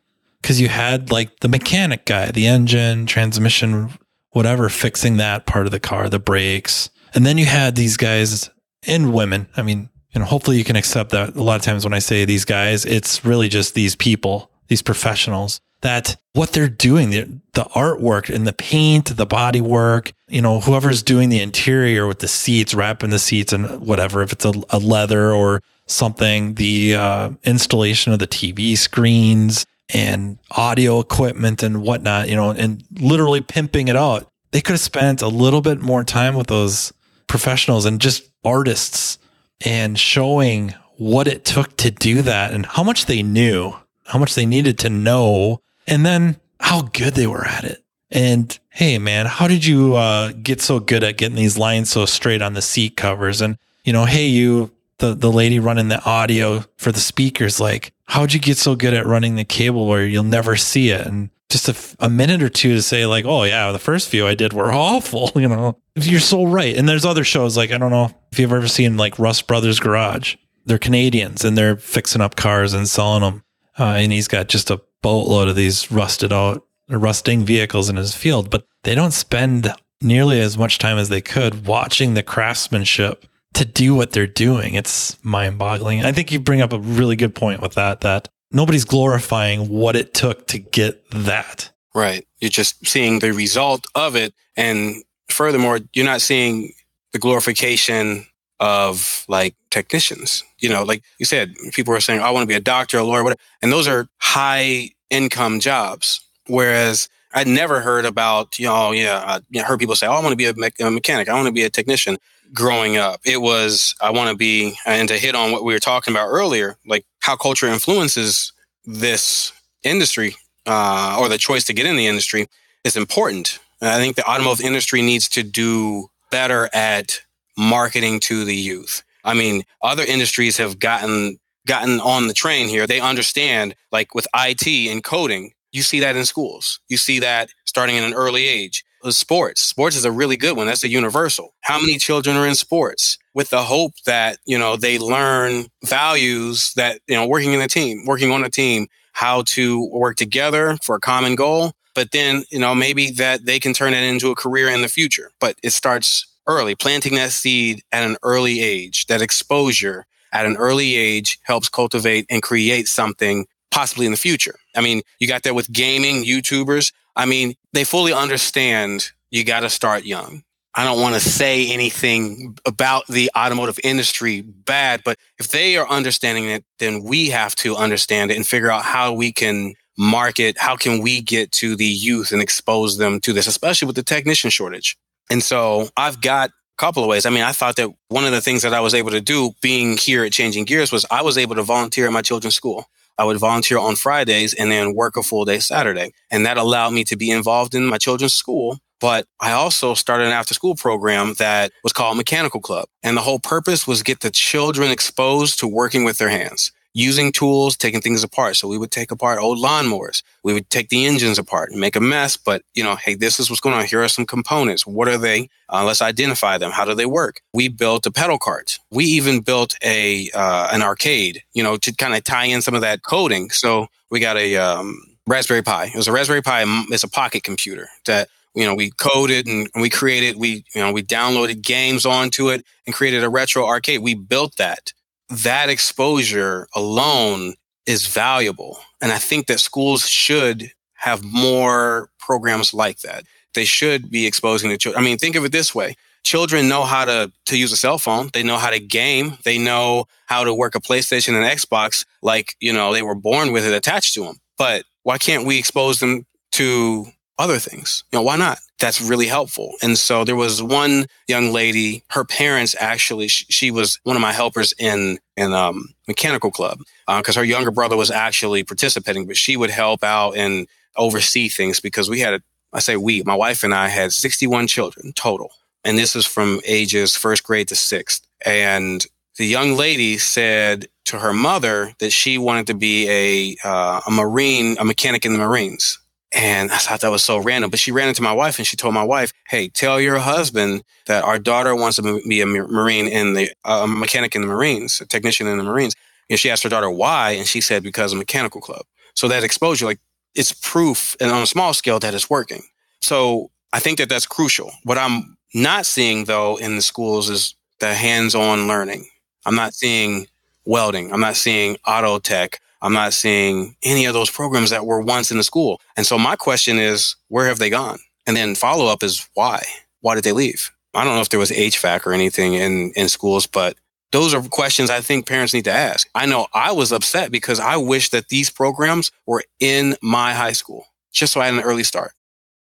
Because 0.41 0.59
you 0.59 0.69
had 0.69 1.11
like 1.11 1.39
the 1.41 1.47
mechanic 1.47 2.05
guy 2.05 2.31
the 2.31 2.47
engine 2.47 3.05
transmission 3.05 3.91
whatever 4.31 4.69
fixing 4.69 5.17
that 5.17 5.45
part 5.45 5.65
of 5.65 5.71
the 5.71 5.79
car 5.79 6.09
the 6.09 6.19
brakes. 6.19 6.89
And 7.13 7.25
then 7.25 7.37
you 7.37 7.45
had 7.45 7.75
these 7.75 7.97
guys 7.97 8.49
and 8.87 9.13
women. 9.13 9.47
I 9.55 9.61
mean 9.61 9.89
you 10.13 10.19
know 10.19 10.25
hopefully 10.25 10.57
you 10.57 10.63
can 10.63 10.75
accept 10.75 11.11
that 11.11 11.35
a 11.35 11.43
lot 11.43 11.55
of 11.55 11.61
times 11.61 11.85
when 11.85 11.93
i 11.93 11.99
say 11.99 12.25
these 12.25 12.43
guys 12.43 12.85
it's 12.85 13.23
really 13.23 13.47
just 13.47 13.75
these 13.75 13.95
people 13.95 14.51
these 14.67 14.81
professionals 14.81 15.61
that 15.81 16.15
what 16.33 16.53
they're 16.53 16.69
doing, 16.69 17.09
the, 17.09 17.39
the 17.53 17.63
artwork 17.75 18.33
and 18.33 18.47
the 18.47 18.53
paint, 18.53 19.15
the 19.15 19.25
body 19.25 19.61
work, 19.61 20.13
you 20.27 20.41
know, 20.41 20.59
whoever's 20.59 21.03
doing 21.03 21.29
the 21.29 21.41
interior 21.41 22.07
with 22.07 22.19
the 22.19 22.27
seats, 22.27 22.73
wrapping 22.73 23.09
the 23.09 23.19
seats 23.19 23.51
and 23.51 23.81
whatever, 23.81 24.21
if 24.21 24.31
it's 24.31 24.45
a, 24.45 24.53
a 24.69 24.79
leather 24.79 25.31
or 25.31 25.61
something, 25.87 26.53
the 26.55 26.95
uh, 26.95 27.31
installation 27.43 28.13
of 28.13 28.19
the 28.19 28.27
TV 28.27 28.77
screens 28.77 29.65
and 29.93 30.37
audio 30.51 30.99
equipment 30.99 31.63
and 31.63 31.81
whatnot, 31.81 32.29
you 32.29 32.35
know, 32.35 32.51
and 32.51 32.83
literally 32.99 33.41
pimping 33.41 33.87
it 33.87 33.95
out. 33.95 34.27
They 34.51 34.61
could 34.61 34.73
have 34.73 34.79
spent 34.79 35.21
a 35.21 35.27
little 35.27 35.61
bit 35.61 35.81
more 35.81 36.03
time 36.03 36.35
with 36.35 36.47
those 36.47 36.93
professionals 37.27 37.85
and 37.85 37.99
just 37.99 38.29
artists 38.43 39.17
and 39.65 39.99
showing 39.99 40.73
what 40.97 41.27
it 41.27 41.43
took 41.45 41.75
to 41.77 41.91
do 41.91 42.21
that 42.21 42.53
and 42.53 42.65
how 42.65 42.83
much 42.83 43.05
they 43.05 43.23
knew, 43.23 43.73
how 44.05 44.19
much 44.19 44.35
they 44.35 44.45
needed 44.45 44.77
to 44.79 44.89
know 44.89 45.61
and 45.87 46.05
then 46.05 46.37
how 46.59 46.83
good 46.83 47.15
they 47.15 47.27
were 47.27 47.45
at 47.45 47.63
it. 47.63 47.83
And 48.09 48.57
hey, 48.69 48.97
man, 48.97 49.25
how 49.25 49.47
did 49.47 49.65
you 49.65 49.95
uh, 49.95 50.33
get 50.33 50.61
so 50.61 50.79
good 50.79 51.03
at 51.03 51.17
getting 51.17 51.37
these 51.37 51.57
lines 51.57 51.89
so 51.89 52.05
straight 52.05 52.41
on 52.41 52.53
the 52.53 52.61
seat 52.61 52.97
covers? 52.97 53.41
And 53.41 53.57
you 53.83 53.93
know, 53.93 54.05
hey, 54.05 54.27
you, 54.27 54.71
the 54.97 55.13
the 55.13 55.31
lady 55.31 55.59
running 55.59 55.87
the 55.87 56.03
audio 56.03 56.65
for 56.77 56.91
the 56.91 56.99
speakers, 56.99 57.59
like, 57.59 57.93
how'd 58.05 58.33
you 58.33 58.39
get 58.39 58.57
so 58.57 58.75
good 58.75 58.93
at 58.93 59.05
running 59.05 59.35
the 59.35 59.45
cable 59.45 59.87
where 59.87 60.05
you'll 60.05 60.23
never 60.23 60.55
see 60.55 60.89
it? 60.89 61.07
And 61.07 61.29
just 61.49 61.69
a, 61.69 62.05
a 62.05 62.09
minute 62.09 62.41
or 62.41 62.49
two 62.49 62.73
to 62.75 62.81
say 62.81 63.05
like, 63.05 63.25
oh 63.25 63.43
yeah, 63.43 63.71
the 63.71 63.79
first 63.79 64.09
few 64.09 64.25
I 64.25 64.35
did 64.35 64.53
were 64.53 64.71
awful. 64.73 65.31
You 65.35 65.47
know, 65.47 65.77
you're 65.95 66.19
so 66.19 66.45
right. 66.45 66.75
And 66.75 66.87
there's 66.87 67.05
other 67.05 67.23
shows 67.23 67.55
like 67.57 67.71
I 67.71 67.77
don't 67.77 67.91
know 67.91 68.11
if 68.31 68.39
you've 68.39 68.51
ever 68.51 68.67
seen 68.67 68.97
like 68.97 69.19
Russ 69.19 69.41
Brothers 69.41 69.79
Garage. 69.79 70.35
They're 70.65 70.77
Canadians 70.77 71.43
and 71.43 71.57
they're 71.57 71.77
fixing 71.77 72.21
up 72.21 72.35
cars 72.35 72.73
and 72.73 72.87
selling 72.87 73.21
them. 73.21 73.43
Uh, 73.79 73.95
and 73.97 74.11
he's 74.11 74.27
got 74.27 74.47
just 74.47 74.69
a 74.69 74.81
boatload 75.01 75.47
of 75.47 75.55
these 75.55 75.91
rusted 75.91 76.31
out, 76.31 76.65
rusting 76.89 77.45
vehicles 77.45 77.89
in 77.89 77.95
his 77.95 78.15
field, 78.15 78.49
but 78.49 78.65
they 78.83 78.95
don't 78.95 79.11
spend 79.13 79.73
nearly 80.01 80.41
as 80.41 80.57
much 80.57 80.79
time 80.79 80.97
as 80.97 81.09
they 81.09 81.21
could 81.21 81.65
watching 81.65 82.13
the 82.13 82.23
craftsmanship 82.23 83.25
to 83.53 83.65
do 83.65 83.93
what 83.93 84.11
they're 84.11 84.27
doing. 84.27 84.73
It's 84.75 85.23
mind 85.23 85.57
boggling. 85.57 86.03
I 86.03 86.11
think 86.11 86.31
you 86.31 86.39
bring 86.39 86.61
up 86.61 86.73
a 86.73 86.79
really 86.79 87.15
good 87.15 87.35
point 87.35 87.61
with 87.61 87.73
that, 87.73 88.01
that 88.01 88.29
nobody's 88.51 88.85
glorifying 88.85 89.69
what 89.69 89.95
it 89.95 90.13
took 90.13 90.47
to 90.47 90.57
get 90.57 91.09
that. 91.11 91.71
Right. 91.93 92.25
You're 92.39 92.49
just 92.49 92.85
seeing 92.87 93.19
the 93.19 93.33
result 93.33 93.85
of 93.95 94.15
it. 94.15 94.33
And 94.55 95.03
furthermore, 95.29 95.79
you're 95.93 96.05
not 96.05 96.21
seeing 96.21 96.73
the 97.11 97.19
glorification 97.19 98.25
of 98.59 99.25
like 99.27 99.55
technicians. 99.69 100.43
You 100.61 100.69
know, 100.69 100.83
like 100.83 101.03
you 101.19 101.25
said, 101.25 101.53
people 101.73 101.93
are 101.93 101.99
saying, 101.99 102.21
oh, 102.21 102.23
I 102.23 102.31
want 102.31 102.43
to 102.43 102.47
be 102.47 102.55
a 102.55 102.61
doctor, 102.61 102.97
a 102.97 103.03
lawyer, 103.03 103.23
whatever. 103.23 103.41
And 103.61 103.71
those 103.71 103.87
are 103.87 104.07
high 104.17 104.91
income 105.09 105.59
jobs. 105.59 106.21
Whereas 106.47 107.09
I'd 107.33 107.47
never 107.47 107.81
heard 107.81 108.05
about, 108.05 108.59
you 108.59 108.67
know, 108.67 108.91
yeah, 108.91 109.39
I 109.55 109.59
heard 109.59 109.79
people 109.79 109.95
say, 109.95 110.07
oh, 110.07 110.13
I 110.13 110.21
want 110.21 110.31
to 110.31 110.35
be 110.35 110.45
a, 110.45 110.53
me- 110.53 110.69
a 110.79 110.91
mechanic. 110.91 111.29
I 111.29 111.33
want 111.33 111.47
to 111.47 111.53
be 111.53 111.63
a 111.63 111.69
technician 111.69 112.17
growing 112.53 112.97
up. 112.97 113.21
It 113.25 113.41
was, 113.41 113.95
I 114.01 114.11
want 114.11 114.29
to 114.29 114.35
be, 114.35 114.75
and 114.85 115.07
to 115.07 115.17
hit 115.17 115.35
on 115.35 115.51
what 115.51 115.63
we 115.63 115.73
were 115.73 115.79
talking 115.79 116.13
about 116.13 116.27
earlier, 116.27 116.77
like 116.85 117.05
how 117.19 117.35
culture 117.35 117.67
influences 117.67 118.51
this 118.85 119.53
industry 119.83 120.35
uh, 120.65 121.17
or 121.19 121.29
the 121.29 121.37
choice 121.37 121.63
to 121.65 121.73
get 121.73 121.85
in 121.85 121.95
the 121.95 122.07
industry 122.07 122.47
is 122.83 122.97
important. 122.97 123.59
And 123.79 123.89
I 123.89 123.97
think 123.97 124.15
the 124.15 124.29
automotive 124.29 124.65
industry 124.65 125.01
needs 125.01 125.29
to 125.29 125.43
do 125.43 126.09
better 126.29 126.69
at 126.73 127.21
marketing 127.57 128.19
to 128.21 128.43
the 128.45 128.55
youth. 128.55 129.03
I 129.23 129.33
mean, 129.33 129.63
other 129.81 130.03
industries 130.03 130.57
have 130.57 130.79
gotten 130.79 131.37
gotten 131.67 131.99
on 131.99 132.27
the 132.27 132.33
train 132.33 132.67
here. 132.67 132.87
They 132.87 132.99
understand, 132.99 133.75
like 133.91 134.15
with 134.15 134.27
IT 134.35 134.67
and 134.91 135.03
coding, 135.03 135.51
you 135.71 135.83
see 135.83 135.99
that 135.99 136.15
in 136.15 136.25
schools. 136.25 136.79
You 136.89 136.97
see 136.97 137.19
that 137.19 137.49
starting 137.65 137.95
in 137.95 138.03
an 138.03 138.13
early 138.13 138.47
age. 138.47 138.83
Sports. 139.09 139.61
Sports 139.61 139.95
is 139.95 140.05
a 140.05 140.11
really 140.11 140.37
good 140.37 140.55
one. 140.55 140.67
That's 140.67 140.83
a 140.83 140.89
universal. 140.89 141.55
How 141.61 141.79
many 141.79 141.97
children 141.97 142.37
are 142.37 142.45
in 142.45 142.53
sports? 142.53 143.17
With 143.33 143.49
the 143.49 143.63
hope 143.63 143.93
that, 144.05 144.37
you 144.45 144.59
know, 144.59 144.75
they 144.75 144.99
learn 144.99 145.65
values 145.83 146.73
that, 146.75 146.99
you 147.07 147.15
know, 147.15 147.25
working 147.25 147.53
in 147.53 147.61
a 147.61 147.67
team, 147.67 148.05
working 148.05 148.31
on 148.31 148.43
a 148.43 148.49
team, 148.49 148.87
how 149.13 149.41
to 149.47 149.89
work 149.91 150.17
together 150.17 150.77
for 150.83 150.95
a 150.95 150.99
common 150.99 151.35
goal. 151.35 151.71
But 151.95 152.11
then, 152.11 152.43
you 152.51 152.59
know, 152.59 152.75
maybe 152.75 153.09
that 153.11 153.45
they 153.45 153.59
can 153.59 153.73
turn 153.73 153.93
it 153.95 154.03
into 154.03 154.29
a 154.29 154.35
career 154.35 154.69
in 154.69 154.81
the 154.81 154.87
future. 154.87 155.31
But 155.39 155.55
it 155.63 155.71
starts 155.71 156.27
early, 156.47 156.75
planting 156.75 157.15
that 157.15 157.31
seed 157.31 157.81
at 157.91 158.03
an 158.03 158.17
early 158.23 158.61
age, 158.61 159.07
that 159.07 159.21
exposure 159.21 160.05
at 160.33 160.45
an 160.45 160.57
early 160.57 160.95
age 160.95 161.39
helps 161.43 161.69
cultivate 161.69 162.25
and 162.29 162.41
create 162.41 162.87
something 162.87 163.45
possibly 163.69 164.05
in 164.05 164.11
the 164.11 164.17
future. 164.17 164.55
I 164.75 164.81
mean, 164.81 165.01
you 165.19 165.27
got 165.27 165.43
that 165.43 165.55
with 165.55 165.71
gaming, 165.71 166.23
YouTubers. 166.23 166.93
I 167.15 167.25
mean, 167.25 167.55
they 167.73 167.83
fully 167.83 168.13
understand 168.13 169.11
you 169.29 169.43
got 169.43 169.61
to 169.61 169.69
start 169.69 170.03
young. 170.03 170.43
I 170.73 170.85
don't 170.85 171.01
want 171.01 171.15
to 171.15 171.19
say 171.19 171.69
anything 171.69 172.57
about 172.65 173.05
the 173.07 173.29
automotive 173.37 173.77
industry 173.83 174.41
bad, 174.41 175.01
but 175.03 175.17
if 175.37 175.49
they 175.49 175.75
are 175.75 175.87
understanding 175.89 176.45
it, 176.45 176.63
then 176.79 177.03
we 177.03 177.29
have 177.29 177.55
to 177.57 177.75
understand 177.75 178.31
it 178.31 178.37
and 178.37 178.47
figure 178.47 178.71
out 178.71 178.83
how 178.83 179.11
we 179.11 179.33
can 179.33 179.73
market, 179.97 180.57
how 180.57 180.77
can 180.77 181.01
we 181.01 181.21
get 181.21 181.51
to 181.51 181.75
the 181.75 181.85
youth 181.85 182.31
and 182.31 182.41
expose 182.41 182.97
them 182.97 183.19
to 183.19 183.33
this, 183.33 183.47
especially 183.47 183.85
with 183.85 183.97
the 183.97 184.03
technician 184.03 184.49
shortage. 184.49 184.97
And 185.31 185.41
so 185.41 185.89
I've 185.95 186.21
got 186.21 186.49
a 186.49 186.53
couple 186.77 187.03
of 187.03 187.09
ways. 187.09 187.25
I 187.25 187.29
mean, 187.29 187.43
I 187.43 187.53
thought 187.53 187.77
that 187.77 187.89
one 188.09 188.25
of 188.25 188.33
the 188.33 188.41
things 188.41 188.63
that 188.63 188.73
I 188.73 188.81
was 188.81 188.93
able 188.93 189.11
to 189.11 189.21
do 189.21 189.53
being 189.61 189.97
here 189.97 190.25
at 190.25 190.33
Changing 190.33 190.65
Gears 190.65 190.91
was 190.91 191.05
I 191.09 191.21
was 191.21 191.37
able 191.37 191.55
to 191.55 191.63
volunteer 191.63 192.05
at 192.05 192.13
my 192.13 192.21
children's 192.21 192.55
school. 192.55 192.85
I 193.17 193.23
would 193.23 193.37
volunteer 193.37 193.79
on 193.79 193.95
Fridays 193.95 194.53
and 194.53 194.71
then 194.71 194.93
work 194.93 195.15
a 195.15 195.23
full 195.23 195.45
day 195.45 195.59
Saturday. 195.59 196.11
And 196.29 196.45
that 196.45 196.57
allowed 196.57 196.91
me 196.91 197.05
to 197.05 197.15
be 197.15 197.31
involved 197.31 197.75
in 197.75 197.85
my 197.85 197.97
children's 197.97 198.33
school 198.33 198.79
But 199.01 199.25
I 199.39 199.51
also 199.51 199.95
started 199.95 200.27
an 200.27 200.33
after 200.33 200.53
school 200.53 200.75
program 200.75 201.33
that 201.39 201.71
was 201.83 201.91
called 201.91 202.17
Mechanical 202.17 202.61
Club. 202.61 202.87
And 203.03 203.17
the 203.17 203.21
whole 203.21 203.39
purpose 203.39 203.87
was 203.87 204.03
get 204.03 204.19
the 204.21 204.29
children 204.29 204.91
exposed 204.91 205.59
to 205.59 205.67
working 205.67 206.03
with 206.05 206.19
their 206.19 206.29
hands 206.29 206.71
using 206.93 207.31
tools, 207.31 207.77
taking 207.77 208.01
things 208.01 208.23
apart. 208.23 208.55
So 208.55 208.67
we 208.67 208.77
would 208.77 208.91
take 208.91 209.11
apart 209.11 209.39
old 209.39 209.59
lawnmowers. 209.59 210.23
We 210.43 210.53
would 210.53 210.69
take 210.69 210.89
the 210.89 211.05
engines 211.05 211.39
apart 211.39 211.71
and 211.71 211.79
make 211.79 211.95
a 211.95 212.01
mess. 212.01 212.37
But, 212.37 212.63
you 212.73 212.83
know, 212.83 212.95
hey, 212.95 213.15
this 213.15 213.39
is 213.39 213.49
what's 213.49 213.61
going 213.61 213.75
on. 213.75 213.85
Here 213.85 214.03
are 214.03 214.07
some 214.07 214.25
components. 214.25 214.85
What 214.85 215.07
are 215.07 215.17
they? 215.17 215.49
Uh, 215.69 215.85
let's 215.85 216.01
identify 216.01 216.57
them. 216.57 216.71
How 216.71 216.85
do 216.85 216.93
they 216.93 217.05
work? 217.05 217.41
We 217.53 217.67
built 217.69 218.05
a 218.05 218.11
pedal 218.11 218.37
cart. 218.37 218.79
We 218.89 219.05
even 219.05 219.41
built 219.41 219.75
a, 219.83 220.29
uh, 220.31 220.69
an 220.71 220.81
arcade, 220.81 221.43
you 221.53 221.63
know, 221.63 221.77
to 221.77 221.93
kind 221.95 222.15
of 222.15 222.23
tie 222.23 222.45
in 222.45 222.61
some 222.61 222.75
of 222.75 222.81
that 222.81 223.03
coding. 223.03 223.49
So 223.51 223.87
we 224.09 224.19
got 224.19 224.37
a, 224.37 224.57
um, 224.57 225.01
Raspberry 225.27 225.61
Pi. 225.61 225.85
It 225.85 225.95
was 225.95 226.07
a 226.07 226.11
Raspberry 226.11 226.41
Pi. 226.41 226.63
It's 226.89 227.03
a 227.03 227.09
pocket 227.09 227.43
computer 227.43 227.87
that 228.05 228.27
you 228.53 228.65
know, 228.65 228.75
we 228.75 228.91
coded 228.91 229.47
and 229.47 229.69
we 229.75 229.89
created, 229.89 230.35
we, 230.35 230.65
you 230.75 230.81
know, 230.81 230.91
we 230.91 231.03
downloaded 231.03 231.61
games 231.61 232.05
onto 232.05 232.49
it 232.49 232.65
and 232.85 232.93
created 232.93 233.23
a 233.23 233.29
retro 233.29 233.65
arcade. 233.65 234.01
We 234.01 234.13
built 234.13 234.57
that 234.57 234.91
that 235.31 235.69
exposure 235.69 236.67
alone 236.75 237.53
is 237.85 238.07
valuable. 238.07 238.79
And 239.01 239.11
I 239.11 239.17
think 239.17 239.47
that 239.47 239.59
schools 239.59 240.07
should 240.07 240.71
have 240.95 241.23
more 241.23 242.09
programs 242.19 242.73
like 242.73 242.99
that. 242.99 243.23
They 243.53 243.65
should 243.65 244.11
be 244.11 244.25
exposing 244.25 244.69
the 244.69 244.77
children. 244.77 245.01
I 245.01 245.05
mean, 245.05 245.17
think 245.17 245.35
of 245.35 245.43
it 245.43 245.51
this 245.51 245.73
way. 245.73 245.95
Children 246.23 246.69
know 246.69 246.83
how 246.83 247.05
to, 247.05 247.31
to 247.47 247.57
use 247.57 247.71
a 247.71 247.77
cell 247.77 247.97
phone. 247.97 248.29
They 248.33 248.43
know 248.43 248.57
how 248.57 248.69
to 248.69 248.79
game. 248.79 249.37
They 249.43 249.57
know 249.57 250.05
how 250.27 250.43
to 250.43 250.53
work 250.53 250.75
a 250.75 250.79
PlayStation 250.79 251.29
and 251.29 251.45
Xbox 251.45 252.05
like, 252.21 252.55
you 252.59 252.71
know, 252.71 252.93
they 252.93 253.01
were 253.01 253.15
born 253.15 253.51
with 253.51 253.65
it 253.65 253.73
attached 253.73 254.13
to 254.13 254.23
them. 254.23 254.35
But 254.57 254.85
why 255.03 255.17
can't 255.17 255.47
we 255.47 255.57
expose 255.57 255.99
them 255.99 256.27
to 256.51 257.07
other 257.41 257.57
things. 257.57 258.03
You 258.11 258.19
know, 258.19 258.23
why 258.23 258.37
not? 258.37 258.59
That's 258.81 258.99
really 258.99 259.27
helpful. 259.27 259.75
And 259.83 259.95
so 259.95 260.23
there 260.23 260.35
was 260.35 260.61
one 260.61 261.05
young 261.27 261.53
lady, 261.53 262.03
her 262.09 262.25
parents 262.25 262.75
actually, 262.79 263.27
she, 263.27 263.45
she 263.45 263.71
was 263.71 263.99
one 264.03 264.15
of 264.15 264.21
my 264.21 264.33
helpers 264.33 264.73
in, 264.79 265.19
in, 265.37 265.53
um, 265.53 265.93
mechanical 266.07 266.49
club, 266.49 266.79
because 267.07 267.37
uh, 267.37 267.41
her 267.41 267.45
younger 267.45 267.69
brother 267.69 267.95
was 267.95 268.09
actually 268.09 268.63
participating, 268.63 269.27
but 269.27 269.37
she 269.37 269.55
would 269.55 269.69
help 269.69 270.03
out 270.03 270.31
and 270.31 270.67
oversee 270.97 271.47
things 271.47 271.79
because 271.79 272.09
we 272.09 272.21
had, 272.21 272.41
I 272.73 272.79
say 272.79 272.97
we, 272.97 273.21
my 273.21 273.35
wife 273.35 273.63
and 273.63 273.73
I 273.73 273.87
had 273.87 274.13
61 274.13 274.65
children 274.65 275.13
total. 275.13 275.51
And 275.83 275.97
this 275.97 276.15
is 276.15 276.25
from 276.25 276.59
ages 276.65 277.15
first 277.15 277.43
grade 277.43 277.67
to 277.67 277.75
sixth. 277.75 278.25
And 278.45 279.05
the 279.37 279.45
young 279.45 279.77
lady 279.77 280.17
said 280.17 280.87
to 281.05 281.19
her 281.19 281.33
mother 281.33 281.93
that 281.99 282.11
she 282.11 282.39
wanted 282.39 282.67
to 282.67 282.73
be 282.73 283.07
a, 283.09 283.55
uh, 283.67 284.01
a 284.07 284.11
Marine, 284.11 284.75
a 284.79 284.85
mechanic 284.85 285.23
in 285.23 285.33
the 285.33 285.39
Marines. 285.39 285.99
And 286.33 286.71
I 286.71 286.77
thought 286.77 287.01
that 287.01 287.11
was 287.11 287.23
so 287.23 287.39
random. 287.39 287.69
But 287.69 287.79
she 287.79 287.91
ran 287.91 288.07
into 288.07 288.21
my 288.21 288.31
wife 288.31 288.57
and 288.57 288.65
she 288.65 288.77
told 288.77 288.93
my 288.93 289.03
wife, 289.03 289.33
Hey, 289.49 289.67
tell 289.67 289.99
your 289.99 290.19
husband 290.19 290.83
that 291.07 291.23
our 291.23 291.37
daughter 291.39 291.75
wants 291.75 291.97
to 291.97 292.21
be 292.27 292.41
a 292.41 292.45
Marine 292.45 293.07
in 293.07 293.33
the, 293.33 293.49
a 293.65 293.87
mechanic 293.87 294.35
in 294.35 294.41
the 294.41 294.47
Marines, 294.47 295.01
a 295.01 295.05
technician 295.05 295.47
in 295.47 295.57
the 295.57 295.63
Marines. 295.63 295.93
And 296.29 296.39
she 296.39 296.49
asked 296.49 296.63
her 296.63 296.69
daughter 296.69 296.89
why. 296.89 297.31
And 297.31 297.45
she 297.45 297.59
said, 297.59 297.83
because 297.83 298.13
of 298.13 298.19
mechanical 298.19 298.61
club. 298.61 298.83
So 299.13 299.27
that 299.27 299.43
exposure, 299.43 299.85
like 299.85 299.99
it's 300.35 300.53
proof 300.53 301.17
and 301.19 301.31
on 301.31 301.41
a 301.41 301.47
small 301.47 301.73
scale 301.73 301.99
that 301.99 302.13
it's 302.13 302.29
working. 302.29 302.63
So 303.01 303.51
I 303.73 303.79
think 303.79 303.97
that 303.97 304.09
that's 304.09 304.25
crucial. 304.25 304.71
What 304.83 304.97
I'm 304.97 305.37
not 305.53 305.85
seeing 305.85 306.25
though 306.25 306.55
in 306.57 306.75
the 306.75 306.81
schools 306.81 307.29
is 307.29 307.55
the 307.79 307.93
hands 307.93 308.35
on 308.35 308.67
learning. 308.67 309.07
I'm 309.45 309.55
not 309.55 309.73
seeing 309.73 310.27
welding. 310.65 311.11
I'm 311.11 311.19
not 311.19 311.35
seeing 311.35 311.77
auto 311.85 312.19
tech. 312.19 312.61
I'm 312.81 312.93
not 312.93 313.13
seeing 313.13 313.75
any 313.83 314.05
of 314.05 314.13
those 314.13 314.29
programs 314.29 314.71
that 314.71 314.85
were 314.85 315.01
once 315.01 315.31
in 315.31 315.37
the 315.37 315.43
school. 315.43 315.79
And 315.95 316.05
so 316.05 316.17
my 316.17 316.35
question 316.35 316.77
is, 316.77 317.15
where 317.27 317.47
have 317.47 317.59
they 317.59 317.69
gone? 317.69 317.99
And 318.25 318.35
then 318.35 318.55
follow 318.55 318.87
up 318.87 319.03
is 319.03 319.27
why? 319.33 319.63
Why 320.01 320.15
did 320.15 320.23
they 320.23 320.31
leave? 320.31 320.71
I 320.93 321.03
don't 321.03 321.15
know 321.15 321.21
if 321.21 321.29
there 321.29 321.39
was 321.39 321.51
HVAC 321.51 322.05
or 322.05 322.13
anything 322.13 322.53
in, 322.55 322.91
in 322.95 323.07
schools, 323.07 323.47
but 323.47 323.77
those 324.11 324.33
are 324.33 324.41
questions 324.41 324.89
I 324.89 324.99
think 324.99 325.25
parents 325.25 325.53
need 325.53 325.63
to 325.65 325.71
ask. 325.71 326.09
I 326.13 326.25
know 326.25 326.47
I 326.53 326.71
was 326.71 326.91
upset 326.91 327.31
because 327.31 327.59
I 327.59 327.77
wish 327.77 328.09
that 328.09 328.27
these 328.27 328.49
programs 328.49 329.11
were 329.25 329.43
in 329.59 329.95
my 330.01 330.33
high 330.33 330.51
school 330.51 330.87
just 331.11 331.33
so 331.33 331.41
I 331.41 331.45
had 331.45 331.53
an 331.53 331.61
early 331.61 331.83
start. 331.83 332.13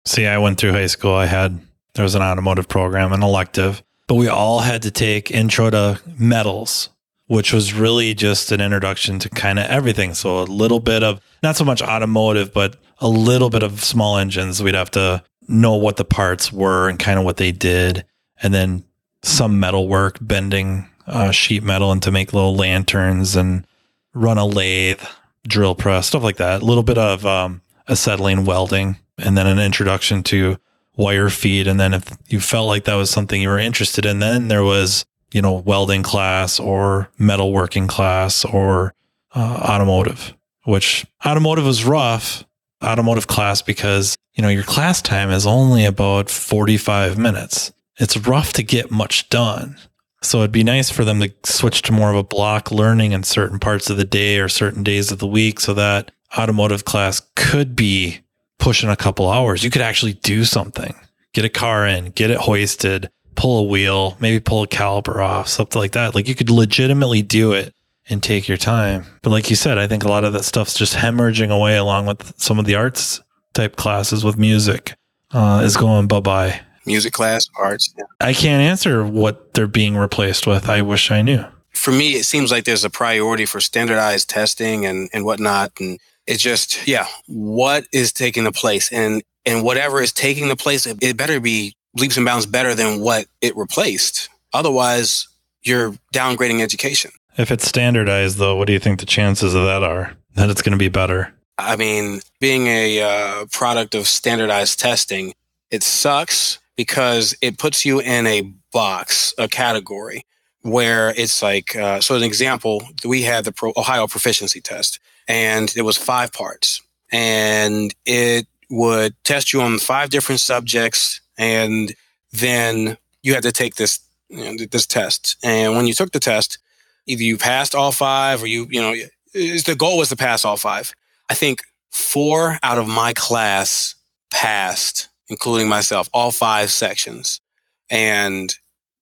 See, 0.05 0.25
I 0.25 0.37
went 0.37 0.59
through 0.59 0.71
high 0.71 0.85
school. 0.87 1.13
I 1.15 1.25
had, 1.25 1.59
there 1.93 2.03
was 2.03 2.15
an 2.15 2.21
automotive 2.21 2.67
program, 2.67 3.11
an 3.11 3.23
elective, 3.23 3.83
but 4.07 4.15
we 4.15 4.27
all 4.27 4.59
had 4.59 4.83
to 4.83 4.91
take 4.91 5.31
intro 5.31 5.69
to 5.69 5.99
metals 6.17 6.89
which 7.27 7.51
was 7.51 7.73
really 7.73 8.13
just 8.13 8.51
an 8.51 8.61
introduction 8.61 9.19
to 9.19 9.29
kind 9.29 9.59
of 9.59 9.65
everything. 9.65 10.13
So 10.13 10.41
a 10.41 10.43
little 10.43 10.79
bit 10.79 11.03
of 11.03 11.21
not 11.41 11.55
so 11.55 11.63
much 11.63 11.81
automotive, 11.81 12.53
but 12.53 12.77
a 12.99 13.07
little 13.07 13.49
bit 13.49 13.63
of 13.63 13.83
small 13.83 14.17
engines. 14.17 14.61
We'd 14.61 14.75
have 14.75 14.91
to 14.91 15.23
know 15.47 15.75
what 15.75 15.97
the 15.97 16.05
parts 16.05 16.51
were 16.51 16.87
and 16.89 16.99
kind 16.99 17.19
of 17.19 17.25
what 17.25 17.37
they 17.37 17.51
did. 17.51 18.05
And 18.41 18.53
then 18.53 18.83
some 19.23 19.59
metal 19.59 19.87
work, 19.87 20.17
bending 20.21 20.89
uh, 21.07 21.31
sheet 21.31 21.63
metal 21.63 21.91
and 21.91 22.01
to 22.03 22.11
make 22.11 22.33
little 22.33 22.55
lanterns 22.55 23.35
and 23.35 23.65
run 24.13 24.37
a 24.37 24.45
lathe, 24.45 25.01
drill 25.47 25.75
press, 25.75 26.07
stuff 26.07 26.23
like 26.23 26.37
that. 26.37 26.61
A 26.61 26.65
little 26.65 26.83
bit 26.83 26.97
of 26.97 27.25
um, 27.25 27.61
acetylene 27.87 28.45
welding 28.45 28.97
and 29.17 29.37
then 29.37 29.47
an 29.47 29.59
introduction 29.59 30.23
to 30.23 30.57
wire 30.95 31.29
feed. 31.29 31.67
And 31.67 31.79
then 31.79 31.93
if 31.93 32.09
you 32.27 32.39
felt 32.39 32.67
like 32.67 32.85
that 32.85 32.95
was 32.95 33.09
something 33.09 33.41
you 33.41 33.49
were 33.49 33.59
interested 33.59 34.05
in, 34.05 34.19
then 34.19 34.47
there 34.47 34.63
was 34.63 35.05
you 35.35 35.41
know, 35.41 35.55
welding 35.65 36.01
class 36.01 36.61
or 36.61 37.09
metalworking 37.19 37.89
class 37.89 38.45
or 38.45 38.93
uh, 39.35 39.59
automotive, 39.69 40.33
which 40.63 41.05
automotive 41.25 41.65
was 41.65 41.83
rough, 41.83 42.45
automotive 42.81 43.27
class, 43.27 43.61
because, 43.61 44.15
you 44.35 44.41
know, 44.41 44.47
your 44.47 44.63
class 44.63 45.01
time 45.01 45.29
is 45.29 45.45
only 45.45 45.83
about 45.83 46.29
45 46.29 47.17
minutes. 47.17 47.73
It's 47.99 48.15
rough 48.15 48.53
to 48.53 48.63
get 48.63 48.91
much 48.91 49.27
done. 49.27 49.75
So 50.21 50.37
it'd 50.37 50.53
be 50.53 50.63
nice 50.63 50.89
for 50.89 51.03
them 51.03 51.19
to 51.19 51.33
switch 51.43 51.81
to 51.81 51.91
more 51.91 52.11
of 52.11 52.15
a 52.15 52.23
block 52.23 52.71
learning 52.71 53.11
in 53.11 53.23
certain 53.23 53.59
parts 53.59 53.89
of 53.89 53.97
the 53.97 54.05
day 54.05 54.39
or 54.39 54.47
certain 54.47 54.83
days 54.83 55.11
of 55.11 55.19
the 55.19 55.27
week 55.27 55.59
so 55.59 55.73
that 55.73 56.11
automotive 56.37 56.85
class 56.85 57.21
could 57.35 57.75
be 57.75 58.21
pushing 58.57 58.89
a 58.89 58.95
couple 58.95 59.29
hours. 59.29 59.65
You 59.65 59.69
could 59.69 59.81
actually 59.81 60.13
do 60.13 60.45
something, 60.45 60.95
get 61.33 61.43
a 61.43 61.49
car 61.49 61.85
in, 61.85 62.11
get 62.11 62.31
it 62.31 62.37
hoisted, 62.37 63.09
pull 63.35 63.59
a 63.59 63.63
wheel, 63.63 64.17
maybe 64.19 64.39
pull 64.39 64.63
a 64.63 64.67
caliper 64.67 65.17
off, 65.17 65.47
something 65.47 65.79
like 65.79 65.93
that. 65.93 66.15
Like 66.15 66.27
you 66.27 66.35
could 66.35 66.49
legitimately 66.49 67.21
do 67.21 67.53
it 67.53 67.73
and 68.09 68.21
take 68.21 68.47
your 68.47 68.57
time. 68.57 69.05
But 69.21 69.31
like 69.31 69.49
you 69.49 69.55
said, 69.55 69.77
I 69.77 69.87
think 69.87 70.03
a 70.03 70.07
lot 70.07 70.23
of 70.23 70.33
that 70.33 70.43
stuff's 70.43 70.75
just 70.75 70.95
hemorrhaging 70.95 71.51
away 71.51 71.77
along 71.77 72.05
with 72.05 72.33
some 72.37 72.59
of 72.59 72.65
the 72.65 72.75
arts 72.75 73.21
type 73.53 73.75
classes 73.75 74.23
with 74.23 74.37
music 74.37 74.95
uh, 75.31 75.61
is 75.63 75.77
going 75.77 76.07
bye 76.07 76.19
bye. 76.19 76.61
Music 76.85 77.13
class, 77.13 77.49
arts. 77.57 77.93
Yeah. 77.97 78.05
I 78.21 78.33
can't 78.33 78.61
answer 78.61 79.03
what 79.03 79.55
they're 79.55 79.65
being 79.65 79.97
replaced 79.97 80.45
with. 80.45 80.69
I 80.69 80.83
wish 80.83 81.09
I 81.09 81.23
knew. 81.23 81.43
For 81.73 81.91
me, 81.91 82.11
it 82.13 82.25
seems 82.25 82.51
like 82.51 82.65
there's 82.65 82.85
a 82.85 82.91
priority 82.91 83.45
for 83.45 83.59
standardized 83.59 84.29
testing 84.29 84.85
and, 84.85 85.09
and 85.11 85.25
whatnot. 85.25 85.71
And 85.79 85.99
it's 86.27 86.43
just, 86.43 86.87
yeah, 86.87 87.07
what 87.25 87.87
is 87.91 88.13
taking 88.13 88.43
the 88.43 88.51
place? 88.51 88.91
And 88.91 89.23
and 89.47 89.63
whatever 89.63 90.01
is 90.01 90.11
taking 90.11 90.47
the 90.47 90.55
place, 90.55 90.85
it 90.87 91.17
better 91.17 91.39
be 91.39 91.75
leaps 91.95 92.17
and 92.17 92.25
bounds 92.25 92.45
better 92.45 92.75
than 92.75 92.99
what 92.99 93.27
it 93.41 93.55
replaced. 93.55 94.29
Otherwise, 94.53 95.27
you're 95.63 95.93
downgrading 96.13 96.61
education. 96.61 97.11
If 97.37 97.51
it's 97.51 97.67
standardized, 97.67 98.37
though, 98.37 98.55
what 98.55 98.67
do 98.67 98.73
you 98.73 98.79
think 98.79 98.99
the 98.99 99.05
chances 99.05 99.53
of 99.53 99.65
that 99.65 99.83
are 99.83 100.15
that 100.35 100.49
it's 100.49 100.61
going 100.61 100.71
to 100.71 100.77
be 100.77 100.89
better? 100.89 101.33
I 101.57 101.75
mean, 101.75 102.21
being 102.39 102.67
a 102.67 103.01
uh, 103.01 103.45
product 103.51 103.95
of 103.95 104.07
standardized 104.07 104.79
testing, 104.79 105.33
it 105.71 105.83
sucks 105.83 106.59
because 106.75 107.35
it 107.41 107.57
puts 107.57 107.85
you 107.85 107.99
in 107.99 108.27
a 108.27 108.53
box, 108.71 109.33
a 109.37 109.47
category 109.47 110.25
where 110.61 111.13
it's 111.15 111.41
like, 111.41 111.75
uh, 111.75 112.01
so 112.01 112.15
an 112.15 112.23
example, 112.23 112.83
we 113.05 113.21
had 113.21 113.45
the 113.45 113.51
Pro- 113.51 113.73
Ohio 113.77 114.07
proficiency 114.07 114.59
test 114.59 114.99
and 115.27 115.73
it 115.75 115.83
was 115.83 115.97
five 115.97 116.33
parts 116.33 116.81
and 117.11 117.93
it 118.05 118.47
would 118.69 119.15
test 119.23 119.53
you 119.53 119.61
on 119.61 119.77
five 119.77 120.09
different 120.09 120.41
subjects 120.41 121.21
and 121.37 121.93
then 122.31 122.97
you 123.23 123.33
had 123.33 123.43
to 123.43 123.51
take 123.51 123.75
this 123.75 123.99
you 124.29 124.43
know, 124.43 124.65
this 124.71 124.85
test. 124.85 125.37
And 125.43 125.75
when 125.75 125.87
you 125.87 125.93
took 125.93 126.11
the 126.11 126.19
test, 126.19 126.57
either 127.05 127.23
you 127.23 127.37
passed 127.37 127.75
all 127.75 127.91
five 127.91 128.41
or 128.41 128.47
you 128.47 128.67
you 128.69 128.81
know 128.81 128.95
the 129.33 129.75
goal 129.77 129.97
was 129.97 130.09
to 130.09 130.15
pass 130.15 130.45
all 130.45 130.57
five. 130.57 130.93
I 131.29 131.33
think 131.33 131.63
four 131.91 132.57
out 132.63 132.77
of 132.77 132.87
my 132.87 133.13
class 133.13 133.95
passed, 134.31 135.09
including 135.27 135.67
myself, 135.67 136.09
all 136.13 136.31
five 136.31 136.71
sections, 136.71 137.41
and 137.89 138.53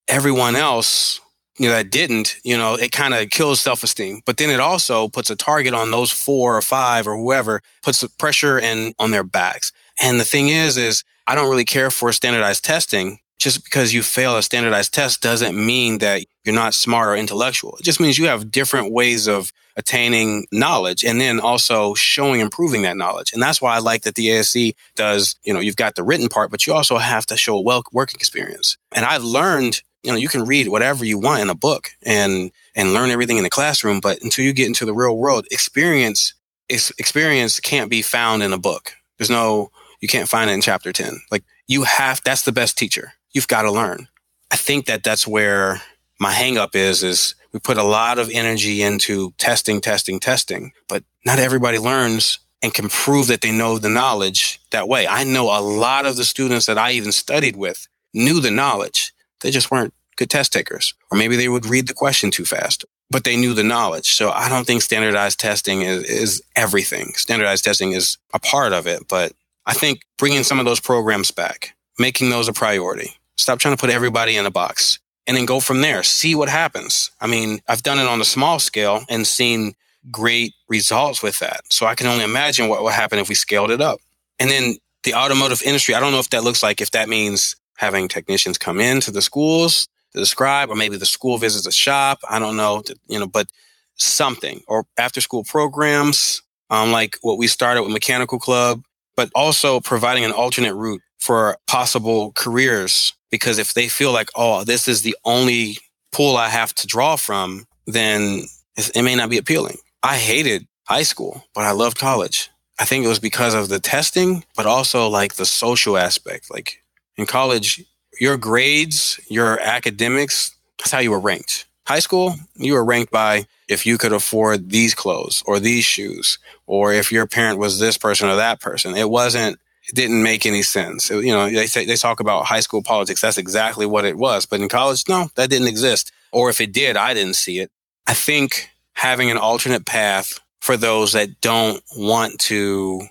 everyone 0.08 0.56
else 0.56 1.20
you 1.58 1.68
know 1.68 1.76
that 1.76 1.90
didn't 1.90 2.36
you 2.44 2.58
know 2.58 2.76
it 2.76 2.92
kind 2.92 3.14
of 3.14 3.30
kills 3.30 3.62
self-esteem 3.62 4.22
but 4.26 4.38
then 4.38 4.50
it 4.50 4.60
also 4.60 5.08
puts 5.08 5.30
a 5.30 5.36
target 5.36 5.74
on 5.74 5.92
those 5.92 6.12
four 6.12 6.58
or 6.58 6.62
five 6.62 7.08
or 7.08 7.16
whoever 7.16 7.62
puts 7.82 8.02
the 8.02 8.10
pressure 8.10 8.60
in 8.60 8.94
on 9.00 9.12
their 9.12 9.24
backs 9.24 9.72
and 10.02 10.20
the 10.20 10.26
thing 10.26 10.50
is 10.50 10.78
is 10.78 11.04
I 11.28 11.36
don't 11.36 11.50
really 11.50 11.66
care 11.66 11.90
for 11.92 12.12
standardized 12.12 12.64
testing 12.64 13.20
just 13.44 13.64
because 13.66 13.94
you 13.94 14.02
fail 14.04 14.38
a 14.38 14.44
standardized 14.44 14.94
test 14.94 15.22
doesn't 15.22 15.54
mean 15.54 15.98
that 15.98 16.24
you're 16.46 16.56
not 16.56 16.74
smart 16.74 17.10
or 17.10 17.16
intellectual. 17.18 17.76
It 17.78 17.84
just 17.84 18.00
means 18.00 18.18
you 18.18 18.28
have 18.28 18.52
different 18.52 18.94
ways 18.94 19.28
of 19.28 19.52
attaining 19.76 20.46
knowledge 20.52 21.04
and 21.04 21.20
then 21.20 21.42
also 21.42 21.94
showing 21.94 22.40
improving 22.40 22.84
that 22.84 22.96
knowledge. 22.96 23.34
And 23.34 23.42
that's 23.42 23.62
why 23.62 23.76
I 23.76 23.80
like 23.80 24.04
that 24.04 24.16
the 24.16 24.30
ASE 24.32 24.74
does, 24.96 25.36
you 25.44 25.54
know, 25.54 25.60
you've 25.60 25.76
got 25.76 25.96
the 25.96 26.04
written 26.04 26.30
part, 26.30 26.52
but 26.52 26.66
you 26.66 26.74
also 26.74 26.98
have 26.98 27.26
to 27.26 27.38
show 27.38 27.58
a 27.58 27.62
well 27.62 27.84
working 27.92 28.18
experience. 28.18 28.78
And 28.94 29.04
I've 29.04 29.24
learned, 29.24 29.82
you 30.04 30.12
know, 30.12 30.18
you 30.18 30.30
can 30.30 30.46
read 30.46 30.70
whatever 30.70 31.04
you 31.04 31.20
want 31.20 31.42
in 31.42 31.50
a 31.50 31.56
book 31.56 31.90
and 32.02 32.52
and 32.76 32.94
learn 32.94 33.10
everything 33.10 33.38
in 33.38 33.44
the 33.44 33.50
classroom, 33.50 34.00
but 34.00 34.22
until 34.22 34.46
you 34.46 34.54
get 34.54 34.68
into 34.68 34.86
the 34.86 34.94
real 34.94 35.18
world, 35.18 35.46
experience 35.52 36.34
experience 36.70 37.60
can't 37.60 37.90
be 37.90 38.02
found 38.02 38.42
in 38.42 38.54
a 38.54 38.58
book. 38.58 38.94
There's 39.18 39.30
no 39.30 39.72
you 40.04 40.10
can't 40.10 40.28
find 40.28 40.50
it 40.50 40.54
in 40.54 40.60
chapter 40.60 40.92
10. 40.92 41.22
Like 41.32 41.46
you 41.66 41.84
have 41.84 42.22
that's 42.26 42.42
the 42.42 42.52
best 42.52 42.78
teacher. 42.78 43.14
You've 43.32 43.48
got 43.48 43.62
to 43.62 43.72
learn. 43.72 44.10
I 44.52 44.58
think 44.58 44.86
that 44.88 45.02
that's 45.02 45.26
where 45.26 45.82
my 46.20 46.34
hangup 46.34 46.76
is 46.76 47.04
is 47.04 47.36
we 47.54 47.62
put 47.62 47.78
a 47.78 47.84
lot 47.84 48.20
of 48.20 48.30
energy 48.30 48.82
into 48.82 49.32
testing, 49.38 49.80
testing, 49.80 50.20
testing, 50.20 50.74
but 50.90 51.06
not 51.26 51.40
everybody 51.40 51.80
learns 51.80 52.40
and 52.62 52.74
can 52.74 52.90
prove 52.90 53.28
that 53.28 53.40
they 53.40 53.54
know 53.54 53.78
the 53.78 53.88
knowledge 53.88 54.60
that 54.72 54.90
way. 54.90 55.08
I 55.08 55.24
know 55.24 55.46
a 55.46 55.64
lot 55.64 56.06
of 56.06 56.18
the 56.18 56.26
students 56.26 56.66
that 56.66 56.78
I 56.78 56.92
even 56.92 57.14
studied 57.14 57.56
with 57.56 57.88
knew 58.14 58.42
the 58.42 58.52
knowledge. 58.52 59.14
They 59.40 59.52
just 59.52 59.72
weren't 59.72 59.94
good 60.18 60.30
test 60.30 60.52
takers, 60.52 60.94
or 61.12 61.18
maybe 61.18 61.38
they 61.38 61.48
would 61.48 61.66
read 61.66 61.88
the 61.88 61.94
question 61.94 62.30
too 62.30 62.44
fast, 62.44 62.84
but 63.10 63.24
they 63.24 63.38
knew 63.38 63.54
the 63.54 63.64
knowledge. 63.64 64.16
So 64.16 64.32
I 64.32 64.50
don't 64.50 64.68
think 64.68 64.82
standardized 64.82 65.40
testing 65.40 65.82
is, 65.82 66.04
is 66.04 66.42
everything. 66.58 67.14
Standardized 67.16 67.64
testing 67.64 67.94
is 67.94 68.18
a 68.34 68.40
part 68.40 68.74
of 68.74 68.86
it, 68.86 69.08
but 69.08 69.32
I 69.66 69.74
think 69.74 70.02
bringing 70.18 70.44
some 70.44 70.60
of 70.60 70.66
those 70.66 70.80
programs 70.80 71.32
back, 71.32 71.76
making 71.98 72.30
those 72.30 72.48
a 72.48 72.54
priority. 72.54 73.12
Stop 73.38 73.60
trying 73.60 73.76
to 73.76 73.80
put 73.80 73.90
everybody 73.90 74.36
in 74.36 74.46
a 74.46 74.52
box 74.52 75.00
and 75.26 75.38
then 75.38 75.46
go 75.46 75.60
from 75.60 75.82
there. 75.82 76.04
See 76.04 76.36
what 76.36 76.50
happens. 76.50 77.12
I 77.22 77.28
mean, 77.28 77.62
I've 77.68 77.84
done 77.84 78.00
it 78.00 78.08
on 78.08 78.22
a 78.22 78.26
small 78.26 78.60
scale 78.60 79.04
and 79.10 79.26
seen 79.26 79.74
great 80.12 80.54
results 80.68 81.24
with 81.24 81.40
that. 81.40 81.62
So 81.70 81.86
I 81.86 81.96
can 81.96 82.08
only 82.08 82.24
imagine 82.24 82.68
what 82.68 82.84
would 82.84 82.94
happen 82.94 83.20
if 83.20 83.30
we 83.30 83.36
scaled 83.36 83.72
it 83.72 83.82
up. 83.82 84.00
And 84.40 84.50
then 84.50 84.76
the 85.04 85.14
automotive 85.14 85.62
industry, 85.64 85.96
I 85.96 86.00
don't 86.00 86.12
know 86.12 86.20
if 86.20 86.30
that 86.32 86.44
looks 86.44 86.62
like, 86.62 86.82
if 86.82 86.92
that 86.92 87.10
means 87.10 87.56
having 87.78 88.08
technicians 88.08 88.58
come 88.58 88.80
into 88.80 89.12
the 89.12 89.22
schools 89.22 89.88
to 90.12 90.20
describe, 90.20 90.70
or 90.70 90.76
maybe 90.76 90.98
the 90.98 91.06
school 91.06 91.38
visits 91.38 91.66
a 91.66 91.72
shop. 91.72 92.20
I 92.30 92.40
don't 92.40 92.58
know, 92.58 92.84
you 93.08 93.20
know, 93.20 93.28
but 93.28 93.48
something 93.96 94.62
or 94.68 94.86
after 94.98 95.22
school 95.22 95.44
programs, 95.44 96.42
um, 96.70 96.92
like 96.92 97.18
what 97.22 97.38
we 97.38 97.48
started 97.48 97.84
with 97.84 97.92
Mechanical 97.92 98.40
Club, 98.40 98.84
but 99.16 99.30
also 99.36 99.80
providing 99.80 100.26
an 100.26 100.32
alternate 100.32 100.76
route 100.76 101.02
for 101.20 101.58
possible 101.68 102.32
careers. 102.34 103.14
Because 103.32 103.58
if 103.58 103.74
they 103.74 103.88
feel 103.88 104.12
like, 104.12 104.30
oh, 104.36 104.64
this 104.64 104.88
is 104.88 105.02
the 105.02 105.16
only 105.26 105.78
pool 106.12 106.38
I 106.38 106.50
have 106.50 106.74
to 106.76 106.88
draw 106.88 107.16
from, 107.16 107.66
then 107.88 108.44
it 108.78 109.04
may 109.04 109.16
not 109.16 109.30
be 109.30 109.38
appealing. 109.38 109.78
I 110.04 110.18
hated 110.18 110.68
high 110.88 111.04
school, 111.04 111.44
but 111.56 111.64
I 111.64 111.72
loved 111.72 111.98
college. 111.98 112.50
I 112.80 112.86
think 112.86 113.06
it 113.06 113.10
was 113.10 113.20
because 113.20 113.54
of 113.54 113.70
the 113.70 113.80
testing, 113.80 114.44
but 114.56 114.66
also 114.66 115.08
like 115.08 115.36
the 115.36 115.46
social 115.46 115.98
aspect. 115.98 116.52
Like 116.52 116.84
in 117.18 117.26
college, 117.26 117.84
your 118.20 118.38
grades, 118.38 119.20
your 119.30 119.60
academics, 119.60 120.56
that's 120.78 120.92
how 120.92 121.00
you 121.00 121.12
were 121.12 121.20
ranked. 121.20 121.68
High 121.86 122.00
school, 122.00 122.36
you 122.56 122.74
were 122.74 122.86
ranked 122.86 123.12
by 123.12 123.46
if 123.68 123.86
you 123.86 123.98
could 123.98 124.14
afford 124.14 124.70
these 124.70 124.94
clothes 124.94 125.44
or 125.46 125.60
these 125.60 125.84
shoes, 125.84 126.38
or 126.66 126.94
if 126.94 127.12
your 127.12 127.28
parent 127.28 127.60
was 127.60 127.80
this 127.80 127.98
person 127.98 128.30
or 128.30 128.36
that 128.36 128.62
person. 128.62 128.96
It 128.96 129.10
wasn't, 129.10 129.60
it 129.88 129.96
didn't 129.96 130.24
make 130.24 130.46
any 130.46 130.62
sense. 130.62 131.12
It, 131.12 131.26
you 131.26 131.34
know, 131.34 131.50
they 131.50 131.66
they 131.66 131.96
talk 131.96 132.20
about 132.22 132.46
high 132.46 132.62
school 132.62 132.82
politics. 132.82 133.22
That's 133.22 133.38
exactly 133.38 133.86
what 133.86 134.06
it 134.06 134.18
was. 134.18 134.46
But 134.46 134.62
in 134.62 134.70
college, 134.70 135.04
no, 135.10 135.30
that 135.36 135.50
didn't 135.50 135.68
exist. 135.68 136.12
Or 136.32 136.50
if 136.50 136.62
it 136.62 136.72
did, 136.72 136.96
I 136.96 137.14
didn't 137.14 137.36
see 137.36 137.60
it. 137.60 137.70
I 138.08 138.14
think 138.14 138.70
having 138.94 139.30
an 139.30 139.38
alternate 139.38 139.86
path 139.86 140.40
for 140.62 140.78
those 140.78 141.12
that 141.12 141.42
don't 141.42 141.84
want 141.98 142.40
to 142.40 143.02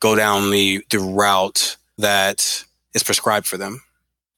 go 0.00 0.14
down 0.14 0.50
the, 0.50 0.84
the 0.90 0.98
route 0.98 1.76
that 1.96 2.64
is 2.94 3.02
prescribed 3.02 3.46
for 3.46 3.56
them. 3.56 3.82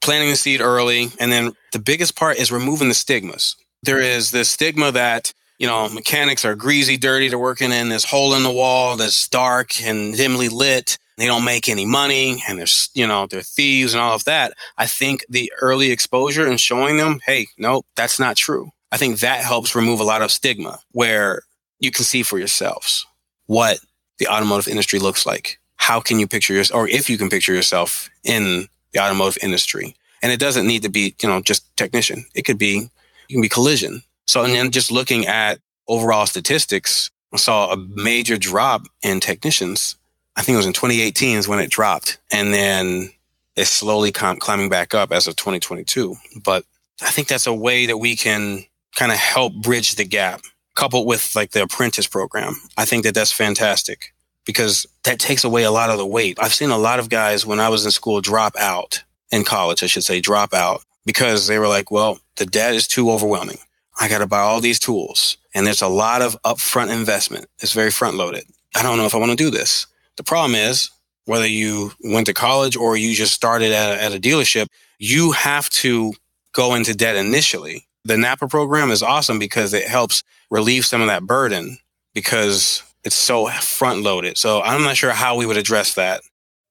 Planting 0.00 0.30
the 0.30 0.36
seed 0.36 0.60
early. 0.60 1.08
And 1.18 1.32
then 1.32 1.52
the 1.72 1.78
biggest 1.78 2.16
part 2.16 2.38
is 2.38 2.52
removing 2.52 2.88
the 2.88 2.94
stigmas. 2.94 3.56
There 3.82 4.00
is 4.00 4.30
this 4.30 4.50
stigma 4.50 4.92
that 4.92 5.32
you 5.60 5.66
know, 5.66 5.90
mechanics 5.90 6.46
are 6.46 6.56
greasy, 6.56 6.96
dirty. 6.96 7.28
They're 7.28 7.38
working 7.38 7.70
in 7.70 7.90
this 7.90 8.06
hole 8.06 8.34
in 8.34 8.42
the 8.42 8.50
wall 8.50 8.96
that's 8.96 9.28
dark 9.28 9.80
and 9.82 10.16
dimly 10.16 10.48
lit. 10.48 10.96
They 11.18 11.26
don't 11.26 11.44
make 11.44 11.68
any 11.68 11.84
money 11.84 12.42
and 12.48 12.58
they're, 12.58 12.66
you 12.94 13.06
know, 13.06 13.26
they're 13.26 13.42
thieves 13.42 13.92
and 13.92 14.02
all 14.02 14.14
of 14.14 14.24
that. 14.24 14.54
I 14.78 14.86
think 14.86 15.22
the 15.28 15.52
early 15.60 15.90
exposure 15.90 16.46
and 16.46 16.58
showing 16.58 16.96
them, 16.96 17.20
hey, 17.26 17.48
no, 17.58 17.82
that's 17.94 18.18
not 18.18 18.36
true. 18.36 18.70
I 18.90 18.96
think 18.96 19.20
that 19.20 19.44
helps 19.44 19.74
remove 19.74 20.00
a 20.00 20.04
lot 20.04 20.22
of 20.22 20.32
stigma 20.32 20.78
where 20.92 21.42
you 21.78 21.90
can 21.90 22.04
see 22.04 22.22
for 22.22 22.38
yourselves 22.38 23.06
what 23.44 23.80
the 24.16 24.28
automotive 24.28 24.66
industry 24.66 24.98
looks 24.98 25.26
like. 25.26 25.58
How 25.76 26.00
can 26.00 26.18
you 26.18 26.26
picture 26.26 26.54
yourself, 26.54 26.78
or 26.78 26.88
if 26.88 27.10
you 27.10 27.18
can 27.18 27.28
picture 27.28 27.52
yourself 27.52 28.08
in 28.24 28.66
the 28.92 29.00
automotive 29.00 29.42
industry? 29.42 29.94
And 30.22 30.32
it 30.32 30.40
doesn't 30.40 30.66
need 30.66 30.82
to 30.82 30.88
be, 30.90 31.14
you 31.20 31.28
know, 31.28 31.42
just 31.42 31.64
technician. 31.76 32.24
It 32.34 32.46
could 32.46 32.58
be, 32.58 32.88
can 33.30 33.42
be 33.42 33.48
collision. 33.48 34.02
So, 34.26 34.44
and 34.44 34.52
then 34.52 34.70
just 34.70 34.92
looking 34.92 35.26
at 35.26 35.60
overall 35.88 36.26
statistics, 36.26 37.10
I 37.32 37.36
saw 37.36 37.72
a 37.72 37.76
major 37.76 38.36
drop 38.36 38.86
in 39.02 39.20
technicians. 39.20 39.96
I 40.36 40.42
think 40.42 40.54
it 40.54 40.58
was 40.58 40.66
in 40.66 40.72
2018 40.72 41.38
is 41.38 41.48
when 41.48 41.58
it 41.58 41.70
dropped. 41.70 42.18
And 42.32 42.54
then 42.54 43.10
it's 43.56 43.70
slowly 43.70 44.12
com- 44.12 44.38
climbing 44.38 44.68
back 44.68 44.94
up 44.94 45.12
as 45.12 45.26
of 45.26 45.36
2022. 45.36 46.16
But 46.42 46.64
I 47.02 47.10
think 47.10 47.28
that's 47.28 47.46
a 47.46 47.54
way 47.54 47.86
that 47.86 47.98
we 47.98 48.16
can 48.16 48.64
kind 48.96 49.12
of 49.12 49.18
help 49.18 49.54
bridge 49.54 49.96
the 49.96 50.04
gap 50.04 50.42
coupled 50.74 51.06
with 51.06 51.34
like 51.34 51.50
the 51.50 51.62
apprentice 51.62 52.06
program. 52.06 52.54
I 52.76 52.84
think 52.84 53.04
that 53.04 53.14
that's 53.14 53.32
fantastic 53.32 54.14
because 54.44 54.86
that 55.04 55.18
takes 55.18 55.44
away 55.44 55.64
a 55.64 55.70
lot 55.70 55.90
of 55.90 55.98
the 55.98 56.06
weight. 56.06 56.38
I've 56.40 56.54
seen 56.54 56.70
a 56.70 56.78
lot 56.78 56.98
of 56.98 57.08
guys 57.08 57.44
when 57.44 57.60
I 57.60 57.68
was 57.68 57.84
in 57.84 57.90
school 57.90 58.20
drop 58.20 58.56
out 58.56 59.02
in 59.30 59.44
college, 59.44 59.82
I 59.82 59.86
should 59.86 60.04
say 60.04 60.20
drop 60.20 60.54
out 60.54 60.82
because 61.06 61.46
they 61.46 61.58
were 61.58 61.68
like, 61.68 61.90
well, 61.90 62.20
the 62.36 62.46
debt 62.46 62.74
is 62.74 62.86
too 62.86 63.10
overwhelming. 63.10 63.58
I 64.00 64.08
got 64.08 64.18
to 64.18 64.26
buy 64.26 64.40
all 64.40 64.60
these 64.60 64.78
tools 64.78 65.36
and 65.54 65.66
there's 65.66 65.82
a 65.82 65.88
lot 65.88 66.22
of 66.22 66.40
upfront 66.42 66.92
investment. 66.92 67.46
It's 67.58 67.72
very 67.72 67.90
front 67.90 68.16
loaded. 68.16 68.44
I 68.74 68.82
don't 68.82 68.96
know 68.96 69.06
if 69.06 69.14
I 69.14 69.18
want 69.18 69.30
to 69.30 69.36
do 69.36 69.50
this. 69.50 69.86
The 70.16 70.22
problem 70.22 70.54
is 70.54 70.90
whether 71.24 71.46
you 71.46 71.92
went 72.02 72.26
to 72.26 72.34
college 72.34 72.76
or 72.76 72.96
you 72.96 73.14
just 73.14 73.34
started 73.34 73.72
at 73.72 73.98
a, 73.98 74.02
at 74.02 74.14
a 74.14 74.20
dealership, 74.20 74.66
you 74.98 75.32
have 75.32 75.68
to 75.70 76.12
go 76.52 76.74
into 76.74 76.94
debt 76.94 77.16
initially. 77.16 77.86
The 78.04 78.16
NAPA 78.16 78.48
program 78.48 78.90
is 78.90 79.02
awesome 79.02 79.38
because 79.38 79.74
it 79.74 79.86
helps 79.86 80.22
relieve 80.50 80.86
some 80.86 81.00
of 81.00 81.08
that 81.08 81.24
burden 81.24 81.78
because 82.14 82.82
it's 83.04 83.16
so 83.16 83.48
front 83.48 84.02
loaded. 84.02 84.38
So 84.38 84.62
I'm 84.62 84.82
not 84.82 84.96
sure 84.96 85.10
how 85.10 85.36
we 85.36 85.46
would 85.46 85.56
address 85.56 85.94
that. 85.94 86.22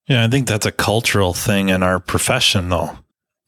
Yeah, 0.08 0.24
I 0.24 0.28
think 0.28 0.48
that's 0.48 0.66
a 0.66 0.72
cultural 0.72 1.34
thing 1.34 1.70
in 1.70 1.84
our 1.84 2.00
profession, 2.00 2.70
though. 2.70 2.98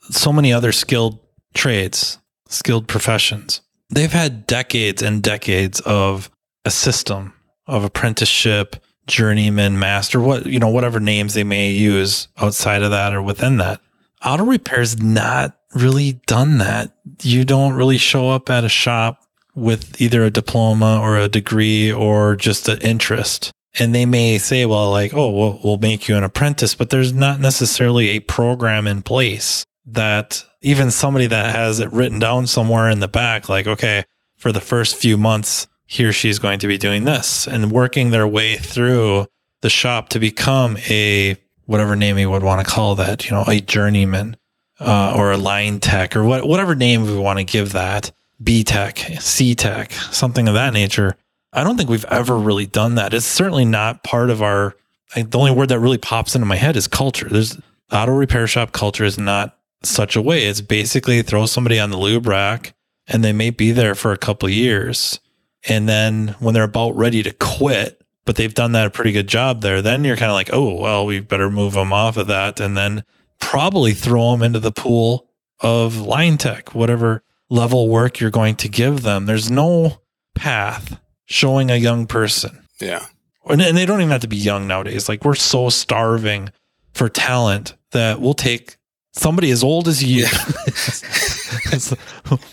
So 0.10 0.34
many 0.34 0.52
other 0.52 0.72
skilled 0.72 1.20
trades, 1.54 2.18
skilled 2.48 2.88
professions 2.88 3.62
they've 3.92 4.12
had 4.12 4.48
decades 4.48 5.02
and 5.02 5.22
decades 5.22 5.80
of 5.82 6.32
a 6.66 6.72
system 6.72 7.34
of 7.68 7.84
apprenticeship, 7.84 8.78
journeyman, 9.06 9.78
master, 9.78 10.20
what, 10.20 10.46
you 10.46 10.60
know, 10.60 10.70
whatever 10.70 11.00
names 11.00 11.34
they 11.34 11.44
may 11.44 11.72
use 11.72 12.28
outside 12.38 12.82
of 12.82 12.92
that 12.92 13.14
or 13.14 13.22
within 13.22 13.58
that. 13.58 13.82
Auto 14.26 14.46
repair's 14.46 15.02
not 15.02 15.58
really 15.74 16.14
done 16.28 16.60
that. 16.60 16.96
You 17.22 17.44
don't 17.44 17.74
really 17.74 17.98
show 17.98 18.30
up 18.30 18.50
at 18.50 18.64
a 18.64 18.70
shop 18.70 19.24
with 19.56 20.00
either 20.02 20.24
a 20.24 20.30
diploma 20.30 21.00
or 21.02 21.18
a 21.18 21.28
degree 21.28 21.92
or 21.92 22.36
just 22.36 22.70
an 22.70 22.80
interest. 22.80 23.52
And 23.80 23.96
they 23.96 24.06
may 24.06 24.38
say, 24.38 24.66
well, 24.66 24.92
like, 24.92 25.14
oh, 25.14 25.32
we'll, 25.32 25.60
we'll 25.64 25.78
make 25.78 26.08
you 26.08 26.16
an 26.16 26.24
apprentice, 26.24 26.76
but 26.76 26.90
there's 26.90 27.14
not 27.14 27.40
necessarily 27.40 28.10
a 28.10 28.20
program 28.20 28.86
in 28.86 29.02
place 29.02 29.66
that 29.86 30.46
even 30.62 30.92
somebody 30.92 31.28
that 31.28 31.56
has 31.56 31.80
it 31.80 31.92
written 31.92 32.20
down 32.20 32.48
somewhere 32.48 32.90
in 32.90 33.00
the 33.00 33.08
back, 33.08 33.50
like, 33.50 33.68
okay, 33.68 34.04
for 34.38 34.52
the 34.52 34.62
first 34.62 34.96
few 34.96 35.18
months, 35.18 35.68
he 35.86 36.06
or 36.06 36.14
she's 36.14 36.40
going 36.40 36.60
to 36.60 36.68
be 36.68 36.78
doing 36.78 37.04
this 37.04 37.48
and 37.48 37.72
working 37.72 38.12
their 38.12 38.28
way 38.28 38.56
through 38.56 39.28
the 39.62 39.70
shop 39.70 40.10
to 40.10 40.20
become 40.20 40.78
a 40.90 41.36
whatever 41.66 41.96
name 41.96 42.18
you 42.18 42.30
would 42.30 42.44
want 42.44 42.66
to 42.66 42.72
call 42.72 42.96
that, 42.96 43.26
you 43.26 43.32
know, 43.32 43.44
a 43.48 43.60
journeyman 43.60 44.38
uh, 44.80 45.14
or 45.16 45.32
a 45.32 45.38
line 45.38 45.80
tech 45.80 46.16
or 46.16 46.24
what, 46.24 46.48
whatever 46.48 46.76
name 46.76 47.04
we 47.04 47.18
want 47.18 47.40
to 47.40 47.46
give 47.46 47.74
that, 47.74 48.12
B 48.44 48.64
tech, 48.64 48.98
C 49.20 49.54
tech, 49.54 49.92
something 49.92 50.48
of 50.48 50.54
that 50.56 50.74
nature. 50.74 51.16
I 51.54 51.64
don't 51.64 51.78
think 51.78 51.90
we've 51.90 52.06
ever 52.06 52.38
really 52.38 52.66
done 52.66 52.96
that. 52.96 53.14
It's 53.14 53.26
certainly 53.26 53.66
not 53.66 54.04
part 54.04 54.30
of 54.30 54.42
our. 54.42 54.76
the 55.16 55.38
only 55.38 55.52
word 55.52 55.70
that 55.70 55.80
really 55.80 55.98
pops 55.98 56.36
into 56.36 56.46
my 56.46 56.56
head 56.56 56.76
is 56.76 56.88
culture. 56.88 57.28
There's 57.30 57.60
auto 57.92 58.14
repair 58.14 58.48
shop 58.48 58.72
culture 58.72 59.04
is 59.04 59.18
not 59.18 59.58
such 59.84 60.16
a 60.16 60.22
way. 60.22 60.46
It's 60.46 60.62
basically 60.62 61.22
throw 61.22 61.46
somebody 61.46 61.80
on 61.80 61.90
the 61.90 61.98
lube 61.98 62.28
rack 62.28 62.74
and 63.08 63.24
they 63.24 63.34
may 63.34 63.50
be 63.50 63.72
there 63.72 63.96
for 63.96 64.12
a 64.12 64.18
couple 64.18 64.50
years. 64.50 65.20
And 65.68 65.88
then 65.88 66.36
when 66.40 66.54
they're 66.54 66.64
about 66.64 66.96
ready 66.96 67.24
to 67.24 67.32
quit, 67.34 68.02
but 68.26 68.36
they've 68.36 68.54
done 68.54 68.72
that 68.74 68.88
a 68.88 68.92
pretty 68.92 69.12
good 69.12 69.28
job 69.28 69.62
there, 69.62 69.82
then 69.82 70.04
you're 70.04 70.18
kind 70.18 70.32
of 70.32 70.36
like, 70.36 70.52
oh, 70.54 70.76
well, 70.80 71.06
we 71.06 71.20
better 71.20 71.50
move 71.50 71.74
them 71.74 71.92
off 71.92 72.18
of 72.18 72.28
that 72.28 72.60
and 72.60 72.78
then 72.78 73.04
probably 73.40 73.94
throw 73.94 74.32
them 74.32 74.44
into 74.44 74.60
the 74.60 74.72
pool 74.72 75.28
of 75.60 75.98
line 75.98 76.38
tech, 76.38 76.74
whatever 76.74 77.24
level 77.50 77.90
work 77.90 78.20
you're 78.20 78.32
going 78.32 78.56
to 78.56 78.70
give 78.70 79.02
them. 79.02 79.26
There's 79.26 79.52
no 79.52 80.02
path 80.36 81.00
showing 81.26 81.70
a 81.70 81.76
young 81.76 82.08
person. 82.08 82.64
Yeah. 82.80 83.06
And, 83.46 83.62
and 83.62 83.76
they 83.76 83.86
don't 83.86 84.00
even 84.00 84.12
have 84.12 84.22
to 84.22 84.28
be 84.28 84.38
young 84.38 84.68
nowadays. 84.68 85.10
Like 85.10 85.26
we're 85.26 85.36
so 85.36 85.70
starving 85.70 86.50
for 86.94 87.10
talent 87.10 87.76
that 87.92 88.22
we'll 88.22 88.34
take 88.34 88.78
somebody 89.12 89.52
as 89.52 89.64
old 89.64 89.88
as 89.88 90.04
you. 90.04 90.26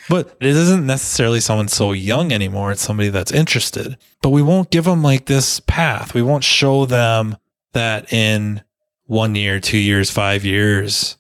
but 0.09 0.37
it 0.41 0.57
isn't 0.57 0.87
necessarily 0.87 1.41
someone 1.41 1.69
so 1.69 1.93
young 1.93 2.33
anymore. 2.33 2.73
It's 2.73 2.83
somebody 2.83 3.09
that's 3.09 3.33
interested. 3.33 3.97
But 4.23 4.31
we 4.31 4.43
won't 4.43 4.71
give 4.71 4.85
them 4.85 5.03
like 5.03 5.27
this 5.27 5.61
path. 5.61 6.15
We 6.15 6.23
won't 6.23 6.45
show 6.45 6.87
them 6.87 7.37
that 7.73 8.13
in 8.13 8.63
one 9.05 9.35
year, 9.35 9.61
two 9.61 9.79
years, 9.79 10.11
five 10.11 10.45
years, 10.45 11.17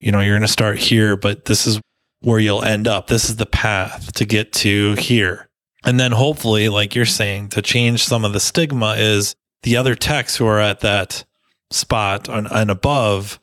you 0.00 0.12
know, 0.12 0.20
you're 0.20 0.34
going 0.34 0.42
to 0.42 0.48
start 0.48 0.78
here, 0.78 1.16
but 1.16 1.44
this 1.46 1.66
is 1.66 1.80
where 2.20 2.38
you'll 2.38 2.64
end 2.64 2.86
up. 2.86 3.06
This 3.06 3.28
is 3.28 3.36
the 3.36 3.46
path 3.46 4.12
to 4.14 4.24
get 4.24 4.52
to 4.54 4.94
here. 4.94 5.48
And 5.84 5.98
then 5.98 6.12
hopefully, 6.12 6.68
like 6.68 6.94
you're 6.94 7.04
saying, 7.04 7.48
to 7.50 7.62
change 7.62 8.04
some 8.04 8.24
of 8.24 8.32
the 8.32 8.40
stigma 8.40 8.94
is 8.96 9.34
the 9.62 9.76
other 9.76 9.94
techs 9.94 10.36
who 10.36 10.46
are 10.46 10.60
at 10.60 10.80
that 10.80 11.24
spot 11.70 12.28
and, 12.28 12.46
and 12.50 12.70
above 12.70 13.40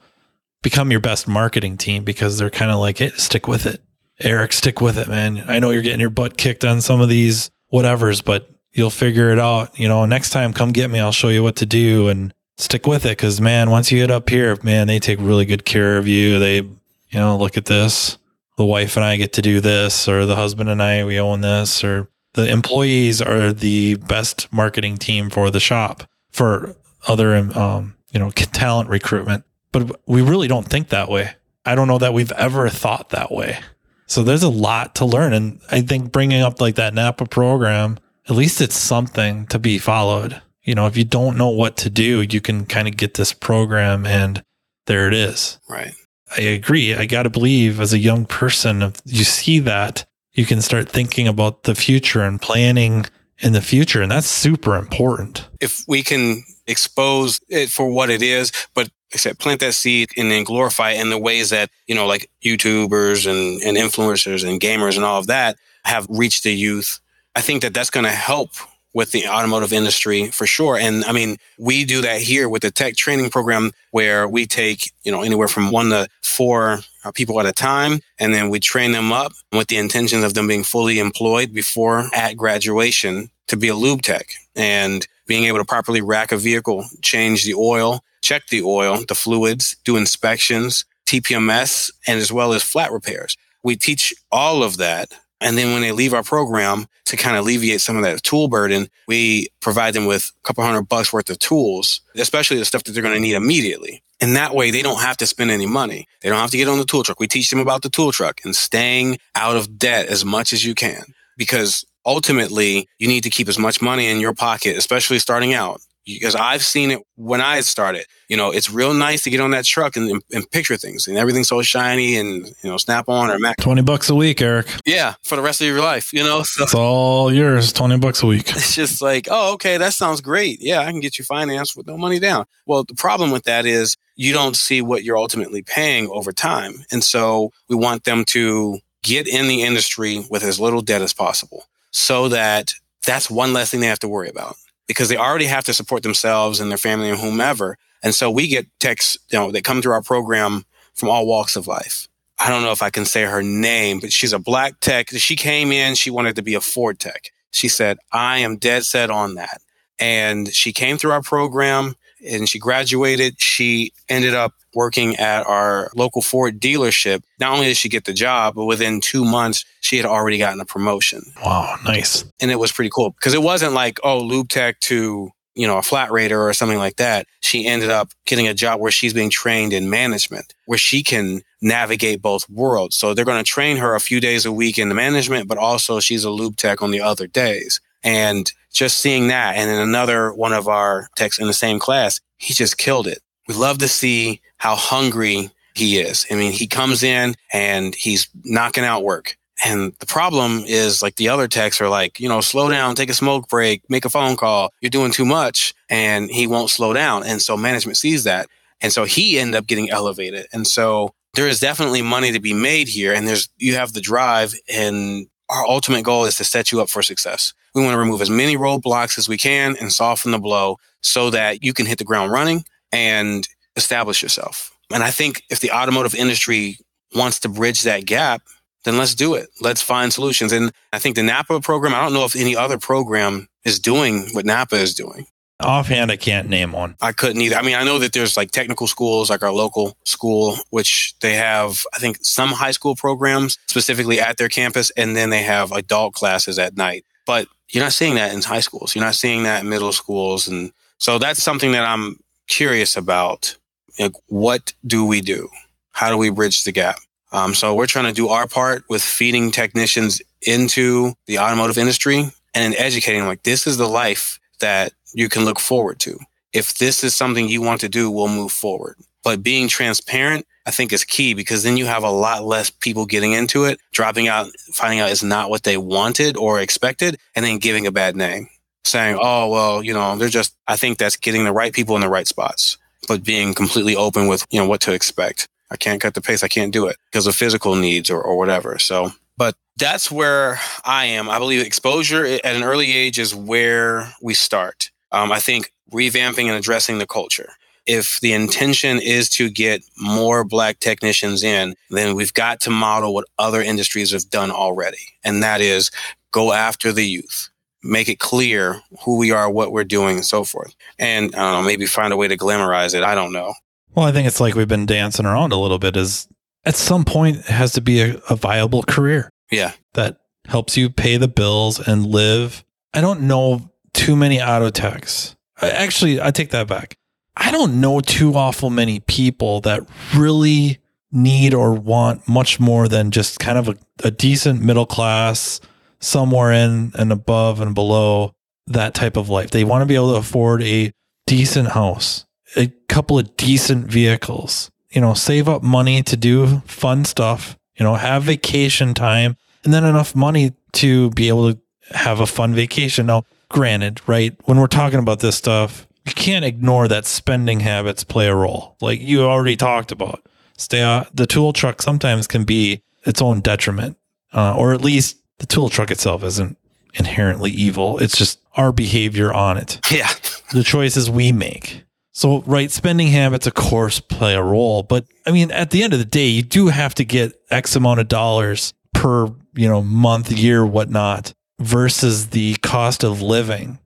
become 0.62 0.92
your 0.92 1.00
best 1.00 1.28
marketing 1.28 1.78
team 1.78 2.04
because 2.04 2.38
they're 2.38 2.50
kind 2.50 2.72
of 2.72 2.80
like, 2.80 2.98
hey, 2.98 3.10
stick 3.12 3.48
with 3.48 3.66
it. 3.66 3.82
Eric, 4.20 4.52
stick 4.54 4.82
with 4.82 4.98
it, 4.98 5.08
man. 5.08 5.44
I 5.48 5.60
know 5.60 5.70
you're 5.70 5.82
getting 5.82 6.02
your 6.02 6.10
butt 6.10 6.38
kicked 6.38 6.66
on 6.66 6.82
some 6.82 7.00
of 7.00 7.08
these 7.08 7.50
whatevers, 7.72 8.24
but 8.24 8.50
you'll 8.74 8.90
figure 8.90 9.32
it 9.32 9.40
out. 9.40 9.80
You 9.80 9.88
know, 9.88 10.06
next 10.06 10.32
time 10.32 10.54
come 10.54 10.72
get 10.72 10.90
me. 10.90 11.00
I'll 11.00 11.12
show 11.12 11.30
you 11.30 11.42
what 11.42 11.56
to 11.58 11.66
do 11.66 12.10
and 12.10 12.34
stick 12.58 12.86
with 12.86 13.06
it. 13.06 13.18
Cause 13.18 13.40
man, 13.40 13.70
once 13.70 13.92
you 13.92 14.00
get 14.00 14.12
up 14.12 14.30
here, 14.30 14.58
man, 14.62 14.88
they 14.88 15.00
take 15.00 15.20
really 15.20 15.46
good 15.46 15.64
care 15.64 15.98
of 15.98 16.08
you. 16.08 16.40
They, 16.40 16.58
you 16.58 16.80
know, 17.14 17.38
look 17.38 17.58
at 17.58 17.66
this. 17.66 18.18
The 18.58 18.66
wife 18.66 18.98
and 18.98 19.06
I 19.06 19.16
get 19.16 19.34
to 19.34 19.42
do 19.42 19.62
this, 19.62 20.10
or 20.10 20.26
the 20.26 20.36
husband 20.36 20.70
and 20.70 20.84
I, 20.84 21.06
we 21.06 21.18
own 21.18 21.40
this, 21.40 21.82
or 21.82 22.10
the 22.34 22.50
employees 22.50 23.22
are 23.22 23.54
the 23.54 23.96
best 23.96 24.52
marketing 24.52 24.98
team 24.98 25.30
for 25.30 25.50
the 25.50 25.62
shop 25.62 26.04
for 26.30 26.76
other, 27.08 27.36
um, 27.36 27.96
you 28.12 28.20
know, 28.20 28.30
talent 28.32 28.90
recruitment. 28.90 29.46
But 29.72 30.02
we 30.08 30.22
really 30.22 30.48
don't 30.48 30.68
think 30.68 30.90
that 30.90 31.10
way. 31.10 31.32
I 31.66 31.76
don't 31.76 31.88
know 31.88 32.00
that 32.00 32.14
we've 32.14 32.32
ever 32.32 32.70
thought 32.70 33.10
that 33.10 33.32
way. 33.32 33.60
So 34.08 34.24
there's 34.24 34.44
a 34.44 34.50
lot 34.50 34.96
to 34.96 35.06
learn. 35.06 35.34
And 35.34 35.60
I 35.70 35.82
think 35.82 36.12
bringing 36.12 36.42
up 36.42 36.60
like 36.60 36.76
that 36.76 36.94
Napa 36.94 37.26
program, 37.28 38.00
at 38.28 38.36
least 38.36 38.62
it's 38.62 38.78
something 38.78 39.46
to 39.48 39.60
be 39.60 39.78
followed 39.78 40.42
you 40.70 40.76
know, 40.76 40.86
if 40.86 40.96
you 40.96 41.04
don't 41.04 41.36
know 41.36 41.50
what 41.50 41.78
to 41.78 41.90
do, 41.90 42.22
you 42.22 42.42
can 42.42 42.64
kind 42.66 42.88
of 42.88 42.96
get 42.96 43.16
this 43.16 43.34
program 43.34 44.06
and 44.06 44.44
there 44.86 45.08
it 45.08 45.16
is. 45.16 45.58
Right. 45.68 45.94
I 46.38 46.42
agree. 46.42 46.94
I 46.94 47.08
got 47.08 47.24
to 47.24 47.32
believe 47.32 47.80
as 47.80 47.92
a 47.92 47.98
young 47.98 48.26
person, 48.26 48.84
if 48.84 49.02
you 49.04 49.24
see 49.24 49.58
that, 49.62 50.06
you 50.34 50.46
can 50.46 50.62
start 50.62 50.88
thinking 50.88 51.28
about 51.28 51.64
the 51.64 51.74
future 51.74 52.22
and 52.22 52.40
planning 52.40 53.08
in 53.40 53.54
the 53.54 53.64
future. 53.64 54.04
And 54.04 54.12
that's 54.12 54.28
super 54.28 54.76
important. 54.76 55.50
If 55.60 55.84
we 55.88 56.04
can 56.04 56.44
expose 56.68 57.40
it 57.50 57.72
for 57.72 57.92
what 57.92 58.12
it 58.12 58.22
is, 58.22 58.52
but 58.76 58.90
Said, 59.18 59.40
plant 59.40 59.60
that 59.62 59.74
seed 59.74 60.10
and 60.18 60.30
then 60.30 60.44
glorify 60.44 60.92
it 60.92 61.02
in 61.02 61.10
the 61.10 61.18
ways 61.18 61.50
that, 61.50 61.70
you 61.88 61.96
know, 61.96 62.06
like 62.06 62.30
YouTubers 62.44 63.26
and, 63.26 63.62
and 63.64 63.76
influencers 63.76 64.48
and 64.48 64.62
gamers 64.62 64.96
and 64.96 65.04
all 65.04 65.20
of 65.20 65.28
that 65.28 65.58
have 65.84 66.06
reached 66.10 66.44
the 66.44 66.54
youth. 66.54 67.00
I 67.36 67.42
think 67.42 67.62
that 67.64 67.74
that's 67.74 67.90
going 67.90 68.06
to 68.06 68.12
help 68.12 68.52
with 68.94 69.12
the 69.12 69.28
automotive 69.28 69.74
industry 69.74 70.30
for 70.32 70.48
sure. 70.48 70.78
And 70.78 71.04
I 71.06 71.12
mean, 71.12 71.38
we 71.58 71.86
do 71.86 72.02
that 72.02 72.22
here 72.22 72.50
with 72.50 72.62
the 72.64 72.72
tech 72.72 72.96
training 72.96 73.30
program 73.30 73.72
where 73.92 74.28
we 74.28 74.46
take, 74.46 74.92
you 75.04 75.12
know, 75.12 75.22
anywhere 75.22 75.48
from 75.48 75.72
one 75.72 75.90
to 75.90 76.08
four 76.24 76.80
uh, 77.04 77.12
people 77.12 77.40
at 77.40 77.46
a 77.46 77.52
time. 77.52 78.00
And 78.20 78.34
then 78.34 78.50
we 78.50 78.60
train 78.60 78.92
them 78.92 79.12
up 79.12 79.34
with 79.52 79.68
the 79.68 79.78
intention 79.78 80.24
of 80.24 80.34
them 80.34 80.48
being 80.48 80.64
fully 80.64 81.00
employed 81.00 81.54
before 81.54 82.10
at 82.14 82.36
graduation 82.36 83.30
to 83.48 83.58
be 83.58 83.68
a 83.68 83.76
lube 83.76 84.02
tech 84.02 84.32
and 84.56 85.08
being 85.28 85.46
able 85.46 85.60
to 85.60 85.66
properly 85.66 86.02
rack 86.02 86.32
a 86.32 86.38
vehicle, 86.38 86.86
change 87.02 87.46
the 87.46 87.54
oil, 87.54 88.04
check 88.22 88.48
the 88.48 88.62
oil, 88.64 89.04
the 89.08 89.16
fluids, 89.16 89.76
do 89.84 89.98
inspections, 89.98 90.86
TPMS, 91.06 91.92
and 92.08 92.20
as 92.20 92.32
well 92.32 92.54
as 92.54 92.64
flat 92.64 92.92
repairs. 92.92 93.38
We 93.64 93.76
teach 93.76 94.14
all 94.32 94.64
of 94.64 94.78
that 94.78 95.14
and 95.42 95.58
then 95.58 95.72
when 95.72 95.82
they 95.82 95.92
leave 95.92 96.14
our 96.14 96.24
program 96.24 96.88
to 97.06 97.18
kind 97.18 97.38
of 97.38 97.46
alleviate 97.46 97.82
some 97.82 97.96
of 97.96 98.04
that 98.04 98.22
tool 98.24 98.48
burden, 98.48 98.90
we 99.08 99.48
provide 99.62 99.94
them 99.94 100.06
with 100.06 100.32
a 100.38 100.48
couple 100.48 100.64
hundred 100.64 100.84
bucks 100.84 101.14
worth 101.14 101.30
of 101.30 101.40
tools, 101.40 102.02
especially 102.16 102.58
the 102.58 102.66
stuff 102.66 102.84
that 102.84 102.92
they're 102.92 103.04
going 103.04 103.16
to 103.16 103.22
need 103.22 103.36
immediately. 103.36 104.04
And 104.22 104.36
that 104.36 104.54
way 104.54 104.70
they 104.70 104.82
don't 104.82 105.02
have 105.02 105.16
to 105.18 105.26
spend 105.26 105.50
any 105.50 105.66
money. 105.66 106.08
They 106.22 106.30
don't 106.30 106.40
have 106.40 106.52
to 106.52 106.58
get 106.58 106.68
on 106.68 106.78
the 106.78 106.86
tool 106.86 107.04
truck. 107.04 107.20
We 107.20 107.28
teach 107.28 107.50
them 107.50 107.60
about 107.60 107.84
the 107.84 107.90
tool 107.90 108.12
truck 108.12 108.42
and 108.44 108.56
staying 108.56 109.18
out 109.34 109.56
of 109.56 109.80
debt 109.80 110.08
as 110.08 110.26
much 110.26 110.52
as 110.52 110.66
you 110.66 110.76
can 110.76 111.04
because 111.38 111.86
ultimately 112.06 112.90
you 112.98 113.08
need 113.08 113.24
to 113.24 113.30
keep 113.30 113.48
as 113.48 113.58
much 113.58 113.82
money 113.82 114.08
in 114.08 114.20
your 114.20 114.34
pocket, 114.34 114.78
especially 114.78 115.20
starting 115.20 115.54
out 115.54 115.82
because 116.16 116.36
I've 116.36 116.64
seen 116.64 116.92
it 116.92 117.02
when 117.16 117.42
I 117.42 117.62
started. 117.62 118.06
You 118.28 118.38
know, 118.38 118.52
it's 118.52 118.70
real 118.70 118.94
nice 118.94 119.24
to 119.24 119.30
get 119.30 119.40
on 119.40 119.52
that 119.52 119.66
truck 119.66 119.96
and, 119.96 120.10
and, 120.10 120.22
and 120.32 120.50
picture 120.52 120.78
things 120.78 121.08
and 121.08 121.18
everything's 121.18 121.48
so 121.48 121.62
shiny 121.62 122.16
and, 122.16 122.48
you 122.64 122.70
know, 122.70 122.78
snap 122.78 123.10
on 123.10 123.30
or 123.30 123.40
Mac. 123.40 123.58
20 123.58 123.82
bucks 123.82 124.10
a 124.10 124.16
week, 124.16 124.42
Eric. 124.42 124.68
Yeah. 124.86 125.16
For 125.24 125.36
the 125.36 125.42
rest 125.42 125.62
of 125.62 125.68
your 125.68 125.82
life, 125.82 126.14
you 126.14 126.24
know, 126.24 126.44
so 126.44 126.64
it's 126.66 126.76
all 126.76 127.34
yours, 127.34 127.74
20 127.74 127.98
bucks 127.98 128.24
a 128.24 128.26
week. 128.28 128.50
It's 128.60 128.76
just 128.76 129.02
like, 129.02 129.28
oh, 129.32 129.54
okay, 129.54 129.78
that 129.78 129.94
sounds 129.94 130.22
great. 130.22 130.60
Yeah. 130.62 130.82
I 130.82 130.92
can 130.92 131.00
get 131.00 131.18
you 131.18 131.26
financed 131.26 131.76
with 131.76 131.88
no 131.88 131.98
money 131.98 132.20
down. 132.20 132.46
Well, 132.66 132.84
the 132.84 132.94
problem 132.94 133.32
with 133.32 133.44
that 133.44 133.66
is 133.66 133.96
you 134.16 134.34
don't 134.34 134.56
see 134.56 134.82
what 134.82 135.04
you're 135.04 135.18
ultimately 135.18 135.64
paying 135.64 136.08
over 136.10 136.32
time. 136.32 136.84
And 136.92 137.04
so 137.04 137.52
we 137.68 137.76
want 137.76 138.04
them 138.04 138.26
to 138.26 138.80
get 139.02 139.28
in 139.28 139.48
the 139.48 139.64
industry 139.64 140.26
with 140.30 140.44
as 140.44 140.60
little 140.60 140.82
debt 140.82 141.02
as 141.02 141.14
possible 141.14 141.64
so 141.92 142.28
that 142.28 142.74
that's 143.06 143.30
one 143.30 143.54
less 143.54 143.72
thing 143.72 143.80
they 143.80 143.88
have 143.88 144.00
to 144.00 144.10
worry 144.10 144.30
about 144.30 144.56
because 144.90 145.08
they 145.08 145.18
already 145.18 145.46
have 145.46 145.66
to 145.66 145.74
support 145.74 146.02
themselves 146.02 146.60
and 146.60 146.72
their 146.72 146.78
family 146.80 147.12
and 147.12 147.20
whomever. 147.20 147.78
And 148.02 148.16
so 148.16 148.32
we 148.32 148.48
get 148.48 148.66
texts, 148.80 149.20
you 149.32 149.38
know, 149.38 149.52
that 149.52 149.64
come 149.64 149.84
through 149.84 149.94
our 149.94 150.02
program 150.02 150.66
from 150.96 151.10
all 151.10 151.28
walks 151.28 151.56
of 151.56 151.68
life. 151.68 152.08
I 152.40 152.50
don't 152.50 152.64
know 152.64 152.72
if 152.72 152.82
I 152.82 152.90
can 152.90 153.06
say 153.06 153.22
her 153.22 153.44
name, 153.44 154.00
but 154.00 154.12
she's 154.12 154.34
a 154.34 154.40
black 154.40 154.80
tech. 154.80 155.10
She 155.12 155.36
came 155.36 155.72
in, 155.72 155.94
she 155.94 156.10
wanted 156.10 156.38
to 156.38 156.42
be 156.42 156.56
a 156.56 156.60
Ford 156.60 156.98
tech. 156.98 157.30
She 157.52 157.68
said, 157.68 158.00
I 158.12 158.40
am 158.40 158.58
dead 158.58 158.84
set 158.84 159.12
on 159.12 159.36
that. 159.36 159.62
And 160.00 160.52
she 160.52 160.74
came 160.74 160.98
through 160.98 161.12
our 161.12 161.22
program 161.22 161.94
and 162.28 162.48
she 162.48 162.60
graduated. 162.60 163.40
She 163.40 163.92
ended 164.08 164.34
up 164.34 164.54
working 164.74 165.16
at 165.16 165.46
our 165.46 165.90
local 165.96 166.22
Ford 166.22 166.60
dealership. 166.60 167.24
Not 167.40 167.54
only 167.54 167.68
did 167.68 167.78
she 167.78 167.90
get 167.90 168.06
the 168.06 168.14
job, 168.14 168.56
but 168.56 168.66
within 168.66 169.02
two 169.02 169.26
months, 169.26 169.66
she 169.82 169.98
had 169.98 170.06
already 170.06 170.38
gotten 170.38 170.60
a 170.60 170.66
promotion. 170.66 171.24
Wow, 171.44 171.78
nice. 171.84 172.24
And 172.40 172.52
it 172.52 172.60
was 172.60 172.72
pretty 172.72 172.92
cool 172.94 173.12
because 173.12 173.34
it 173.34 173.42
wasn't 173.42 173.74
like, 173.74 174.00
oh, 174.04 174.20
lube 174.20 174.50
tech 174.50 174.80
to, 174.82 175.32
you 175.56 175.68
know, 175.68 175.78
a 175.78 175.82
flat 175.82 176.12
rater 176.12 176.42
or 176.42 176.54
something 176.54 176.78
like 176.78 176.98
that. 176.98 177.26
She 177.42 177.66
ended 177.66 177.90
up 177.90 178.12
getting 178.26 178.48
a 178.48 178.54
job 178.54 178.80
where 178.80 178.92
she's 178.92 179.14
being 179.14 179.30
trained 179.30 179.74
in 179.74 179.90
management, 179.90 180.54
where 180.66 180.78
she 180.78 181.04
can 181.04 181.42
navigate 181.62 182.22
both 182.22 182.50
worlds. 182.50 182.96
So 182.96 183.14
they're 183.14 183.26
going 183.26 183.44
to 183.44 183.50
train 183.50 183.78
her 183.78 183.96
a 183.96 184.00
few 184.00 184.22
days 184.22 184.46
a 184.46 184.52
week 184.52 184.78
in 184.78 184.90
the 184.90 184.96
management, 184.96 185.48
but 185.48 185.58
also 185.58 186.00
she's 186.00 186.24
a 186.24 186.30
lube 186.30 186.56
tech 186.56 186.82
on 186.82 186.92
the 186.92 187.02
other 187.02 187.28
days. 187.28 187.82
And 188.04 188.52
just 188.72 189.00
seeing 189.00 189.28
that, 189.30 189.56
and 189.56 189.70
then 189.70 189.82
another 189.82 190.32
one 190.34 190.54
of 190.54 190.68
our 190.68 191.10
techs 191.16 191.40
in 191.40 191.48
the 191.48 191.54
same 191.54 191.80
class, 191.80 192.22
he 192.38 192.54
just 192.54 192.78
killed 192.78 193.08
it. 193.08 193.20
We 193.48 193.56
love 193.56 193.80
to 193.80 193.88
see 193.88 194.42
how 194.58 194.76
hungry 194.76 195.52
he 195.74 195.98
is. 196.00 196.26
I 196.30 196.36
mean, 196.36 196.52
he 196.52 196.68
comes 196.68 197.04
in 197.04 197.36
and 197.52 197.96
he's 197.96 198.30
knocking 198.44 198.84
out 198.84 199.04
work. 199.04 199.38
And 199.66 199.94
the 200.00 200.06
problem 200.06 200.64
is 200.66 201.02
like 201.02 201.16
the 201.16 201.30
other 201.30 201.48
techs 201.48 201.82
are 201.82 201.90
like, 201.90 202.20
you 202.20 202.30
know, 202.30 202.42
slow 202.42 202.70
down, 202.70 202.96
take 202.96 203.10
a 203.10 203.14
smoke 203.14 203.50
break, 203.50 203.90
make 203.90 204.06
a 204.06 204.10
phone 204.10 204.38
call. 204.38 204.72
You're 204.82 204.90
doing 204.90 205.12
too 205.12 205.26
much 205.26 205.74
and 205.90 206.30
he 206.30 206.48
won't 206.48 206.70
slow 206.70 206.94
down. 206.94 207.24
And 207.26 207.42
so 207.42 207.58
management 207.58 207.98
sees 207.98 208.24
that. 208.24 208.48
And 208.82 208.94
so 208.94 209.04
he 209.04 209.38
ended 209.38 209.56
up 209.56 209.68
getting 209.68 209.90
elevated. 209.90 210.48
And 210.54 210.66
so 210.66 211.14
there 211.34 211.48
is 211.48 211.60
definitely 211.60 212.02
money 212.02 212.32
to 212.32 212.40
be 212.40 212.54
made 212.54 212.88
here. 212.88 213.14
And 213.14 213.28
there's, 213.28 213.50
you 213.58 213.76
have 213.76 213.92
the 213.92 214.02
drive 214.02 214.54
and 214.74 215.28
our 215.50 215.66
ultimate 215.66 216.04
goal 216.04 216.26
is 216.26 216.36
to 216.36 216.44
set 216.44 216.72
you 216.72 216.82
up 216.82 216.90
for 216.90 217.02
success. 217.02 217.54
We 217.76 217.84
want 217.84 217.94
to 217.94 218.00
remove 218.00 218.22
as 218.22 218.30
many 218.30 218.58
roadblocks 218.58 219.18
as 219.18 219.30
we 219.30 219.38
can 219.38 219.76
and 219.80 219.92
soften 219.92 220.32
the 220.32 220.40
blow 220.40 220.78
so 221.02 221.30
that 221.30 221.64
you 221.64 221.74
can 221.74 221.86
hit 221.86 221.98
the 221.98 222.04
ground 222.04 222.32
running 222.32 222.64
and 222.92 223.48
establish 223.76 224.22
yourself. 224.22 224.76
And 224.92 225.04
I 225.04 225.12
think 225.12 225.44
if 225.50 225.60
the 225.60 225.72
automotive 225.72 226.16
industry 226.16 226.78
wants 227.16 227.40
to 227.42 227.50
bridge 227.50 227.84
that 227.84 228.06
gap, 228.06 228.42
then 228.86 228.98
let's 228.98 229.16
do 229.16 229.36
it. 229.36 229.50
Let's 229.62 229.82
find 229.82 230.12
solutions. 230.12 230.52
And 230.52 230.72
I 230.94 231.00
think 231.00 231.16
the 231.16 231.24
NAPA 231.24 231.62
program, 231.62 231.94
I 231.94 232.02
don't 232.02 232.14
know 232.14 232.26
if 232.26 232.36
any 232.36 232.56
other 232.56 232.78
program 232.78 233.48
is 233.66 233.80
doing 233.80 234.30
what 234.32 234.46
NAPA 234.46 234.76
is 234.76 234.94
doing. 234.94 235.28
Offhand, 235.62 236.10
I 236.10 236.16
can't 236.16 236.48
name 236.48 236.72
one. 236.72 236.96
I 237.02 237.12
couldn't 237.12 237.42
either. 237.42 237.58
I 237.58 237.62
mean, 237.62 237.76
I 237.76 237.84
know 237.84 238.00
that 238.00 238.14
there's 238.14 238.38
like 238.38 238.52
technical 238.52 238.88
schools, 238.88 239.30
like 239.30 239.44
our 239.44 239.52
local 239.52 239.98
school, 240.06 240.58
which 240.70 241.16
they 241.20 241.34
have, 241.34 241.84
I 241.94 242.00
think, 242.00 242.20
some 242.22 242.50
high 242.50 242.72
school 242.72 242.96
programs 242.96 243.58
specifically 243.68 244.22
at 244.22 244.38
their 244.38 244.48
campus, 244.48 244.90
and 244.92 245.18
then 245.18 245.32
they 245.32 245.44
have 245.44 245.74
adult 245.74 246.14
classes 246.14 246.58
at 246.58 246.78
night. 246.78 247.04
But 247.26 247.50
you're 247.70 247.84
not 247.84 247.94
seeing 247.94 248.16
that 248.16 248.34
in 248.34 248.42
high 248.42 248.60
schools. 248.60 248.96
You're 248.96 249.06
not 249.06 249.16
seeing 249.16 249.44
that 249.44 249.64
in 249.64 249.70
middle 249.70 249.92
schools. 249.92 250.48
And 250.48 250.72
so 250.98 251.20
that's 251.20 251.42
something 251.42 251.72
that 251.74 251.86
I'm 251.86 252.20
curious 252.48 252.98
about. 252.98 253.56
Like, 254.00 254.14
what 254.28 254.74
do 254.86 255.06
we 255.06 255.22
do? 255.22 255.50
How 255.92 256.10
do 256.10 256.18
we 256.18 256.30
bridge 256.30 256.64
the 256.64 256.72
gap? 256.72 257.00
Um, 257.32 257.54
so 257.54 257.76
we're 257.76 257.86
trying 257.86 258.06
to 258.06 258.14
do 258.14 258.30
our 258.30 258.48
part 258.48 258.84
with 258.90 259.04
feeding 259.04 259.52
technicians 259.52 260.22
into 260.42 261.14
the 261.28 261.40
automotive 261.40 261.78
industry 261.78 262.32
and 262.56 262.74
in 262.74 262.80
educating 262.80 263.26
like 263.26 263.44
this 263.44 263.68
is 263.68 263.78
the 263.78 263.88
life 263.88 264.40
that 264.62 264.94
you 265.14 265.30
can 265.30 265.46
look 265.46 265.60
forward 265.60 266.00
to. 266.00 266.18
If 266.54 266.78
this 266.78 267.04
is 267.04 267.14
something 267.14 267.48
you 267.48 267.62
want 267.62 267.82
to 267.82 267.90
do, 267.90 268.10
we'll 268.10 268.28
move 268.28 268.52
forward. 268.52 268.96
But 269.24 269.44
being 269.44 269.68
transparent, 269.68 270.48
I 270.70 270.72
think 270.72 270.94
is 270.94 271.04
key 271.04 271.34
because 271.34 271.64
then 271.64 271.78
you 271.78 271.88
have 271.88 272.04
a 272.04 272.12
lot 272.12 272.44
less 272.44 272.70
people 272.70 273.08
getting 273.08 273.32
into 273.32 273.66
it, 273.66 273.80
dropping 273.92 274.28
out, 274.28 274.52
finding 274.72 275.00
out 275.00 275.10
it's 275.10 275.24
not 275.24 275.50
what 275.50 275.64
they 275.64 275.78
wanted 275.78 276.38
or 276.38 276.60
expected, 276.60 277.18
and 277.36 277.44
then 277.44 277.58
giving 277.58 277.88
a 277.88 277.92
bad 277.92 278.16
name. 278.16 278.50
Saying, 278.86 279.18
oh, 279.20 279.50
well, 279.50 279.82
you 279.82 279.94
know, 279.94 280.16
they're 280.16 280.30
just, 280.30 280.56
I 280.68 280.76
think 280.76 281.00
that's 281.00 281.16
getting 281.16 281.44
the 281.44 281.52
right 281.52 281.74
people 281.74 281.96
in 281.96 282.02
the 282.02 282.08
right 282.08 282.28
spots, 282.28 282.78
but 283.08 283.24
being 283.24 283.56
completely 283.56 283.96
open 283.96 284.28
with, 284.28 284.46
you 284.52 284.60
know, 284.60 284.68
what 284.68 284.82
to 284.82 284.94
expect. 284.94 285.48
I 285.72 285.76
can't 285.76 286.00
cut 286.00 286.14
the 286.14 286.22
pace. 286.22 286.44
I 286.44 286.48
can't 286.48 286.72
do 286.72 286.86
it 286.86 286.98
because 287.06 287.26
of 287.26 287.36
physical 287.36 287.74
needs 287.74 288.12
or, 288.12 288.22
or 288.22 288.38
whatever. 288.38 288.78
So, 288.78 289.10
but 289.38 289.56
that's 289.76 290.12
where 290.12 290.60
I 290.86 291.06
am. 291.06 291.32
I 291.32 291.40
believe 291.40 291.66
exposure 291.66 292.26
at 292.26 292.46
an 292.46 292.62
early 292.62 292.92
age 292.92 293.18
is 293.18 293.34
where 293.34 294.14
we 294.22 294.36
start. 294.36 294.92
Um, 295.12 295.32
I 295.32 295.40
think 295.40 295.74
revamping 295.92 296.46
and 296.46 296.56
addressing 296.56 297.00
the 297.00 297.08
culture. 297.08 297.54
If 297.92 298.20
the 298.20 298.34
intention 298.34 299.00
is 299.02 299.30
to 299.32 299.50
get 299.50 299.82
more 299.98 300.44
black 300.44 300.80
technicians 300.80 301.44
in, 301.44 301.74
then 301.90 302.16
we've 302.16 302.34
got 302.34 302.60
to 302.62 302.70
model 302.70 303.16
what 303.16 303.26
other 303.40 303.64
industries 303.64 304.12
have 304.12 304.30
done 304.30 304.52
already. 304.52 305.00
And 305.24 305.42
that 305.42 305.60
is 305.60 305.90
go 306.32 306.54
after 306.54 306.92
the 306.92 307.04
youth, 307.04 307.50
make 307.82 308.08
it 308.08 308.20
clear 308.20 308.80
who 309.04 309.18
we 309.18 309.32
are, 309.32 309.50
what 309.50 309.72
we're 309.72 309.84
doing, 309.84 310.18
and 310.18 310.26
so 310.26 310.44
forth. 310.44 310.76
And 311.00 311.34
I 311.36 311.40
don't 311.40 311.64
know, 311.64 311.68
maybe 311.68 311.88
find 311.88 312.14
a 312.14 312.18
way 312.18 312.28
to 312.28 312.38
glamorize 312.38 312.94
it. 312.94 313.02
I 313.02 313.16
don't 313.16 313.34
know. 313.34 313.56
Well, 313.96 314.06
I 314.06 314.12
think 314.12 314.28
it's 314.28 314.40
like 314.40 314.54
we've 314.54 314.68
been 314.68 314.86
dancing 314.86 315.26
around 315.26 315.52
a 315.52 315.58
little 315.58 315.80
bit 315.80 315.98
is 315.98 316.28
at 316.66 316.76
some 316.76 317.06
point 317.06 317.38
it 317.38 317.46
has 317.46 317.74
to 317.74 317.82
be 317.82 318.02
a, 318.02 318.22
a 318.30 318.36
viable 318.36 318.84
career. 318.84 319.32
Yeah. 319.50 319.72
That 319.94 320.18
helps 320.46 320.78
you 320.78 320.92
pay 320.92 321.18
the 321.18 321.28
bills 321.28 321.80
and 321.80 322.06
live. 322.06 322.64
I 322.94 323.02
don't 323.02 323.22
know 323.22 323.72
too 323.94 324.16
many 324.16 324.40
auto 324.40 324.70
techs. 324.70 325.36
Actually, 325.60 326.22
I 326.22 326.30
take 326.30 326.52
that 326.52 326.68
back. 326.68 326.99
I 327.40 327.52
don't 327.52 327.80
know 327.80 328.02
too 328.02 328.36
awful 328.36 328.70
many 328.70 329.00
people 329.00 329.62
that 329.62 329.82
really 330.16 330.80
need 331.12 331.54
or 331.54 331.74
want 331.74 332.28
much 332.28 332.60
more 332.60 332.88
than 332.88 333.12
just 333.12 333.40
kind 333.40 333.58
of 333.58 333.70
a, 333.70 333.76
a 334.04 334.12
decent 334.12 334.62
middle 334.62 334.86
class, 334.86 335.60
somewhere 336.00 336.52
in 336.52 336.92
and 336.96 337.12
above 337.12 337.62
and 337.62 337.74
below 337.74 338.36
that 338.68 338.94
type 338.94 339.18
of 339.18 339.30
life. 339.30 339.52
They 339.52 339.64
want 339.64 339.82
to 339.82 339.86
be 339.86 339.96
able 339.96 340.12
to 340.12 340.20
afford 340.20 340.62
a 340.64 340.92
decent 341.26 341.70
house, 341.70 342.26
a 342.56 342.68
couple 342.88 343.18
of 343.18 343.36
decent 343.38 343.88
vehicles, 343.88 344.70
you 344.92 345.02
know, 345.02 345.14
save 345.14 345.50
up 345.50 345.64
money 345.64 346.04
to 346.04 346.18
do 346.18 346.60
fun 346.66 347.06
stuff, 347.06 347.58
you 347.76 347.84
know, 347.84 347.96
have 347.96 348.24
vacation 348.24 348.94
time 348.94 349.38
and 349.64 349.74
then 349.74 349.84
enough 349.84 350.16
money 350.16 350.54
to 350.74 351.10
be 351.12 351.28
able 351.30 351.54
to 351.54 351.60
have 351.92 352.20
a 352.20 352.28
fun 352.28 352.54
vacation. 352.54 353.08
Now, 353.08 353.24
granted, 353.50 354.02
right? 354.08 354.36
When 354.46 354.60
we're 354.60 354.68
talking 354.68 355.00
about 355.00 355.20
this 355.20 355.36
stuff, 355.36 355.88
you 356.06 356.14
can't 356.14 356.46
ignore 356.46 356.88
that 356.88 357.06
spending 357.06 357.60
habits 357.60 358.04
play 358.04 358.28
a 358.28 358.36
role. 358.36 358.76
Like 358.82 359.02
you 359.02 359.24
already 359.24 359.56
talked 359.56 359.92
about, 359.92 360.26
stay 360.58 360.82
out, 360.82 361.16
the 361.16 361.28
tool 361.28 361.54
truck 361.54 361.82
sometimes 361.82 362.28
can 362.28 362.44
be 362.44 362.82
its 363.06 363.22
own 363.22 363.42
detriment, 363.42 363.98
uh, 364.34 364.56
or 364.56 364.74
at 364.74 364.82
least 364.82 365.18
the 365.40 365.46
tool 365.46 365.70
truck 365.70 365.92
itself 365.92 366.24
isn't 366.24 366.58
inherently 366.96 367.52
evil. 367.52 367.98
It's 368.00 368.18
just 368.18 368.40
our 368.56 368.72
behavior 368.72 369.34
on 369.34 369.58
it. 369.58 369.80
Yeah. 369.92 370.10
the 370.52 370.64
choices 370.64 371.10
we 371.10 371.32
make. 371.32 371.84
So, 372.12 372.42
right, 372.42 372.70
spending 372.70 373.08
habits, 373.08 373.48
of 373.48 373.54
course, 373.54 374.00
play 374.00 374.36
a 374.36 374.44
role. 374.44 374.84
But 374.84 375.06
I 375.26 375.32
mean, 375.32 375.52
at 375.52 375.70
the 375.70 375.84
end 375.84 375.94
of 375.94 376.00
the 376.00 376.06
day, 376.06 376.28
you 376.28 376.42
do 376.42 376.68
have 376.68 376.94
to 376.96 377.06
get 377.06 377.40
X 377.50 377.76
amount 377.76 378.02
of 378.02 378.08
dollars 378.10 378.74
per, 378.94 379.28
you 379.54 379.70
know, 379.70 379.82
month, 379.82 380.32
year, 380.32 380.66
whatnot, 380.66 381.34
versus 381.60 382.30
the 382.30 382.56
cost 382.56 383.06
of 383.06 383.22
living 383.22 383.80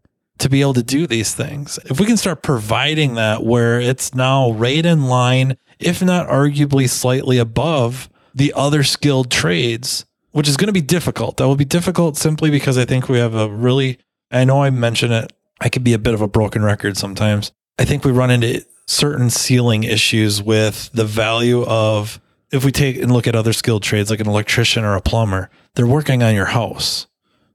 to 0.43 0.49
be 0.49 0.61
able 0.61 0.73
to 0.73 0.83
do 0.83 1.07
these 1.07 1.33
things. 1.33 1.79
If 1.85 1.99
we 1.99 2.05
can 2.05 2.17
start 2.17 2.43
providing 2.43 3.15
that 3.15 3.43
where 3.43 3.79
it's 3.79 4.13
now 4.13 4.51
right 4.51 4.85
in 4.85 5.07
line, 5.07 5.57
if 5.79 6.01
not 6.01 6.27
arguably 6.27 6.89
slightly 6.89 7.37
above 7.37 8.09
the 8.35 8.53
other 8.55 8.83
skilled 8.83 9.31
trades, 9.31 10.05
which 10.31 10.49
is 10.49 10.57
going 10.57 10.67
to 10.67 10.73
be 10.73 10.81
difficult. 10.81 11.37
That 11.37 11.47
will 11.47 11.55
be 11.55 11.65
difficult 11.65 12.17
simply 12.17 12.49
because 12.49 12.77
I 12.77 12.85
think 12.85 13.07
we 13.07 13.19
have 13.19 13.35
a 13.35 13.47
really, 13.49 13.99
I 14.31 14.43
know 14.43 14.63
I 14.63 14.69
mention 14.69 15.11
it, 15.11 15.31
I 15.61 15.69
could 15.69 15.83
be 15.83 15.93
a 15.93 15.99
bit 15.99 16.13
of 16.13 16.21
a 16.21 16.27
broken 16.27 16.63
record 16.63 16.97
sometimes. 16.97 17.51
I 17.79 17.85
think 17.85 18.03
we 18.03 18.11
run 18.11 18.31
into 18.31 18.65
certain 18.85 19.29
ceiling 19.29 19.83
issues 19.83 20.41
with 20.41 20.89
the 20.93 21.05
value 21.05 21.63
of 21.63 22.19
if 22.51 22.65
we 22.65 22.71
take 22.71 22.97
and 22.97 23.11
look 23.11 23.27
at 23.27 23.35
other 23.35 23.53
skilled 23.53 23.83
trades 23.83 24.09
like 24.09 24.19
an 24.19 24.27
electrician 24.27 24.83
or 24.83 24.95
a 24.95 25.01
plumber, 25.01 25.49
they're 25.75 25.87
working 25.87 26.21
on 26.21 26.35
your 26.35 26.45
house. 26.45 27.07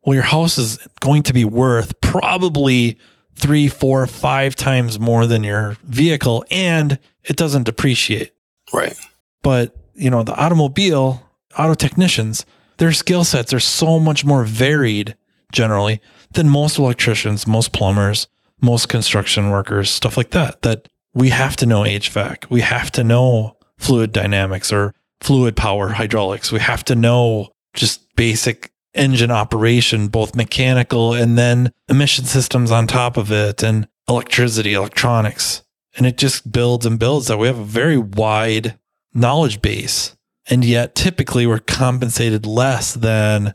Well, 0.09 0.15
your 0.15 0.25
house 0.25 0.57
is 0.57 0.79
going 1.01 1.25
to 1.25 1.35
be 1.35 1.45
worth 1.45 2.01
probably 2.01 2.97
three, 3.35 3.69
four, 3.69 4.07
five 4.07 4.57
times 4.57 4.99
more 4.99 5.27
than 5.27 5.45
your 5.45 5.77
vehicle, 5.85 6.47
and 6.51 6.99
it 7.25 7.37
doesn't 7.37 7.65
depreciate. 7.65 8.33
Right. 8.73 8.97
But, 9.43 9.77
you 9.93 10.09
know, 10.09 10.23
the 10.23 10.35
automobile, 10.35 11.23
auto 11.59 11.75
technicians, 11.75 12.47
their 12.79 12.93
skill 12.93 13.23
sets 13.23 13.53
are 13.53 13.61
so 13.61 14.01
much 14.01 14.25
more 14.25 14.45
varied 14.45 15.15
generally 15.53 16.01
than 16.33 16.49
most 16.49 16.79
electricians, 16.79 17.47
most 17.47 17.75
plumbers, 17.75 18.29
most 18.63 18.89
construction 18.89 19.51
workers, 19.51 19.91
stuff 19.91 20.17
like 20.17 20.31
that, 20.31 20.63
that 20.63 20.89
we 21.13 21.29
have 21.29 21.55
to 21.57 21.67
know 21.67 21.83
HVAC. 21.83 22.49
We 22.49 22.63
have 22.63 22.91
to 22.93 23.05
know 23.05 23.59
fluid 23.77 24.13
dynamics 24.13 24.73
or 24.73 24.95
fluid 25.21 25.55
power 25.55 25.91
hydraulics. 25.91 26.51
We 26.51 26.61
have 26.61 26.83
to 26.87 26.95
know 26.95 27.51
just 27.75 28.17
basic 28.17 28.73
engine 28.99 29.31
operation, 29.31 30.09
both 30.09 30.35
mechanical 30.35 31.15
and 31.15 31.39
then 31.39 31.73
emission 31.89 32.25
systems 32.25 32.71
on 32.71 32.87
top 32.87 33.17
of 33.17 33.31
it 33.31 33.63
and 33.63 33.89
electricity, 34.09 34.75
electronics. 34.75 35.63
And 35.97 36.07
it 36.07 36.19
just 36.19 36.53
builds 36.53 36.85
and 36.85 36.99
builds 36.99 37.27
that 37.29 37.39
we 37.39 37.47
have 37.47 37.59
a 37.59 37.65
very 37.65 37.99
wide 37.99 38.79
knowledge 39.15 39.63
base. 39.63 40.17
And 40.47 40.65
yet 40.65 40.95
typically 40.95 41.47
we're 41.47 41.59
compensated 41.59 42.47
less 42.47 42.95
than 42.95 43.55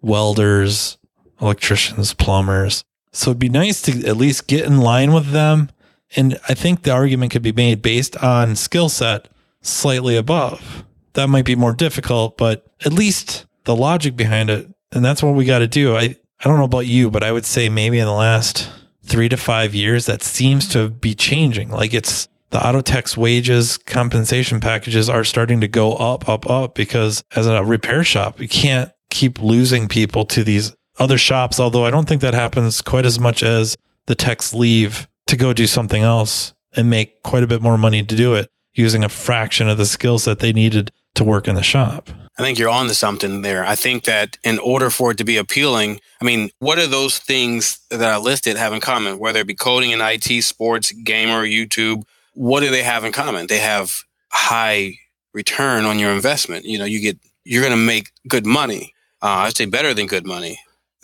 welders, 0.00 0.98
electricians, 1.40 2.14
plumbers. 2.14 2.84
So 3.12 3.30
it'd 3.30 3.38
be 3.38 3.48
nice 3.48 3.80
to 3.82 4.06
at 4.06 4.16
least 4.16 4.46
get 4.46 4.64
in 4.64 4.78
line 4.78 5.12
with 5.12 5.30
them. 5.30 5.70
And 6.16 6.38
I 6.48 6.54
think 6.54 6.82
the 6.82 6.90
argument 6.90 7.32
could 7.32 7.42
be 7.42 7.52
made 7.52 7.80
based 7.82 8.16
on 8.18 8.56
skill 8.56 8.88
set 8.88 9.28
slightly 9.62 10.16
above. 10.16 10.84
That 11.14 11.28
might 11.28 11.44
be 11.44 11.56
more 11.56 11.72
difficult, 11.72 12.36
but 12.36 12.66
at 12.84 12.92
least 12.92 13.46
the 13.64 13.76
logic 13.76 14.16
behind 14.16 14.50
it. 14.50 14.68
And 14.94 15.04
that's 15.04 15.22
what 15.22 15.34
we 15.34 15.44
got 15.44 15.58
to 15.58 15.66
do. 15.66 15.96
I, 15.96 16.02
I 16.02 16.44
don't 16.44 16.58
know 16.58 16.64
about 16.64 16.86
you, 16.86 17.10
but 17.10 17.22
I 17.22 17.32
would 17.32 17.44
say 17.44 17.68
maybe 17.68 17.98
in 17.98 18.06
the 18.06 18.12
last 18.12 18.70
three 19.02 19.28
to 19.28 19.36
five 19.36 19.74
years, 19.74 20.06
that 20.06 20.22
seems 20.22 20.68
to 20.70 20.88
be 20.88 21.14
changing. 21.14 21.70
Like 21.70 21.92
it's 21.92 22.28
the 22.50 22.64
auto 22.64 22.80
tech's 22.80 23.16
wages 23.16 23.76
compensation 23.76 24.60
packages 24.60 25.08
are 25.08 25.24
starting 25.24 25.60
to 25.60 25.68
go 25.68 25.94
up, 25.94 26.28
up, 26.28 26.48
up 26.48 26.74
because 26.74 27.24
as 27.34 27.46
a 27.46 27.64
repair 27.64 28.04
shop, 28.04 28.40
you 28.40 28.48
can't 28.48 28.92
keep 29.10 29.40
losing 29.40 29.88
people 29.88 30.24
to 30.26 30.44
these 30.44 30.74
other 30.98 31.18
shops. 31.18 31.58
Although 31.58 31.84
I 31.84 31.90
don't 31.90 32.08
think 32.08 32.20
that 32.20 32.34
happens 32.34 32.80
quite 32.80 33.04
as 33.04 33.18
much 33.18 33.42
as 33.42 33.76
the 34.06 34.14
techs 34.14 34.54
leave 34.54 35.08
to 35.26 35.36
go 35.36 35.52
do 35.52 35.66
something 35.66 36.02
else 36.02 36.54
and 36.76 36.88
make 36.88 37.22
quite 37.22 37.42
a 37.42 37.48
bit 37.48 37.62
more 37.62 37.78
money 37.78 38.04
to 38.04 38.16
do 38.16 38.34
it 38.34 38.48
using 38.74 39.04
a 39.04 39.08
fraction 39.08 39.68
of 39.68 39.78
the 39.78 39.86
skills 39.86 40.24
that 40.24 40.40
they 40.40 40.52
needed 40.52 40.90
to 41.14 41.24
work 41.24 41.48
in 41.48 41.54
the 41.54 41.62
shop. 41.62 42.10
I 42.36 42.42
think 42.42 42.58
you're 42.58 42.68
on 42.68 42.88
to 42.88 42.94
something 42.94 43.42
there. 43.42 43.64
I 43.64 43.76
think 43.76 44.04
that 44.04 44.38
in 44.42 44.58
order 44.58 44.90
for 44.90 45.12
it 45.12 45.18
to 45.18 45.24
be 45.24 45.36
appealing, 45.36 46.00
I 46.20 46.24
mean, 46.24 46.50
what 46.58 46.78
are 46.78 46.86
those 46.86 47.18
things 47.18 47.78
that 47.90 48.02
I 48.02 48.16
listed 48.16 48.56
have 48.56 48.72
in 48.72 48.80
common? 48.80 49.20
Whether 49.20 49.40
it 49.40 49.46
be 49.46 49.54
coding 49.54 49.92
and 49.92 50.02
IT, 50.02 50.42
sports, 50.42 50.90
gamer, 50.90 51.46
YouTube, 51.46 52.02
what 52.32 52.60
do 52.60 52.70
they 52.70 52.82
have 52.82 53.04
in 53.04 53.12
common? 53.12 53.46
They 53.46 53.58
have 53.58 54.02
high 54.30 54.98
return 55.32 55.84
on 55.84 56.00
your 56.00 56.10
investment. 56.10 56.64
You 56.64 56.78
know, 56.78 56.84
you 56.84 57.00
get, 57.00 57.18
you're 57.44 57.62
going 57.62 57.72
to 57.72 57.76
make 57.76 58.10
good 58.28 58.46
money. 58.46 58.92
Uh, 59.22 59.46
I'd 59.46 59.56
say 59.56 59.66
better 59.66 59.94
than 59.94 60.06
good 60.06 60.26
money. 60.26 60.58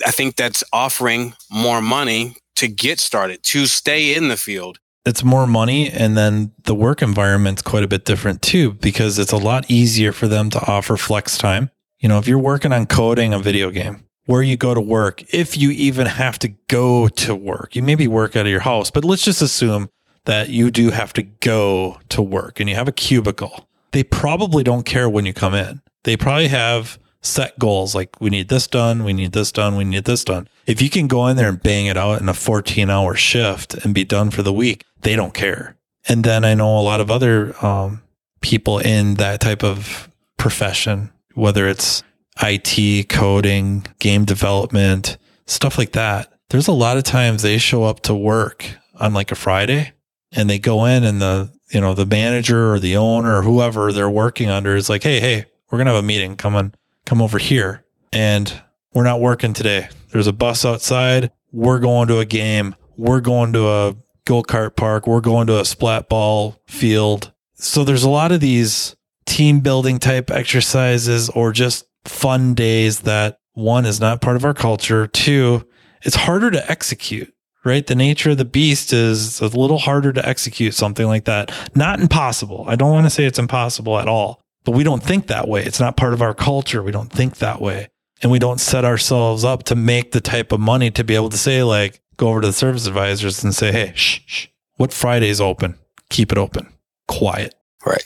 I 0.05 0.11
think 0.11 0.35
that's 0.35 0.65
offering 0.73 1.35
more 1.51 1.81
money 1.81 2.37
to 2.57 2.67
get 2.67 2.99
started, 2.99 3.43
to 3.45 3.67
stay 3.67 4.15
in 4.15 4.29
the 4.29 4.37
field, 4.37 4.79
it's 5.05 5.25
more 5.25 5.47
money 5.47 5.91
and 5.91 6.17
then 6.17 6.53
the 6.65 6.75
work 6.75 7.03
environment's 7.03 7.63
quite 7.63 7.83
a 7.83 7.89
bit 7.89 8.05
different 8.05 8.43
too 8.43 8.73
because 8.75 9.19
it's 9.19 9.33
a 9.33 9.37
lot 9.37 9.71
easier 9.71 10.13
for 10.13 10.29
them 10.29 10.51
to 10.51 10.61
offer 10.67 10.97
flex 10.97 11.39
time. 11.39 11.71
You 11.99 12.09
know, 12.09 12.19
if 12.19 12.27
you're 12.27 12.39
working 12.39 12.73
on 12.73 12.87
coding 12.87 13.33
a 13.33 13.39
video 13.39 13.71
game, 13.71 14.05
where 14.27 14.43
you 14.43 14.57
go 14.57 14.75
to 14.75 14.81
work, 14.81 15.23
if 15.35 15.57
you 15.57 15.71
even 15.71 16.07
have 16.07 16.39
to 16.39 16.49
go 16.69 17.09
to 17.09 17.35
work, 17.35 17.75
you 17.75 17.83
maybe 17.83 18.07
work 18.07 18.37
out 18.37 18.47
of 18.47 18.51
your 18.51 18.61
house, 18.61 18.91
but 18.91 19.05
let's 19.05 19.25
just 19.25 19.43
assume 19.43 19.91
that 20.25 20.51
you 20.51 20.71
do 20.71 20.91
have 20.91 21.13
to 21.15 21.23
go 21.23 21.99
to 22.11 22.23
work 22.23 22.61
and 22.61 22.69
you 22.69 22.77
have 22.77 22.87
a 22.87 22.93
cubicle. 22.93 23.69
They 23.91 24.05
probably 24.05 24.63
don't 24.63 24.85
care 24.85 25.09
when 25.09 25.27
you 25.27 25.33
come 25.33 25.55
in. 25.55 25.83
They 26.05 26.17
probably 26.17 26.49
have 26.49 26.99
set 27.23 27.59
goals 27.59 27.95
like 27.95 28.21
we 28.21 28.31
need 28.31 28.49
this 28.49 28.67
done, 28.67 29.05
we 29.05 29.13
need 29.13 29.33
this 29.33 29.53
done, 29.53 29.77
we 29.77 29.85
need 29.85 30.05
this 30.05 30.25
done. 30.25 30.49
If 30.67 30.81
you 30.81 30.91
can 30.91 31.07
go 31.07 31.27
in 31.27 31.37
there 31.37 31.49
and 31.49 31.63
bang 31.63 31.87
it 31.87 31.97
out 31.97 32.21
in 32.21 32.29
a 32.29 32.35
14 32.35 32.89
hour 32.89 33.15
shift 33.15 33.75
and 33.75 33.95
be 33.95 34.05
done 34.05 34.31
for 34.31 34.43
the 34.43 34.53
week, 34.53 34.85
they 35.03 35.17
don't 35.17 35.35
care. 35.35 35.77
And 36.09 36.25
then 36.25 36.45
I 36.45 36.55
know 36.55 36.79
a 36.79 36.81
lot 36.81 37.01
of 37.01 37.11
other 37.11 37.55
um, 37.65 38.03
people 38.41 38.79
in 38.79 39.15
that 39.15 39.41
type 39.41 39.63
of 39.63 40.09
profession, 40.37 41.11
whether 41.35 41.69
it's 41.69 42.03
IT, 42.43 43.09
coding, 43.09 43.87
game 43.99 44.25
development, 44.25 45.19
stuff 45.47 45.77
like 45.77 45.93
that. 45.93 46.33
There's 46.49 46.69
a 46.69 46.73
lot 46.73 46.97
of 46.97 47.05
times 47.05 47.43
they 47.43 47.59
show 47.59 47.85
up 47.85 48.01
to 48.01 48.15
work 48.15 48.65
on 48.95 49.13
like 49.13 49.31
a 49.31 49.37
Friday 49.37 49.93
and 50.33 50.49
they 50.49 50.59
go 50.59 50.85
in 50.87 51.05
and 51.05 51.21
the, 51.21 51.51
you 51.71 51.81
know, 51.81 51.95
the 51.95 52.07
manager 52.07 52.73
or 52.73 52.79
the 52.79 52.97
owner 52.97 53.39
or 53.39 53.43
whoever 53.43 53.93
they're 53.93 54.11
working 54.11 54.49
under 54.49 54.75
is 54.75 54.89
like, 54.89 55.03
Hey, 55.03 55.21
hey, 55.21 55.45
we're 55.71 55.79
going 55.79 55.87
to 55.87 55.93
have 55.93 56.03
a 56.03 56.07
meeting. 56.07 56.37
Come 56.37 56.57
on, 56.57 56.75
come 57.07 57.23
over 57.23 57.39
here. 57.39 57.85
And 58.13 58.63
we're 58.93 59.05
not 59.05 59.21
working 59.21 59.53
today. 59.53 59.89
There's 60.13 60.27
a 60.27 60.33
bus 60.33 60.65
outside. 60.65 61.31
We're 61.53 61.79
going 61.79 62.09
to 62.09 62.19
a 62.19 62.25
game. 62.25 62.75
We're 62.97 63.21
going 63.21 63.53
to 63.53 63.69
a 63.69 63.97
go 64.25 64.43
kart 64.43 64.77
park. 64.77 65.07
We're 65.07 65.21
going 65.21 65.47
to 65.47 65.61
a 65.61 65.65
splat 65.65 66.09
ball 66.09 66.61
field. 66.67 67.33
So 67.55 67.85
there's 67.85 68.05
a 68.05 68.11
lot 68.11 68.33
of 68.33 68.41
these 68.41 68.97
team 69.27 69.61
building 69.61 69.99
type 69.99 70.31
exercises 70.31 71.29
or 71.31 71.53
just 71.53 71.87
fun 72.05 72.55
days 72.55 73.01
that 73.01 73.39
one 73.53 73.87
is 73.87 74.01
not 74.01 74.21
part 74.21 74.37
of 74.37 74.45
our 74.45 74.55
culture. 74.55 75.07
Two, 75.07 75.67
it's 76.03 76.17
harder 76.17 76.51
to 76.51 76.71
execute, 76.71 77.33
right? 77.65 77.87
The 77.87 77.95
nature 77.95 78.31
of 78.31 78.39
the 78.39 78.45
beast 78.45 78.93
is 78.93 79.41
a 79.41 79.49
little 79.49 79.79
harder 79.79 80.13
to 80.13 80.29
execute 80.29 80.75
something 80.75 81.07
like 81.07 81.25
that. 81.27 81.53
Not 81.75 82.01
impossible. 82.01 82.65
I 82.67 82.77
don't 82.77 82.93
want 82.93 83.07
to 83.07 83.11
say 83.11 83.25
it's 83.25 83.39
impossible 83.39 83.99
at 83.99 84.09
all, 84.09 84.43
but 84.65 84.73
we 84.73 84.85
don't 84.85 85.03
think 85.03 85.27
that 85.27 85.49
way. 85.49 85.65
It's 85.65 85.81
not 85.81 85.97
part 85.97 86.13
of 86.13 86.23
our 86.23 86.35
culture. 86.35 86.83
We 86.83 86.93
don't 86.93 87.13
think 87.13 87.39
that 87.39 87.61
way. 87.61 87.89
And 88.23 88.31
we 88.31 88.39
don't 88.39 88.61
set 88.61 88.85
ourselves 88.85 89.45
up 89.45 89.65
to 89.65 89.75
make 89.75 90.13
the 90.13 90.21
type 90.21 90.53
of 90.53 90.61
money 90.61 90.91
to 90.91 91.05
be 91.05 91.15
able 91.15 91.31
to 91.31 91.39
say, 91.39 91.63
like, 91.63 92.03
go 92.17 92.29
over 92.29 92.43
to 92.43 92.47
the 92.49 92.53
service 92.53 92.87
advisors 92.87 93.43
and 93.43 93.55
say, 93.55 93.73
hey, 93.73 93.93
shh, 93.95 94.21
shh, 94.27 94.47
what 94.77 94.93
Friday's 94.93 95.41
open? 95.41 95.79
Keep 96.11 96.33
it 96.33 96.39
open. 96.39 96.73
Quiet. 97.09 97.55
Right. 97.85 98.05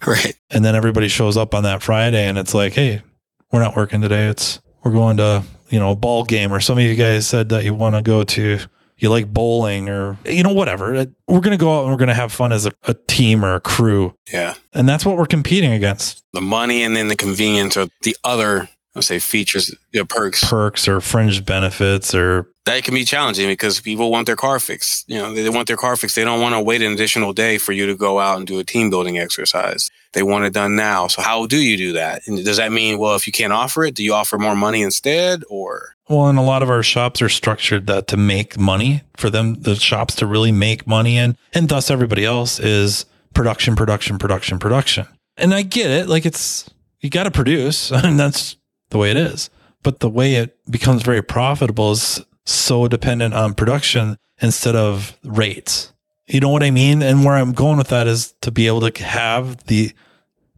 right. 0.06 0.34
And 0.50 0.64
then 0.64 0.76
everybody 0.76 1.08
shows 1.08 1.36
up 1.36 1.54
on 1.54 1.64
that 1.64 1.82
Friday 1.82 2.24
and 2.24 2.38
it's 2.38 2.54
like, 2.54 2.72
hey, 2.72 3.02
we're 3.50 3.62
not 3.62 3.74
working 3.74 4.00
today. 4.00 4.28
It's, 4.28 4.60
we're 4.84 4.92
going 4.92 5.16
to, 5.16 5.42
you 5.70 5.80
know, 5.80 5.90
a 5.90 5.96
ball 5.96 6.24
game 6.24 6.52
or 6.52 6.60
some 6.60 6.78
of 6.78 6.84
you 6.84 6.94
guys 6.94 7.26
said 7.26 7.48
that 7.48 7.64
you 7.64 7.74
want 7.74 7.96
to 7.96 8.02
go 8.02 8.22
to, 8.22 8.60
you 8.98 9.10
like 9.10 9.32
bowling 9.32 9.88
or, 9.88 10.18
you 10.24 10.42
know, 10.42 10.52
whatever. 10.52 10.94
Uh, 10.94 11.06
we're 11.26 11.40
going 11.40 11.56
to 11.56 11.60
go 11.60 11.78
out 11.78 11.82
and 11.82 11.90
we're 11.90 11.98
going 11.98 12.08
to 12.08 12.14
have 12.14 12.32
fun 12.32 12.52
as 12.52 12.66
a, 12.66 12.72
a 12.84 12.94
team 13.06 13.44
or 13.44 13.54
a 13.54 13.60
crew. 13.60 14.14
Yeah. 14.32 14.54
And 14.72 14.88
that's 14.88 15.06
what 15.06 15.16
we're 15.16 15.26
competing 15.26 15.72
against. 15.72 16.22
The 16.32 16.40
money 16.40 16.82
and 16.82 16.96
then 16.96 17.08
the 17.08 17.16
convenience 17.16 17.76
or 17.76 17.88
the 18.02 18.16
other 18.24 18.68
I'll 18.98 19.02
say 19.02 19.20
features, 19.20 19.72
you 19.92 20.00
know, 20.00 20.06
perks, 20.06 20.42
perks 20.42 20.88
or 20.88 21.00
fringe 21.00 21.44
benefits 21.44 22.16
or 22.16 22.48
that 22.68 22.84
can 22.84 22.94
be 22.94 23.04
challenging 23.04 23.48
because 23.48 23.80
people 23.80 24.10
want 24.10 24.26
their 24.26 24.36
car 24.36 24.60
fixed. 24.60 25.08
You 25.08 25.18
know, 25.18 25.32
they 25.32 25.48
want 25.48 25.68
their 25.68 25.76
car 25.76 25.96
fixed. 25.96 26.16
They 26.16 26.24
don't 26.24 26.40
want 26.40 26.54
to 26.54 26.60
wait 26.60 26.82
an 26.82 26.92
additional 26.92 27.32
day 27.32 27.56
for 27.56 27.72
you 27.72 27.86
to 27.86 27.96
go 27.96 28.20
out 28.20 28.36
and 28.36 28.46
do 28.46 28.58
a 28.58 28.64
team 28.64 28.90
building 28.90 29.18
exercise. 29.18 29.90
They 30.12 30.22
want 30.22 30.44
it 30.44 30.52
done 30.52 30.76
now. 30.76 31.06
So 31.06 31.22
how 31.22 31.46
do 31.46 31.56
you 31.56 31.76
do 31.76 31.92
that? 31.94 32.22
And 32.26 32.44
does 32.44 32.58
that 32.58 32.70
mean, 32.70 32.98
well, 32.98 33.16
if 33.16 33.26
you 33.26 33.32
can't 33.32 33.52
offer 33.52 33.84
it, 33.84 33.94
do 33.94 34.04
you 34.04 34.12
offer 34.12 34.38
more 34.38 34.54
money 34.54 34.82
instead 34.82 35.44
or? 35.48 35.94
Well, 36.08 36.28
and 36.28 36.38
a 36.38 36.42
lot 36.42 36.62
of 36.62 36.68
our 36.68 36.82
shops 36.82 37.22
are 37.22 37.28
structured 37.28 37.86
that 37.86 38.06
to 38.08 38.16
make 38.16 38.58
money 38.58 39.02
for 39.16 39.30
them, 39.30 39.54
the 39.54 39.74
shops 39.74 40.14
to 40.16 40.26
really 40.26 40.52
make 40.52 40.86
money 40.86 41.18
and, 41.18 41.36
and 41.54 41.68
thus 41.68 41.90
everybody 41.90 42.24
else 42.24 42.60
is 42.60 43.06
production, 43.34 43.76
production, 43.76 44.18
production, 44.18 44.58
production. 44.58 45.06
And 45.36 45.54
I 45.54 45.62
get 45.62 45.90
it. 45.90 46.08
Like 46.08 46.26
it's, 46.26 46.68
you 47.00 47.08
got 47.08 47.24
to 47.24 47.30
produce 47.30 47.90
and 47.92 48.20
that's 48.20 48.56
the 48.90 48.98
way 48.98 49.10
it 49.10 49.16
is. 49.16 49.48
But 49.82 50.00
the 50.00 50.10
way 50.10 50.34
it 50.34 50.58
becomes 50.70 51.02
very 51.02 51.22
profitable 51.22 51.92
is 51.92 52.20
so 52.48 52.88
dependent 52.88 53.34
on 53.34 53.54
production 53.54 54.16
instead 54.40 54.76
of 54.76 55.18
rates. 55.24 55.92
You 56.26 56.40
know 56.40 56.50
what 56.50 56.62
I 56.62 56.70
mean? 56.70 57.02
And 57.02 57.24
where 57.24 57.34
I'm 57.34 57.52
going 57.52 57.78
with 57.78 57.88
that 57.88 58.06
is 58.06 58.34
to 58.42 58.50
be 58.50 58.66
able 58.66 58.88
to 58.88 59.04
have 59.04 59.64
the 59.64 59.92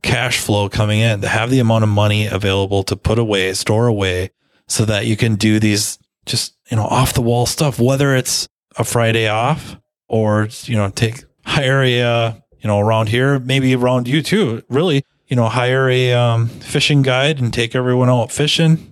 cash 0.02 0.38
flow 0.38 0.68
coming 0.68 1.00
in, 1.00 1.20
to 1.20 1.28
have 1.28 1.50
the 1.50 1.60
amount 1.60 1.84
of 1.84 1.90
money 1.90 2.26
available 2.26 2.82
to 2.84 2.96
put 2.96 3.18
away, 3.18 3.52
store 3.54 3.86
away, 3.86 4.30
so 4.66 4.84
that 4.84 5.06
you 5.06 5.16
can 5.16 5.36
do 5.36 5.58
these 5.58 5.98
just, 6.26 6.56
you 6.70 6.76
know, 6.76 6.84
off 6.84 7.14
the 7.14 7.22
wall 7.22 7.46
stuff, 7.46 7.78
whether 7.78 8.14
it's 8.14 8.48
a 8.76 8.84
Friday 8.84 9.28
off 9.28 9.76
or, 10.08 10.48
you 10.64 10.76
know, 10.76 10.90
take 10.90 11.24
hire 11.44 11.82
a, 11.82 12.02
uh, 12.02 12.32
you 12.60 12.68
know, 12.68 12.78
around 12.78 13.08
here, 13.08 13.38
maybe 13.38 13.74
around 13.74 14.06
you 14.06 14.22
too, 14.22 14.62
really 14.68 15.04
you 15.30 15.36
know, 15.36 15.48
hire 15.48 15.88
a 15.88 16.12
um, 16.12 16.48
fishing 16.48 17.02
guide 17.02 17.38
and 17.40 17.54
take 17.54 17.74
everyone 17.74 18.10
out 18.10 18.32
fishing. 18.32 18.89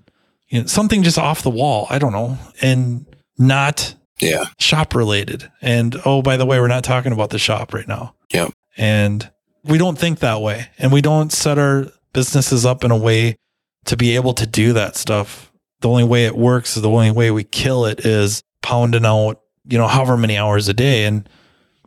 You 0.48 0.60
know, 0.60 0.66
something 0.66 1.02
just 1.02 1.18
off 1.18 1.42
the 1.42 1.50
wall. 1.50 1.86
I 1.90 1.98
don't 1.98 2.12
know, 2.12 2.38
and 2.62 3.06
not 3.36 3.94
yeah 4.20 4.46
shop 4.58 4.94
related. 4.94 5.50
And 5.60 5.96
oh, 6.04 6.22
by 6.22 6.36
the 6.36 6.46
way, 6.46 6.58
we're 6.60 6.68
not 6.68 6.84
talking 6.84 7.12
about 7.12 7.30
the 7.30 7.38
shop 7.38 7.74
right 7.74 7.88
now. 7.88 8.14
Yep. 8.32 8.52
And 8.76 9.30
we 9.64 9.78
don't 9.78 9.98
think 9.98 10.20
that 10.20 10.40
way, 10.40 10.68
and 10.78 10.92
we 10.92 11.00
don't 11.00 11.32
set 11.32 11.58
our 11.58 11.86
businesses 12.12 12.64
up 12.64 12.84
in 12.84 12.90
a 12.90 12.96
way 12.96 13.36
to 13.84 13.96
be 13.96 14.14
able 14.16 14.34
to 14.34 14.46
do 14.46 14.72
that 14.74 14.96
stuff. 14.96 15.52
The 15.80 15.88
only 15.88 16.04
way 16.04 16.26
it 16.26 16.36
works, 16.36 16.74
the 16.74 16.88
only 16.88 17.10
way 17.10 17.30
we 17.30 17.44
kill 17.44 17.84
it 17.84 18.04
is 18.04 18.42
pounding 18.62 19.06
out, 19.06 19.40
you 19.66 19.78
know, 19.78 19.86
however 19.86 20.16
many 20.16 20.36
hours 20.36 20.68
a 20.68 20.74
day, 20.74 21.04
and 21.04 21.28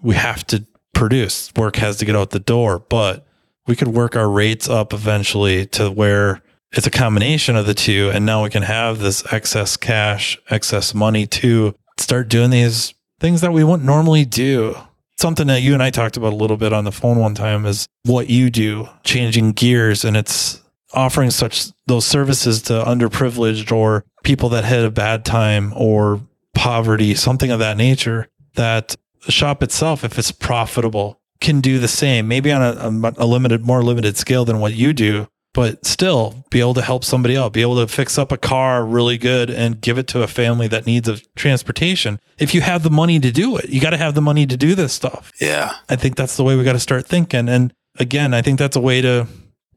we 0.01 0.15
have 0.15 0.45
to 0.47 0.65
produce. 0.93 1.51
Work 1.55 1.77
has 1.77 1.97
to 1.97 2.05
get 2.05 2.15
out 2.15 2.29
the 2.29 2.39
door, 2.39 2.79
but 2.79 3.25
we 3.67 3.75
could 3.75 3.89
work 3.89 4.15
our 4.15 4.29
rates 4.29 4.69
up 4.69 4.93
eventually 4.93 5.65
to 5.67 5.89
where 5.89 6.41
it's 6.73 6.87
a 6.87 6.91
combination 6.91 7.55
of 7.55 7.65
the 7.65 7.73
two. 7.73 8.11
And 8.13 8.25
now 8.25 8.43
we 8.43 8.49
can 8.49 8.63
have 8.63 8.99
this 8.99 9.23
excess 9.31 9.77
cash, 9.77 10.39
excess 10.49 10.93
money 10.93 11.27
to 11.27 11.75
start 11.97 12.29
doing 12.29 12.49
these 12.49 12.93
things 13.19 13.41
that 13.41 13.53
we 13.53 13.63
wouldn't 13.63 13.85
normally 13.85 14.25
do. 14.25 14.75
Something 15.19 15.47
that 15.47 15.61
you 15.61 15.73
and 15.73 15.83
I 15.83 15.91
talked 15.91 16.17
about 16.17 16.33
a 16.33 16.35
little 16.35 16.57
bit 16.57 16.73
on 16.73 16.83
the 16.83 16.91
phone 16.91 17.19
one 17.19 17.35
time 17.35 17.65
is 17.65 17.87
what 18.03 18.29
you 18.29 18.49
do, 18.49 18.87
changing 19.03 19.51
gears. 19.51 20.03
And 20.03 20.17
it's 20.17 20.61
offering 20.93 21.29
such 21.29 21.67
those 21.87 22.05
services 22.05 22.61
to 22.63 22.73
underprivileged 22.73 23.71
or 23.71 24.03
people 24.23 24.49
that 24.49 24.63
had 24.63 24.83
a 24.83 24.91
bad 24.91 25.25
time 25.25 25.73
or 25.75 26.21
poverty, 26.53 27.15
something 27.15 27.51
of 27.51 27.59
that 27.59 27.77
nature 27.77 28.27
that 28.55 28.95
the 29.25 29.31
shop 29.31 29.61
itself, 29.61 30.03
if 30.03 30.17
it's 30.17 30.31
profitable, 30.31 31.19
can 31.39 31.61
do 31.61 31.79
the 31.79 31.87
same, 31.87 32.27
maybe 32.27 32.51
on 32.51 32.61
a, 32.61 33.13
a, 33.17 33.25
limited, 33.25 33.65
more 33.65 33.83
limited 33.83 34.17
scale 34.17 34.45
than 34.45 34.59
what 34.59 34.73
you 34.73 34.93
do, 34.93 35.27
but 35.53 35.85
still 35.85 36.45
be 36.49 36.59
able 36.61 36.73
to 36.73 36.81
help 36.81 37.03
somebody 37.03 37.35
out, 37.35 37.51
be 37.51 37.61
able 37.61 37.75
to 37.75 37.87
fix 37.87 38.17
up 38.17 38.31
a 38.31 38.37
car 38.37 38.85
really 38.85 39.17
good 39.17 39.49
and 39.49 39.81
give 39.81 39.97
it 39.97 40.07
to 40.07 40.23
a 40.23 40.27
family 40.27 40.67
that 40.67 40.85
needs 40.85 41.09
a 41.09 41.17
transportation. 41.35 42.19
If 42.37 42.53
you 42.53 42.61
have 42.61 42.83
the 42.83 42.89
money 42.89 43.19
to 43.19 43.31
do 43.31 43.57
it, 43.57 43.69
you 43.69 43.81
got 43.81 43.89
to 43.89 43.97
have 43.97 44.15
the 44.15 44.21
money 44.21 44.45
to 44.47 44.55
do 44.55 44.75
this 44.75 44.93
stuff. 44.93 45.31
Yeah. 45.41 45.75
I 45.89 45.97
think 45.97 46.15
that's 46.15 46.37
the 46.37 46.43
way 46.43 46.55
we 46.55 46.63
got 46.63 46.73
to 46.73 46.79
start 46.79 47.05
thinking. 47.05 47.49
And 47.49 47.73
again, 47.99 48.33
I 48.33 48.41
think 48.41 48.59
that's 48.59 48.77
a 48.77 48.81
way 48.81 49.01
to, 49.01 49.27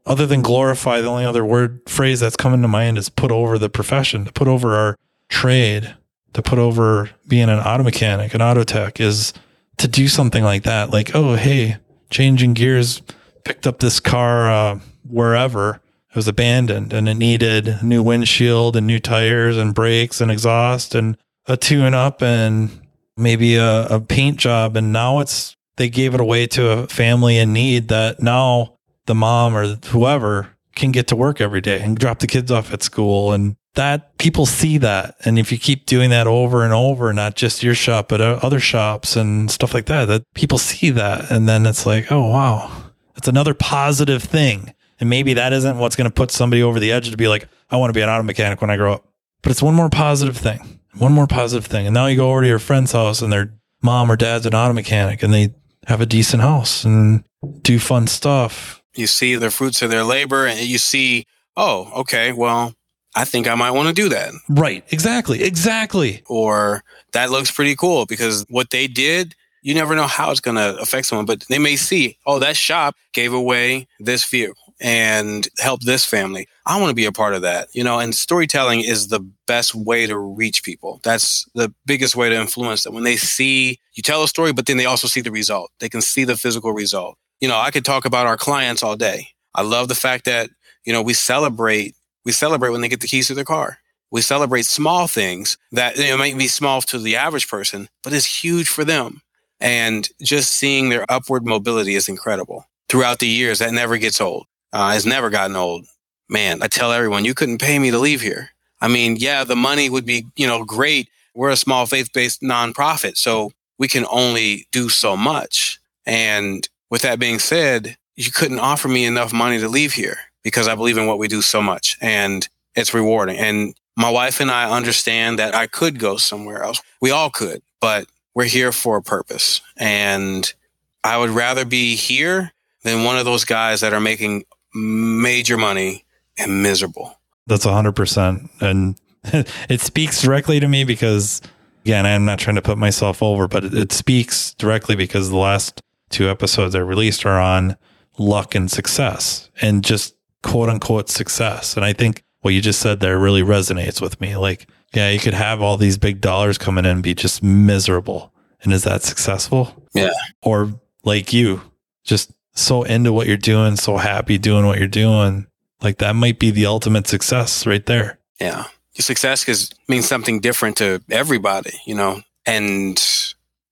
other 0.05 0.25
than 0.25 0.41
glorify, 0.41 1.01
the 1.01 1.09
only 1.09 1.25
other 1.25 1.43
word 1.43 1.81
phrase 1.87 2.21
that's 2.21 2.37
coming 2.37 2.61
to 2.61 2.67
mind 2.67 2.97
is 2.97 3.09
put 3.09 3.31
over 3.31 3.57
the 3.57 3.69
profession, 3.69 4.25
to 4.25 4.31
put 4.31 4.47
over 4.47 4.75
our 4.75 4.95
trade, 5.27 5.95
to 6.33 6.41
put 6.41 6.59
over 6.59 7.09
being 7.27 7.49
an 7.49 7.59
auto 7.59 7.83
mechanic, 7.83 8.33
an 8.33 8.41
auto 8.41 8.63
tech 8.63 9.01
is 9.01 9.33
to 9.77 9.87
do 9.87 10.07
something 10.07 10.43
like 10.43 10.63
that, 10.63 10.89
like, 10.91 11.13
oh, 11.15 11.35
hey, 11.35 11.77
changing 12.09 12.53
gears, 12.53 13.01
picked 13.43 13.67
up 13.67 13.79
this 13.79 13.99
car 13.99 14.49
uh, 14.49 14.79
wherever 15.07 15.81
it 16.09 16.15
was 16.15 16.27
abandoned 16.27 16.93
and 16.93 17.09
it 17.09 17.15
needed 17.15 17.67
a 17.67 17.85
new 17.85 18.01
windshield 18.01 18.75
and 18.75 18.87
new 18.87 18.99
tires 18.99 19.57
and 19.57 19.73
brakes 19.75 20.21
and 20.21 20.31
exhaust 20.31 20.95
and 20.95 21.17
a 21.47 21.57
tune 21.57 21.93
up 21.93 22.21
and 22.21 22.81
maybe 23.17 23.55
a, 23.55 23.87
a 23.87 23.99
paint 23.99 24.37
job. 24.37 24.75
And 24.75 24.91
now 24.91 25.19
it's, 25.19 25.55
they 25.77 25.89
gave 25.89 26.13
it 26.13 26.21
away 26.21 26.47
to 26.47 26.69
a 26.69 26.87
family 26.87 27.37
in 27.37 27.53
need 27.53 27.89
that 27.89 28.21
now 28.21 28.77
the 29.05 29.15
mom 29.15 29.55
or 29.55 29.75
whoever 29.87 30.49
can 30.75 30.91
get 30.91 31.07
to 31.07 31.15
work 31.15 31.39
every 31.39 31.61
day 31.61 31.81
and 31.81 31.97
drop 31.97 32.19
the 32.19 32.27
kids 32.27 32.51
off 32.51 32.73
at 32.73 32.83
school 32.83 33.31
and 33.31 33.55
that 33.75 34.17
people 34.17 34.45
see 34.45 34.77
that. 34.79 35.15
And 35.25 35.37
if 35.37 35.51
you 35.51 35.57
keep 35.57 35.85
doing 35.85 36.09
that 36.09 36.27
over 36.27 36.63
and 36.63 36.73
over, 36.73 37.11
not 37.13 37.35
just 37.35 37.63
your 37.63 37.75
shop, 37.75 38.09
but 38.09 38.21
other 38.21 38.59
shops 38.59 39.15
and 39.15 39.51
stuff 39.51 39.73
like 39.73 39.85
that, 39.85 40.05
that 40.05 40.23
people 40.33 40.57
see 40.57 40.89
that. 40.91 41.29
And 41.29 41.47
then 41.47 41.65
it's 41.65 41.85
like, 41.85 42.11
oh, 42.11 42.29
wow, 42.29 42.71
it's 43.15 43.27
another 43.27 43.53
positive 43.53 44.23
thing. 44.23 44.73
And 44.99 45.09
maybe 45.09 45.33
that 45.33 45.53
isn't 45.53 45.77
what's 45.77 45.95
going 45.95 46.09
to 46.09 46.13
put 46.13 46.31
somebody 46.31 46.63
over 46.63 46.79
the 46.79 46.91
edge 46.91 47.11
to 47.11 47.17
be 47.17 47.27
like, 47.27 47.47
I 47.69 47.77
want 47.77 47.89
to 47.89 47.93
be 47.93 48.01
an 48.01 48.09
auto 48.09 48.23
mechanic 48.23 48.61
when 48.61 48.69
I 48.69 48.77
grow 48.77 48.93
up. 48.93 49.07
But 49.41 49.51
it's 49.51 49.61
one 49.61 49.75
more 49.75 49.89
positive 49.89 50.37
thing, 50.37 50.79
one 50.97 51.11
more 51.11 51.27
positive 51.27 51.65
thing. 51.65 51.85
And 51.85 51.93
now 51.93 52.07
you 52.07 52.15
go 52.15 52.31
over 52.31 52.41
to 52.41 52.47
your 52.47 52.59
friend's 52.59 52.91
house 52.91 53.21
and 53.21 53.31
their 53.31 53.53
mom 53.81 54.09
or 54.09 54.15
dad's 54.15 54.45
an 54.45 54.55
auto 54.55 54.73
mechanic 54.73 55.21
and 55.21 55.33
they 55.33 55.53
have 55.87 56.01
a 56.01 56.05
decent 56.05 56.41
house 56.41 56.83
and 56.83 57.23
do 57.61 57.77
fun 57.77 58.07
stuff. 58.07 58.81
You 58.95 59.07
see 59.07 59.35
the 59.35 59.51
fruits 59.51 59.81
of 59.81 59.91
their 59.91 60.03
labor 60.03 60.47
and 60.47 60.59
you 60.59 60.77
see, 60.77 61.25
oh, 61.57 61.91
okay, 62.01 62.31
well, 62.31 62.73
I 63.15 63.25
think 63.25 63.47
I 63.47 63.55
might 63.55 63.71
want 63.71 63.89
to 63.89 63.93
do 63.93 64.09
that. 64.09 64.33
Right. 64.49 64.83
Exactly. 64.91 65.43
Exactly. 65.43 66.23
Or 66.27 66.83
that 67.13 67.29
looks 67.29 67.51
pretty 67.51 67.75
cool 67.75 68.05
because 68.05 68.45
what 68.49 68.71
they 68.71 68.87
did, 68.87 69.35
you 69.61 69.73
never 69.73 69.95
know 69.95 70.07
how 70.07 70.31
it's 70.31 70.39
going 70.39 70.57
to 70.57 70.77
affect 70.79 71.07
someone, 71.07 71.25
but 71.25 71.45
they 71.49 71.59
may 71.59 71.75
see, 71.75 72.17
oh, 72.25 72.39
that 72.39 72.57
shop 72.57 72.95
gave 73.13 73.33
away 73.33 73.87
this 73.99 74.25
vehicle 74.25 74.64
and 74.81 75.47
help 75.59 75.81
this 75.81 76.05
family. 76.05 76.47
I 76.65 76.79
want 76.79 76.89
to 76.89 76.95
be 76.95 77.05
a 77.05 77.11
part 77.11 77.33
of 77.33 77.41
that, 77.43 77.69
you 77.73 77.83
know, 77.83 77.99
and 77.99 78.13
storytelling 78.13 78.81
is 78.81 79.07
the 79.07 79.21
best 79.47 79.73
way 79.73 80.05
to 80.07 80.17
reach 80.17 80.63
people. 80.63 80.99
That's 81.03 81.45
the 81.55 81.73
biggest 81.85 82.15
way 82.15 82.29
to 82.29 82.35
influence 82.35 82.83
them. 82.83 82.93
When 82.93 83.03
they 83.03 83.15
see 83.15 83.79
you 83.93 84.03
tell 84.03 84.23
a 84.23 84.27
story, 84.27 84.51
but 84.51 84.65
then 84.65 84.77
they 84.77 84.85
also 84.85 85.07
see 85.07 85.21
the 85.21 85.31
result. 85.31 85.71
They 85.79 85.89
can 85.89 86.01
see 86.01 86.25
the 86.25 86.35
physical 86.35 86.73
result. 86.73 87.17
you 87.41 87.47
know, 87.47 87.57
I 87.57 87.71
could 87.71 87.85
talk 87.85 88.05
about 88.05 88.27
our 88.27 88.37
clients 88.37 88.83
all 88.83 88.95
day. 88.95 89.29
I 89.53 89.61
love 89.61 89.87
the 89.87 89.95
fact 89.95 90.25
that, 90.25 90.49
you 90.85 90.93
know, 90.93 91.01
we 91.01 91.13
celebrate, 91.13 91.95
we 92.25 92.31
celebrate 92.31 92.71
when 92.71 92.81
they 92.81 92.89
get 92.89 93.01
the 93.01 93.07
keys 93.07 93.27
to 93.27 93.33
their 93.33 93.43
car. 93.43 93.79
We 94.11 94.21
celebrate 94.21 94.65
small 94.65 95.07
things 95.07 95.57
that 95.71 95.97
you 95.97 96.09
know, 96.09 96.17
might 96.17 96.37
be 96.37 96.47
small 96.47 96.81
to 96.83 96.99
the 96.99 97.15
average 97.15 97.47
person, 97.47 97.89
but 98.03 98.13
it's 98.13 98.43
huge 98.43 98.69
for 98.69 98.85
them. 98.85 99.21
And 99.59 100.07
just 100.21 100.53
seeing 100.53 100.89
their 100.89 101.05
upward 101.09 101.45
mobility 101.45 101.95
is 101.95 102.09
incredible. 102.09 102.65
Throughout 102.87 103.19
the 103.19 103.27
years, 103.27 103.59
that 103.59 103.73
never 103.73 103.97
gets 103.97 104.21
old. 104.21 104.45
Uh, 104.75 104.91
it's 104.93 105.05
never 105.05 105.29
gotten 105.29 105.55
old. 105.55 105.85
Man, 106.27 106.61
I 106.61 106.67
tell 106.67 106.91
everyone, 106.91 107.23
you 107.23 107.33
couldn't 107.33 107.61
pay 107.61 107.79
me 107.79 107.91
to 107.91 107.97
leave 107.97 108.19
here. 108.19 108.49
I 108.81 108.89
mean, 108.89 109.15
yeah, 109.15 109.45
the 109.45 109.55
money 109.55 109.89
would 109.89 110.05
be, 110.05 110.25
you 110.35 110.45
know, 110.45 110.65
great. 110.65 111.07
We're 111.33 111.51
a 111.51 111.55
small 111.55 111.85
faith-based 111.85 112.41
nonprofit, 112.41 113.15
so 113.15 113.53
we 113.79 113.87
can 113.87 114.05
only 114.11 114.67
do 114.73 114.89
so 114.89 115.15
much. 115.15 115.79
And 116.05 116.67
with 116.89 117.03
that 117.03 117.19
being 117.19 117.39
said, 117.39 117.95
you 118.17 118.31
couldn't 118.31 118.59
offer 118.59 118.89
me 118.89 119.05
enough 119.05 119.31
money 119.31 119.59
to 119.59 119.69
leave 119.69 119.93
here 119.93 120.17
because 120.43 120.67
I 120.67 120.75
believe 120.75 120.97
in 120.97 121.07
what 121.07 121.19
we 121.19 121.29
do 121.29 121.41
so 121.41 121.61
much 121.61 121.97
and 122.01 122.47
it's 122.75 122.93
rewarding. 122.93 123.37
And 123.37 123.75
my 123.95 124.09
wife 124.09 124.41
and 124.41 124.51
I 124.51 124.69
understand 124.69 125.39
that 125.39 125.55
I 125.55 125.67
could 125.67 125.99
go 125.99 126.17
somewhere 126.17 126.63
else. 126.63 126.81
We 126.99 127.11
all 127.11 127.29
could, 127.29 127.61
but 127.79 128.07
we're 128.33 128.43
here 128.43 128.73
for 128.73 128.97
a 128.97 129.01
purpose. 129.01 129.61
And 129.77 130.53
I 131.01 131.17
would 131.17 131.29
rather 131.29 131.63
be 131.63 131.95
here 131.95 132.51
than 132.83 133.05
one 133.05 133.17
of 133.17 133.25
those 133.25 133.45
guys 133.45 133.81
that 133.81 133.93
are 133.93 134.01
making 134.01 134.43
major 134.75 135.57
money 135.57 136.05
and 136.37 136.61
miserable. 136.61 137.17
That's 137.47 137.65
100%. 137.65 138.49
And 138.61 138.99
it 139.69 139.81
speaks 139.81 140.21
directly 140.21 140.59
to 140.59 140.67
me 140.67 140.83
because, 140.83 141.41
again, 141.83 142.05
I'm 142.05 142.25
not 142.25 142.39
trying 142.39 142.57
to 142.57 142.61
put 142.61 142.77
myself 142.77 143.23
over, 143.23 143.47
but 143.47 143.63
it, 143.65 143.91
speaks 143.91 144.53
directly 144.53 144.95
because 144.95 145.29
the 145.29 145.37
last 145.37 145.81
two 146.09 146.29
episodes 146.29 146.75
I 146.75 146.79
released 146.79 147.25
are 147.25 147.39
on 147.39 147.77
luck 148.17 148.55
and 148.55 148.69
success 148.69 149.49
and 149.61 149.83
just 149.83 150.15
quote 150.43 150.69
unquote 150.69 151.09
success. 151.09 151.75
And 151.75 151.85
I 151.85 151.93
think 151.93 152.23
what 152.41 152.53
you 152.53 152.61
just 152.61 152.79
said 152.79 152.99
there 152.99 153.17
really 153.17 153.41
resonates 153.41 154.01
with 154.01 154.19
me. 154.21 154.37
Like, 154.37 154.67
yeah, 154.93 155.09
you 155.09 155.19
could 155.19 155.33
have 155.33 155.61
all 155.61 155.77
these 155.77 155.97
big 155.97 156.21
dollars 156.21 156.57
coming 156.57 156.85
in 156.85 156.91
and 156.91 157.03
be 157.03 157.15
just 157.15 157.41
miserable. 157.41 158.31
And 158.61 158.71
is 158.73 158.83
that 158.83 159.03
successful? 159.03 159.75
Yeah. 159.93 160.11
Or 160.41 160.79
like 161.03 161.33
you, 161.33 161.61
just 162.03 162.31
so 162.55 162.83
into 162.83 163.13
what 163.13 163.27
you're 163.27 163.37
doing, 163.37 163.75
so 163.75 163.97
happy 163.97 164.37
doing 164.37 164.65
what 164.65 164.79
you're 164.79 164.87
doing. 164.87 165.47
Like 165.81 165.97
that 165.99 166.15
might 166.15 166.39
be 166.39 166.51
the 166.51 166.65
ultimate 166.65 167.07
success 167.07 167.67
right 167.67 167.85
there. 167.85 168.17
Yeah. 168.39 168.65
Success 168.93 169.47
is, 169.49 169.71
means 169.89 170.07
something 170.07 170.39
different 170.39 170.77
to 170.77 171.03
everybody, 171.11 171.73
you 171.85 171.95
know? 171.95 172.21
And 172.45 172.97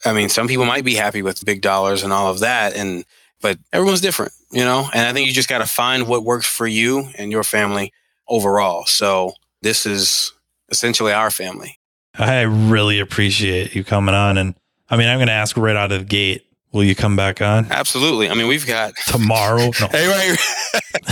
I 0.04 0.12
mean, 0.12 0.28
some 0.28 0.48
people 0.48 0.66
might 0.66 0.84
be 0.84 0.96
happy 0.96 1.22
with 1.22 1.46
big 1.46 1.62
dollars 1.62 2.04
and 2.04 2.12
all 2.12 2.30
of 2.30 2.40
that. 2.40 2.76
And, 2.76 3.06
but 3.42 3.58
everyone's 3.72 4.02
different, 4.02 4.34
you 4.52 4.66
know? 4.66 4.90
And 4.94 5.08
I 5.08 5.14
think 5.14 5.28
you 5.28 5.34
just 5.34 5.50
got 5.50 5.60
to 5.60 5.66
find 5.66 6.08
what 6.08 6.26
works 6.26 6.46
for 6.46 6.68
you 6.68 7.08
and 7.18 7.32
your 7.32 7.44
family 7.44 7.94
overall. 8.28 8.86
So 8.86 9.34
this 9.62 9.86
is 9.86 10.34
essentially 10.70 11.14
our 11.14 11.32
family. 11.32 11.80
I 12.16 12.42
really 12.42 13.00
appreciate 13.00 13.76
you 13.76 13.86
coming 13.86 14.14
on. 14.14 14.38
And 14.38 14.56
I 14.90 14.98
mean, 14.98 15.08
I'm 15.08 15.20
going 15.20 15.28
to 15.28 15.34
ask 15.34 15.56
right 15.56 15.76
out 15.76 15.92
of 15.94 16.00
the 16.00 16.06
gate 16.06 16.46
Will 16.74 16.84
you 16.84 16.96
come 16.96 17.16
back 17.16 17.40
on? 17.42 17.68
Absolutely. 17.72 18.30
I 18.30 18.34
mean, 18.34 18.48
we've 18.48 18.66
got 18.66 18.96
tomorrow. 19.08 19.72
No. 19.80 19.88
hey, 19.92 20.08
right. 20.08 20.38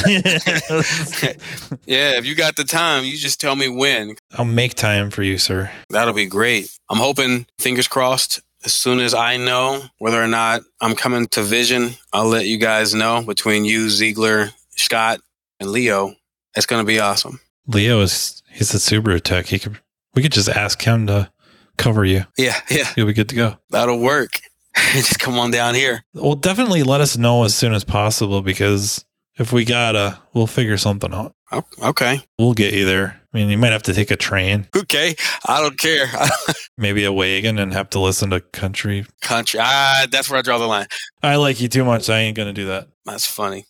yeah, 1.86 2.18
if 2.18 2.26
you 2.26 2.36
got 2.36 2.55
the 2.55 2.64
time, 2.64 3.03
you 3.05 3.16
just 3.16 3.39
tell 3.39 3.55
me 3.55 3.70
when. 3.70 4.16
I'll 4.34 4.43
make 4.45 4.74
time 4.74 5.12
for 5.12 5.22
you, 5.22 5.38
sir. 5.38 5.72
That'll 5.89 6.16
be 6.16 6.26
great. 6.26 6.72
I'm 6.89 6.97
hoping, 6.97 7.45
fingers 7.59 7.88
crossed, 7.88 8.41
as 8.66 8.74
soon 8.74 8.99
as 8.99 9.14
I 9.14 9.38
know 9.38 9.84
whether 9.99 10.22
or 10.22 10.28
not 10.28 10.62
I'm 10.82 10.95
coming 10.95 11.28
to 11.30 11.43
Vision, 11.43 11.91
I'll 12.12 12.28
let 12.28 12.45
you 12.47 12.57
guys 12.57 12.93
know 12.93 13.24
between 13.24 13.64
you, 13.66 13.89
Ziegler, 13.89 14.49
Scott, 14.78 15.20
and 15.59 15.70
Leo. 15.70 16.16
It's 16.55 16.66
going 16.66 16.82
to 16.82 16.88
be 16.88 16.99
awesome. 16.99 17.39
Leo 17.68 18.01
is 18.01 18.41
he's 18.49 18.74
a 18.74 18.78
Subaru 18.78 19.22
tech. 19.22 19.45
He 19.45 19.59
could 19.59 19.80
we 20.16 20.22
could 20.22 20.32
just 20.32 20.49
ask 20.49 20.82
him 20.82 21.07
to 21.07 21.32
cover 21.78 22.03
you. 22.03 22.26
Yeah, 22.38 22.59
yeah. 22.70 22.91
You'll 22.95 23.07
be 23.07 23.14
good 23.14 23.30
to 23.30 23.36
go. 23.36 23.57
That'll 23.70 23.99
work. 23.99 24.41
just 24.93 25.19
come 25.19 25.38
on 25.38 25.51
down 25.51 25.76
here. 25.76 26.03
Well, 26.13 26.36
definitely 26.36 26.84
let 26.84 27.01
us 27.01 27.17
know 27.17 27.43
as 27.43 27.55
soon 27.55 27.74
as 27.74 27.84
possible 27.84 28.41
because 28.41 29.05
if 29.38 29.51
we 29.51 29.65
gotta, 29.65 30.19
we'll 30.34 30.47
figure 30.47 30.78
something 30.78 31.13
out. 31.13 31.34
Oh, 31.51 31.63
okay. 31.84 32.22
We'll 32.38 32.53
get 32.53 32.74
you 32.74 32.86
there. 32.86 33.19
I 33.34 33.38
mean, 33.38 33.49
you 33.49 33.57
might 33.57 33.72
have 33.72 33.84
to 33.84 33.93
take 33.93 34.11
a 34.11 34.15
train. 34.15 34.67
Okay. 34.76 35.15
I 35.45 35.61
don't 35.61 35.78
care. 35.78 36.07
Maybe 36.78 37.03
a 37.03 37.11
wagon 37.11 37.59
and 37.59 37.74
have 37.74 37.89
to 37.91 37.99
listen 37.99 38.30
to 38.30 38.39
country. 38.39 39.05
Country. 39.22 39.59
Ah, 39.61 40.05
that's 40.11 40.30
where 40.30 40.39
I 40.39 40.41
draw 40.41 40.57
the 40.57 40.67
line. 40.67 40.88
I 41.24 41.38
like 41.38 41.59
you 41.59 41.67
too 41.67 41.86
much. 41.86 42.09
I 42.09 42.19
ain't 42.19 42.38
going 42.38 42.47
to 42.47 42.53
do 42.53 42.67
that. 42.67 42.88
That's 43.05 43.26
funny. 43.26 43.65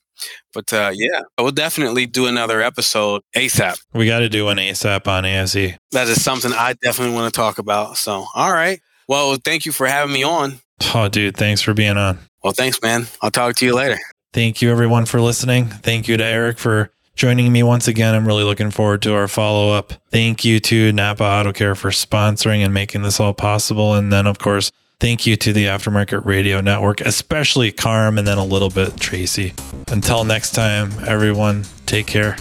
But 0.53 0.71
uh, 0.73 0.91
yeah, 0.93 1.21
we'll 1.39 1.51
definitely 1.51 2.05
do 2.05 2.27
another 2.27 2.61
episode 2.61 3.21
ASAP. 3.35 3.79
We 3.93 4.05
got 4.05 4.19
to 4.19 4.29
do 4.29 4.49
an 4.49 4.57
ASAP 4.57 5.07
on 5.07 5.25
ASE. 5.25 5.77
That 5.91 6.07
is 6.07 6.23
something 6.23 6.51
I 6.53 6.73
definitely 6.81 7.15
want 7.15 7.33
to 7.33 7.37
talk 7.37 7.57
about. 7.57 7.97
So, 7.97 8.25
all 8.35 8.53
right. 8.53 8.79
Well, 9.07 9.37
thank 9.43 9.65
you 9.65 9.71
for 9.71 9.87
having 9.87 10.13
me 10.13 10.23
on. 10.23 10.59
Oh, 10.93 11.07
dude, 11.09 11.37
thanks 11.37 11.61
for 11.61 11.73
being 11.73 11.97
on. 11.97 12.19
Well, 12.43 12.53
thanks, 12.53 12.81
man. 12.81 13.07
I'll 13.21 13.31
talk 13.31 13.55
to 13.57 13.65
you 13.65 13.75
later. 13.75 13.99
Thank 14.33 14.61
you, 14.61 14.71
everyone, 14.71 15.05
for 15.05 15.21
listening. 15.21 15.67
Thank 15.67 16.07
you 16.07 16.17
to 16.17 16.23
Eric 16.23 16.57
for 16.57 16.91
joining 17.15 17.51
me 17.51 17.63
once 17.63 17.87
again. 17.87 18.15
I'm 18.15 18.25
really 18.25 18.43
looking 18.43 18.71
forward 18.71 19.01
to 19.03 19.13
our 19.13 19.27
follow 19.27 19.71
up. 19.71 19.93
Thank 20.09 20.45
you 20.45 20.59
to 20.61 20.91
Napa 20.93 21.23
Auto 21.23 21.51
Care 21.51 21.75
for 21.75 21.89
sponsoring 21.89 22.63
and 22.63 22.73
making 22.73 23.03
this 23.03 23.19
all 23.19 23.33
possible. 23.33 23.93
And 23.93 24.11
then, 24.11 24.27
of 24.27 24.39
course, 24.39 24.71
thank 24.99 25.27
you 25.27 25.35
to 25.35 25.53
the 25.53 25.65
Aftermarket 25.65 26.25
Radio 26.25 26.61
Network, 26.61 27.01
especially 27.01 27.71
Carm 27.71 28.17
and 28.17 28.27
then 28.27 28.37
a 28.37 28.45
little 28.45 28.69
bit 28.69 28.97
Tracy. 28.97 29.53
Until 29.89 30.23
next 30.23 30.51
time, 30.51 30.91
everyone, 31.05 31.65
take 31.85 32.07
care. 32.07 32.37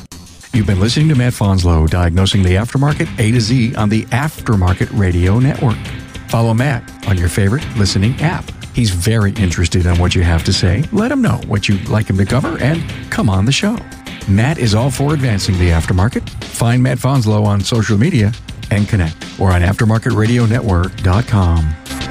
You've 0.53 0.67
been 0.67 0.81
listening 0.81 1.09
to 1.09 1.15
Matt 1.15 1.33
Fanslow 1.33 1.89
diagnosing 1.89 2.43
the 2.43 2.57
aftermarket 2.57 3.09
A 3.21 3.31
to 3.31 3.41
Z 3.41 3.75
on 3.77 3.89
the 3.89 4.03
Aftermarket 4.07 4.97
Radio 4.99 5.39
Network. 5.39 5.79
Follow 6.31 6.55
Matt 6.55 6.89
on 7.09 7.19
your 7.19 7.29
favorite 7.29 7.67
listening 7.77 8.15
app. 8.21 8.45
He's 8.73 8.91
very 8.91 9.33
interested 9.33 9.85
in 9.85 9.99
what 9.99 10.15
you 10.15 10.23
have 10.23 10.45
to 10.45 10.53
say. 10.53 10.85
Let 10.93 11.11
him 11.11 11.21
know 11.21 11.41
what 11.49 11.69
you'd 11.69 11.89
like 11.89 12.09
him 12.09 12.17
to 12.19 12.25
cover 12.25 12.57
and 12.63 12.89
come 13.11 13.29
on 13.29 13.47
the 13.47 13.53
show. 13.53 13.77
Matt 14.29 14.59
is 14.59 14.77
all 14.77 14.93
for 14.93 15.13
advancing 15.13 15.59
the 15.59 15.71
aftermarket. 15.71 16.29
Find 16.45 16.81
Matt 16.83 16.99
Fanslow 16.99 17.45
on 17.45 17.61
social 17.61 17.99
media 17.99 18.33
and 18.71 18.89
connect 18.89 19.17
or 19.41 19.51
on 19.51 19.63
aftermarketradionetwork.com. 19.63 22.10